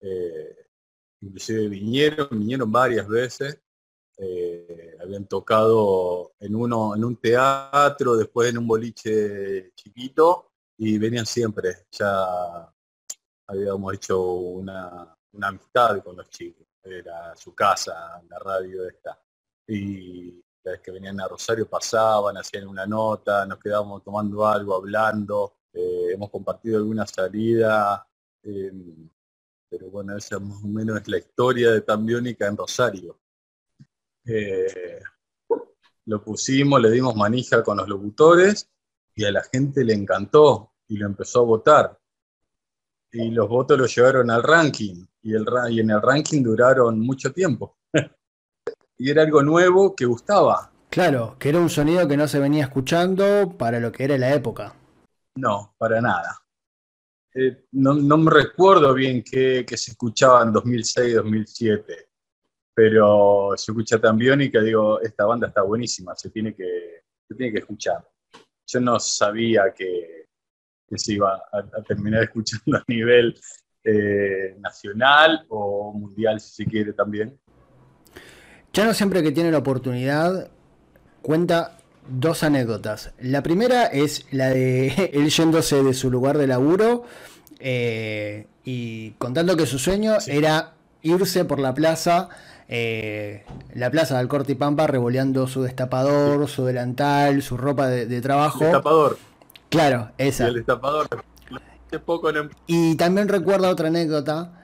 eh, 0.00 0.66
inclusive 1.22 1.68
vinieron, 1.68 2.28
vinieron 2.32 2.70
varias 2.70 3.08
veces. 3.08 3.60
eh, 4.18 4.96
habían 5.00 5.26
tocado 5.26 6.34
en 6.40 6.54
uno, 6.56 6.94
en 6.96 7.04
un 7.04 7.16
teatro, 7.16 8.16
después 8.16 8.50
en 8.50 8.58
un 8.58 8.66
boliche 8.68 9.72
chiquito, 9.74 10.52
y 10.78 10.98
venían 10.98 11.26
siempre. 11.26 11.86
Ya 11.92 12.73
habíamos 13.46 13.94
hecho 13.94 14.22
una, 14.22 15.16
amistad 15.42 16.02
con 16.02 16.16
los 16.16 16.28
chicos. 16.28 16.66
Era 16.82 17.34
su 17.36 17.54
casa, 17.54 18.22
la 18.28 18.38
radio 18.38 18.86
esta. 18.86 19.18
Y 19.66 20.42
cada 20.62 20.76
vez 20.76 20.80
que 20.82 20.90
venían 20.90 21.20
a 21.20 21.28
Rosario 21.28 21.68
pasaban, 21.68 22.36
hacían 22.36 22.66
una 22.68 22.86
nota, 22.86 23.46
nos 23.46 23.58
quedábamos 23.58 24.02
tomando 24.02 24.46
algo, 24.46 24.74
hablando. 24.74 25.54
eh, 25.72 26.12
hemos 26.12 26.30
compartido 26.30 26.78
alguna 26.78 27.06
salida. 27.06 28.06
eh, 28.42 28.72
pero 29.68 29.90
bueno, 29.90 30.16
esa 30.16 30.38
más 30.38 30.62
o 30.62 30.68
menos 30.68 31.00
es 31.00 31.08
la 31.08 31.18
historia 31.18 31.72
de 31.72 31.80
Tambiónica 31.80 32.46
en 32.46 32.56
Rosario. 32.56 33.18
Eh, 34.24 35.00
lo 36.06 36.22
pusimos, 36.22 36.80
le 36.80 36.90
dimos 36.90 37.16
manija 37.16 37.62
con 37.64 37.78
los 37.78 37.88
locutores 37.88 38.70
y 39.16 39.24
a 39.24 39.32
la 39.32 39.42
gente 39.42 39.84
le 39.84 39.94
encantó 39.94 40.74
y 40.86 40.96
lo 40.96 41.06
empezó 41.06 41.40
a 41.40 41.44
votar. 41.44 42.00
Y 43.16 43.30
los 43.30 43.48
votos 43.48 43.78
lo 43.78 43.86
llevaron 43.86 44.28
al 44.28 44.42
ranking 44.42 45.06
y, 45.22 45.34
el, 45.34 45.46
y 45.70 45.78
en 45.78 45.90
el 45.90 46.02
ranking 46.02 46.42
duraron 46.42 46.98
mucho 46.98 47.32
tiempo. 47.32 47.78
y 48.98 49.08
era 49.08 49.22
algo 49.22 49.40
nuevo 49.40 49.94
que 49.94 50.04
gustaba. 50.04 50.72
Claro, 50.90 51.36
que 51.38 51.50
era 51.50 51.60
un 51.60 51.70
sonido 51.70 52.08
que 52.08 52.16
no 52.16 52.26
se 52.26 52.40
venía 52.40 52.64
escuchando 52.64 53.54
para 53.56 53.78
lo 53.78 53.92
que 53.92 54.02
era 54.02 54.18
la 54.18 54.34
época. 54.34 54.74
No, 55.36 55.76
para 55.78 56.00
nada. 56.00 56.40
Eh, 57.32 57.66
no, 57.70 57.94
no 57.94 58.18
me 58.18 58.32
recuerdo 58.32 58.92
bien 58.92 59.22
qué, 59.22 59.64
se 59.76 59.92
escuchaba 59.92 60.42
en 60.42 60.52
2006, 60.52 61.14
2007, 61.14 62.08
pero 62.74 63.52
se 63.56 63.70
escucha 63.70 64.00
tan 64.00 64.18
biónica, 64.18 64.60
digo, 64.60 65.00
esta 65.00 65.24
banda 65.24 65.46
está 65.48 65.62
buenísima, 65.62 66.16
se 66.16 66.30
tiene 66.30 66.52
que, 66.52 67.04
se 67.28 67.34
tiene 67.36 67.52
que 67.52 67.60
escuchar. 67.60 68.04
Yo 68.66 68.80
no 68.80 68.98
sabía 68.98 69.72
que, 69.72 70.23
que 70.94 70.98
se 70.98 71.14
iba 71.14 71.42
a, 71.52 71.58
a 71.58 71.82
terminar 71.82 72.22
escuchando 72.22 72.76
a 72.76 72.84
nivel 72.86 73.34
eh, 73.82 74.56
nacional 74.60 75.44
o 75.48 75.92
mundial, 75.92 76.40
si 76.40 76.54
se 76.54 76.64
quiere 76.64 76.92
también. 76.92 77.36
Chano 78.72 78.94
siempre 78.94 79.22
que 79.22 79.32
tiene 79.32 79.50
la 79.50 79.58
oportunidad 79.58 80.48
cuenta 81.20 81.78
dos 82.08 82.42
anécdotas. 82.44 83.12
La 83.20 83.42
primera 83.42 83.86
es 83.86 84.26
la 84.30 84.48
de 84.48 85.10
él 85.12 85.28
yéndose 85.28 85.82
de 85.82 85.92
su 85.92 86.10
lugar 86.10 86.38
de 86.38 86.46
laburo 86.46 87.04
eh, 87.58 88.46
y 88.64 89.10
contando 89.12 89.56
que 89.56 89.66
su 89.66 89.78
sueño 89.78 90.16
era 90.28 90.74
irse 91.02 91.44
por 91.44 91.58
la 91.58 91.74
plaza, 91.74 92.30
eh, 92.68 93.44
la 93.74 93.90
plaza 93.90 94.16
del 94.16 94.28
Corte 94.28 94.52
y 94.52 94.54
Pampa, 94.54 94.86
revoleando 94.86 95.46
su 95.46 95.62
destapador, 95.62 96.48
su 96.48 96.64
delantal, 96.64 97.42
su 97.42 97.58
ropa 97.58 97.88
de, 97.88 98.06
de 98.06 98.20
trabajo. 98.22 98.64
Destapador. 98.64 99.18
Claro, 99.74 100.10
Y 100.18 100.22
esa. 100.28 100.46
el 100.48 100.54
destapador, 100.54 101.08
poco 102.04 102.30
en 102.30 102.50
Y 102.66 102.96
también 102.96 103.28
recuerda 103.28 103.68
otra 103.70 103.88
anécdota 103.88 104.60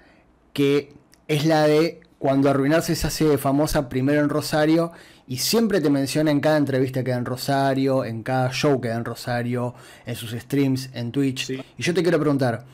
que 0.53 0.95
es 1.29 1.45
la 1.47 1.67
de 1.67 2.01
cuando 2.19 2.51
Arruinarse 2.51 2.95
se 2.97 3.07
hace 3.07 3.39
famosa 3.39 3.89
primero 3.89 4.21
en 4.21 4.29
Rosario 4.29 4.93
y 5.27 5.39
siempre 5.39 5.81
te 5.81 5.91
menciona 5.91 6.31
en 6.31 6.41
cada 6.41 6.57
entrevista 6.57 7.05
que 7.05 7.13
da 7.13 7.17
en 7.19 7.25
Rosario, 7.25 8.05
en 8.05 8.23
cada 8.23 8.51
show 8.51 8.81
que 8.81 8.89
da 8.89 8.97
en 8.97 9.05
Rosario, 9.05 9.75
en 10.07 10.17
sus 10.17 10.33
streams, 10.33 10.91
en 10.93 11.13
Twitch. 11.13 11.51
Y 11.51 11.83
yo 11.83 11.95
te 11.95 12.03
quiero 12.03 12.19
preguntar, 12.19 12.65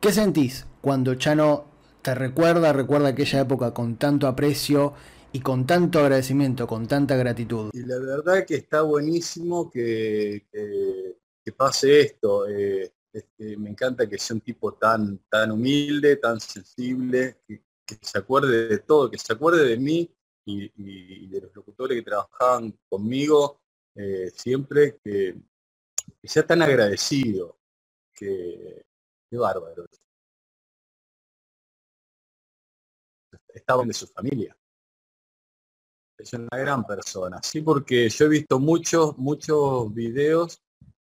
¿qué 0.00 0.12
sentís 0.12 0.66
cuando 0.80 1.14
Chano 1.16 1.64
te 2.02 2.14
recuerda, 2.14 2.72
recuerda 2.72 3.08
aquella 3.08 3.40
época 3.40 3.74
con 3.74 3.96
tanto 3.96 4.28
aprecio 4.28 4.94
y 5.32 5.40
con 5.40 5.66
tanto 5.66 5.98
agradecimiento, 5.98 6.66
con 6.66 6.86
tanta 6.86 7.16
gratitud. 7.16 7.70
Y 7.74 7.80
la 7.80 7.98
verdad 7.98 8.46
que 8.46 8.54
está 8.54 8.82
buenísimo 8.82 9.68
que, 9.70 10.44
que- 10.52 11.05
que 11.46 11.52
pase 11.52 12.00
esto. 12.00 12.48
eh, 12.48 12.92
este, 13.12 13.56
me 13.56 13.70
encanta 13.70 14.08
que 14.08 14.18
sea 14.18 14.34
un 14.34 14.40
tipo 14.40 14.74
tan, 14.74 15.18
tan 15.30 15.52
humilde, 15.52 16.16
tan 16.16 16.40
sensible, 16.40 17.38
que, 17.46 17.62
se 18.02 18.18
acuerde 18.18 18.66
de 18.66 18.78
todo, 18.80 19.08
que 19.08 19.16
se 19.16 19.32
acuerde 19.32 19.64
de 19.64 19.76
mí 19.76 20.12
y, 20.44 21.28
de 21.28 21.40
los 21.40 21.54
locutores 21.54 21.96
que 21.96 22.02
trabajaban 22.02 22.76
conmigo 22.88 23.60
eh, 23.94 24.30
siempre, 24.34 24.98
que, 25.04 25.36
sea 26.24 26.44
tan 26.44 26.62
agradecido, 26.62 27.56
que, 28.12 28.84
qué 29.30 29.36
bárbaro. 29.36 29.86
Estaba 33.54 33.84
de 33.84 33.92
su 33.92 34.08
familia 34.08 34.56
es 36.18 36.32
una 36.32 36.48
gran 36.56 36.86
persona, 36.86 37.40
sí, 37.42 37.60
porque 37.60 38.08
yo 38.08 38.24
he 38.24 38.28
visto 38.28 38.58
muchos, 38.58 39.18
muchos 39.18 39.92
videos 39.92 40.62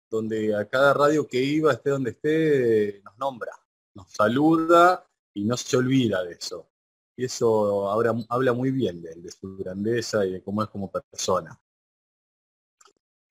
donde 0.09 0.55
a 0.55 0.67
cada 0.67 0.93
radio 0.93 1.27
que 1.27 1.41
iba, 1.41 1.71
esté 1.73 1.89
donde 1.91 2.11
esté, 2.11 3.01
nos 3.03 3.17
nombra, 3.17 3.51
nos 3.95 4.09
saluda 4.11 5.05
y 5.33 5.43
no 5.45 5.55
se 5.57 5.77
olvida 5.77 6.23
de 6.23 6.33
eso. 6.33 6.67
Y 7.15 7.25
eso 7.25 7.89
habla, 7.89 8.15
habla 8.29 8.53
muy 8.53 8.71
bien 8.71 9.01
de 9.01 9.11
él, 9.11 9.21
de 9.23 9.31
su 9.31 9.57
grandeza 9.57 10.25
y 10.25 10.33
de 10.33 10.41
cómo 10.43 10.63
es 10.63 10.69
como 10.69 10.89
persona. 10.91 11.59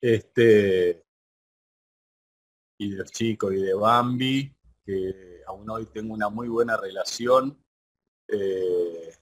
Este, 0.01 1.05
y 2.79 2.91
de 2.91 2.97
los 2.99 3.11
chicos 3.11 3.53
y 3.55 3.57
de 3.63 3.75
Bambi, 3.75 4.55
que 4.85 5.43
aún 5.47 5.69
hoy 5.71 5.87
tengo 5.87 6.15
una 6.15 6.29
muy 6.29 6.49
buena 6.49 6.77
relación. 6.77 7.57
eh, 8.29 9.15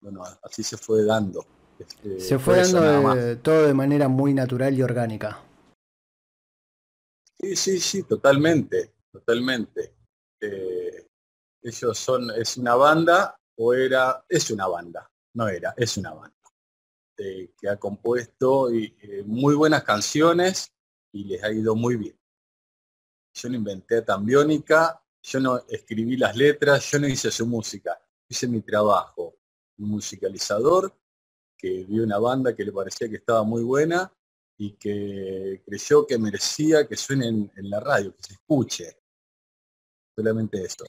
bueno, 0.00 0.22
así 0.42 0.62
se 0.62 0.76
fue 0.76 1.04
dando. 1.04 1.44
Este, 1.78 2.18
Se 2.20 2.38
fue 2.38 2.56
dando 2.56 3.14
de- 3.14 3.36
todo 3.36 3.66
de 3.66 3.74
manera 3.74 4.08
muy 4.08 4.32
natural 4.32 4.74
y 4.74 4.82
orgánica. 4.82 5.40
Sí, 7.42 7.56
sí, 7.56 7.80
sí, 7.80 8.02
totalmente, 8.04 8.94
totalmente. 9.10 9.96
Eh, 10.40 11.08
ellos 11.60 11.98
son, 11.98 12.30
es 12.30 12.56
una 12.56 12.76
banda 12.76 13.36
o 13.56 13.74
era, 13.74 14.24
es 14.28 14.48
una 14.52 14.68
banda, 14.68 15.10
no 15.34 15.48
era, 15.48 15.74
es 15.76 15.96
una 15.96 16.12
banda, 16.14 16.36
eh, 17.16 17.52
que 17.58 17.68
ha 17.68 17.76
compuesto 17.78 18.72
y, 18.72 18.96
eh, 19.02 19.24
muy 19.26 19.56
buenas 19.56 19.82
canciones 19.82 20.72
y 21.12 21.24
les 21.24 21.42
ha 21.42 21.50
ido 21.50 21.74
muy 21.74 21.96
bien. 21.96 22.16
Yo 23.34 23.48
no 23.48 23.56
inventé 23.56 24.02
Tambiónica, 24.02 25.02
yo 25.20 25.40
no 25.40 25.64
escribí 25.68 26.16
las 26.16 26.36
letras, 26.36 26.88
yo 26.92 27.00
no 27.00 27.08
hice 27.08 27.32
su 27.32 27.44
música, 27.44 28.00
hice 28.28 28.46
mi 28.46 28.60
trabajo, 28.62 29.34
un 29.78 29.88
musicalizador 29.88 30.96
que 31.58 31.84
vio 31.88 32.04
una 32.04 32.18
banda 32.18 32.54
que 32.54 32.64
le 32.64 32.70
parecía 32.70 33.08
que 33.08 33.16
estaba 33.16 33.42
muy 33.42 33.64
buena 33.64 34.12
y 34.64 34.70
que 34.74 35.60
creyó 35.66 36.06
que 36.06 36.16
merecía 36.18 36.86
que 36.86 36.96
suene 36.96 37.26
en, 37.26 37.50
en 37.56 37.68
la 37.68 37.80
radio, 37.80 38.14
que 38.14 38.22
se 38.22 38.34
escuche. 38.34 38.96
Solamente 40.14 40.62
eso. 40.62 40.84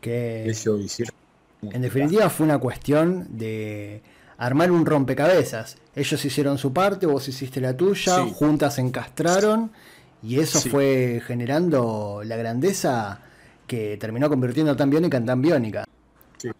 Que 0.00 0.44
Ellos 0.48 0.80
hicieron. 0.80 1.14
en 1.62 1.82
definitiva 1.82 2.28
fue 2.30 2.46
una 2.46 2.58
cuestión 2.58 3.38
de 3.38 4.02
armar 4.38 4.72
un 4.72 4.84
rompecabezas. 4.84 5.76
Ellos 5.94 6.24
hicieron 6.24 6.58
su 6.58 6.72
parte, 6.72 7.06
vos 7.06 7.28
hiciste 7.28 7.60
la 7.60 7.76
tuya, 7.76 8.24
Sí. 8.24 8.32
juntas 8.34 8.74
se 8.74 8.80
encastraron 8.80 9.70
y 10.20 10.40
eso 10.40 10.58
Sí. 10.58 10.68
fue 10.68 11.22
generando 11.24 12.22
la 12.24 12.36
grandeza 12.36 13.20
que 13.68 13.96
terminó 13.98 14.28
convirtiendo 14.28 14.72
a 14.72 14.76
Tambiónica 14.76 15.16
en 15.16 15.26
Tambiónica. 15.26 15.84
Sí, 16.38 16.50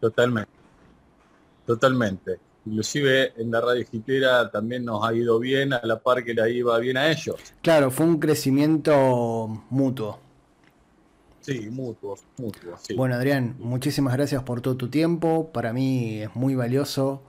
totalmente. 0.00 0.50
Totalmente. 1.64 2.38
Inclusive 2.64 3.32
en 3.40 3.50
la 3.50 3.60
radio 3.60 3.84
gitera 3.90 4.50
también 4.50 4.84
nos 4.84 5.04
ha 5.04 5.12
ido 5.14 5.38
bien, 5.38 5.72
a 5.72 5.80
la 5.84 5.98
par 6.00 6.24
que 6.24 6.32
la 6.34 6.48
iba 6.48 6.78
bien 6.78 6.96
a 6.96 7.10
ellos. 7.10 7.36
Claro, 7.60 7.90
fue 7.90 8.06
un 8.06 8.18
crecimiento 8.20 9.64
mutuo. 9.70 10.20
Sí, 11.40 11.68
mutuo, 11.70 12.16
mutuo, 12.38 12.78
sí. 12.80 12.94
Bueno, 12.94 13.16
Adrián, 13.16 13.56
muchísimas 13.58 14.14
gracias 14.14 14.44
por 14.44 14.60
todo 14.60 14.76
tu 14.76 14.88
tiempo. 14.90 15.50
Para 15.52 15.72
mí 15.72 16.22
es 16.22 16.36
muy 16.36 16.54
valioso. 16.54 17.22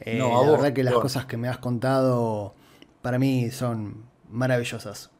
Eh, 0.00 0.18
No, 0.18 0.28
la 0.30 0.50
vos, 0.50 0.60
verdad 0.60 0.72
que 0.72 0.82
las 0.82 0.94
cosas 0.94 1.26
que 1.26 1.36
me 1.36 1.48
has 1.48 1.58
contado 1.58 2.54
para 3.02 3.18
mí 3.20 3.50
son 3.52 4.04
maravillosas. 4.28 5.10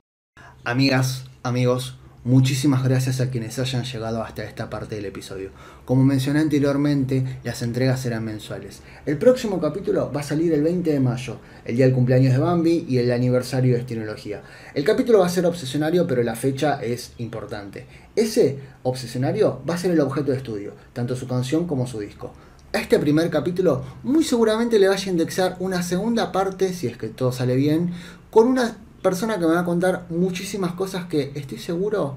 Amigas, 0.64 1.26
amigos, 1.44 1.98
muchísimas 2.24 2.84
gracias 2.84 3.20
a 3.20 3.30
quienes 3.30 3.58
hayan 3.58 3.84
llegado 3.84 4.22
hasta 4.22 4.44
esta 4.44 4.70
parte 4.70 4.94
del 4.94 5.06
episodio. 5.06 5.50
Como 5.84 6.04
mencioné 6.04 6.40
anteriormente, 6.40 7.40
las 7.42 7.62
entregas 7.62 8.00
serán 8.00 8.24
mensuales. 8.24 8.80
El 9.06 9.18
próximo 9.18 9.60
capítulo 9.60 10.12
va 10.14 10.20
a 10.20 10.24
salir 10.24 10.52
el 10.52 10.62
20 10.62 10.92
de 10.92 11.00
mayo, 11.00 11.38
el 11.64 11.76
día 11.76 11.86
del 11.86 11.94
cumpleaños 11.94 12.32
de 12.32 12.38
Bambi 12.38 12.86
y 12.88 12.98
el 12.98 13.10
aniversario 13.10 13.74
de 13.74 13.80
Estinología. 13.80 14.42
El 14.74 14.84
capítulo 14.84 15.18
va 15.18 15.26
a 15.26 15.30
ser 15.30 15.46
obsesionario, 15.46 16.06
pero 16.06 16.22
la 16.22 16.36
fecha 16.36 16.82
es 16.82 17.12
importante. 17.18 17.86
Ese 18.14 18.58
obsesionario 18.84 19.60
va 19.68 19.74
a 19.74 19.78
ser 19.78 19.90
el 19.90 20.00
objeto 20.00 20.30
de 20.30 20.38
estudio, 20.38 20.74
tanto 20.92 21.16
su 21.16 21.26
canción 21.26 21.66
como 21.66 21.86
su 21.86 21.98
disco. 21.98 22.32
A 22.72 22.78
este 22.78 22.98
primer 22.98 23.28
capítulo 23.30 23.84
muy 24.02 24.24
seguramente 24.24 24.78
le 24.78 24.88
vaya 24.88 25.06
a 25.06 25.10
indexar 25.10 25.56
una 25.58 25.82
segunda 25.82 26.32
parte, 26.32 26.72
si 26.72 26.86
es 26.86 26.96
que 26.96 27.08
todo 27.08 27.32
sale 27.32 27.56
bien, 27.56 27.92
con 28.30 28.46
una 28.46 28.78
persona 29.02 29.38
que 29.38 29.46
me 29.46 29.54
va 29.54 29.60
a 29.60 29.64
contar 29.64 30.06
muchísimas 30.10 30.72
cosas 30.72 31.06
que 31.06 31.32
estoy 31.34 31.58
seguro 31.58 32.16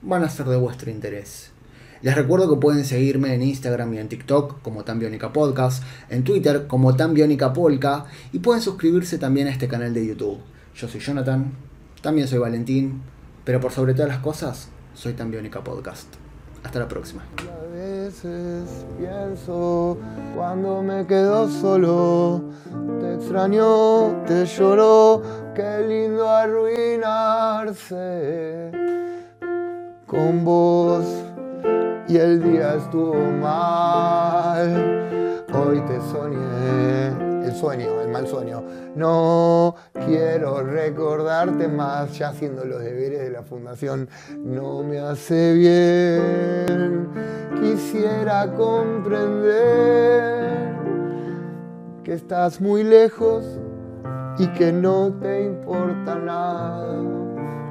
van 0.00 0.24
a 0.24 0.30
ser 0.30 0.46
de 0.46 0.56
vuestro 0.56 0.90
interés. 0.90 1.50
Les 2.00 2.16
recuerdo 2.16 2.52
que 2.52 2.60
pueden 2.60 2.84
seguirme 2.84 3.34
en 3.34 3.42
Instagram 3.42 3.94
y 3.94 3.98
en 3.98 4.08
TikTok 4.08 4.60
como 4.62 4.82
Tambionica 4.82 5.32
Podcast, 5.32 5.84
en 6.08 6.24
Twitter 6.24 6.66
como 6.66 6.96
Tambionica 6.96 7.52
Polka 7.52 8.06
y 8.32 8.40
pueden 8.40 8.62
suscribirse 8.62 9.18
también 9.18 9.46
a 9.46 9.50
este 9.50 9.68
canal 9.68 9.94
de 9.94 10.06
YouTube. 10.06 10.38
Yo 10.74 10.88
soy 10.88 11.00
Jonathan, 11.00 11.52
también 12.00 12.26
soy 12.26 12.38
Valentín, 12.38 13.02
pero 13.44 13.60
por 13.60 13.70
sobre 13.70 13.94
todas 13.94 14.08
las 14.08 14.18
cosas, 14.18 14.68
soy 14.94 15.12
Tambionica 15.12 15.62
Podcast. 15.62 16.08
Hasta 16.62 16.78
la 16.78 16.88
próxima. 16.88 17.22
A 17.40 17.66
veces 17.74 18.86
pienso 18.98 19.98
cuando 20.34 20.82
me 20.82 21.06
quedo 21.06 21.48
solo, 21.48 22.42
te 23.00 23.14
extraño, 23.14 24.22
te 24.26 24.46
lloro, 24.46 25.22
qué 25.54 25.84
lindo 25.88 26.28
arruinarse 26.28 27.82
con 30.06 30.44
vos 30.44 31.04
y 32.08 32.16
el 32.16 32.42
día 32.42 32.74
estuvo 32.74 33.14
mal. 33.40 35.00
Hoy 35.54 35.80
te 35.82 36.00
soñé, 36.10 37.31
el 37.44 37.54
sueño, 37.54 38.00
el 38.00 38.08
mal 38.08 38.26
sueño. 38.26 38.62
No 38.94 39.74
quiero 40.06 40.62
recordarte 40.62 41.68
más, 41.68 42.18
ya 42.18 42.28
haciendo 42.28 42.64
los 42.64 42.80
deberes 42.80 43.20
de 43.20 43.30
la 43.30 43.42
fundación, 43.42 44.08
no 44.38 44.82
me 44.82 44.98
hace 44.98 45.54
bien. 45.54 47.08
Quisiera 47.60 48.52
comprender 48.54 50.42
que 52.04 52.14
estás 52.14 52.60
muy 52.60 52.82
lejos 52.82 53.44
y 54.38 54.46
que 54.48 54.72
no 54.72 55.12
te 55.20 55.44
importa 55.44 56.16
nada 56.16 57.02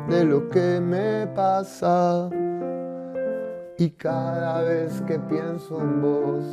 de 0.09 0.23
lo 0.23 0.49
que 0.49 0.79
me 0.79 1.27
pasa. 1.35 2.29
Y 3.81 3.89
cada 3.89 4.61
vez 4.61 5.01
que 5.07 5.17
pienso 5.17 5.81
en 5.81 6.03
vos, 6.03 6.45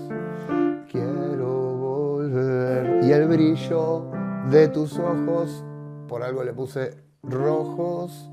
quiero 0.91 1.77
volver. 1.77 3.05
Y 3.05 3.13
el 3.13 3.29
brillo 3.29 4.07
de 4.51 4.67
tus 4.69 4.99
ojos, 4.99 5.63
por 6.09 6.23
algo 6.23 6.43
le 6.43 6.55
puse 6.55 6.97
rojos, 7.23 8.31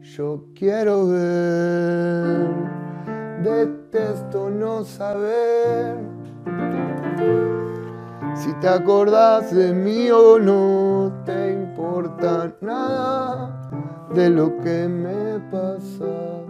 yo 0.00 0.44
quiero 0.54 1.08
ver. 1.08 2.46
Detesto 3.42 4.48
no 4.48 4.84
saber 4.84 5.96
si 8.36 8.52
te 8.60 8.68
acordás 8.68 9.52
de 9.52 9.72
mí 9.72 10.08
o 10.12 10.38
no, 10.38 11.12
te 11.24 11.52
importa 11.52 12.54
nada 12.60 13.68
de 14.14 14.30
lo 14.30 14.56
que 14.58 14.86
me 14.86 15.40
pasa. 15.50 16.45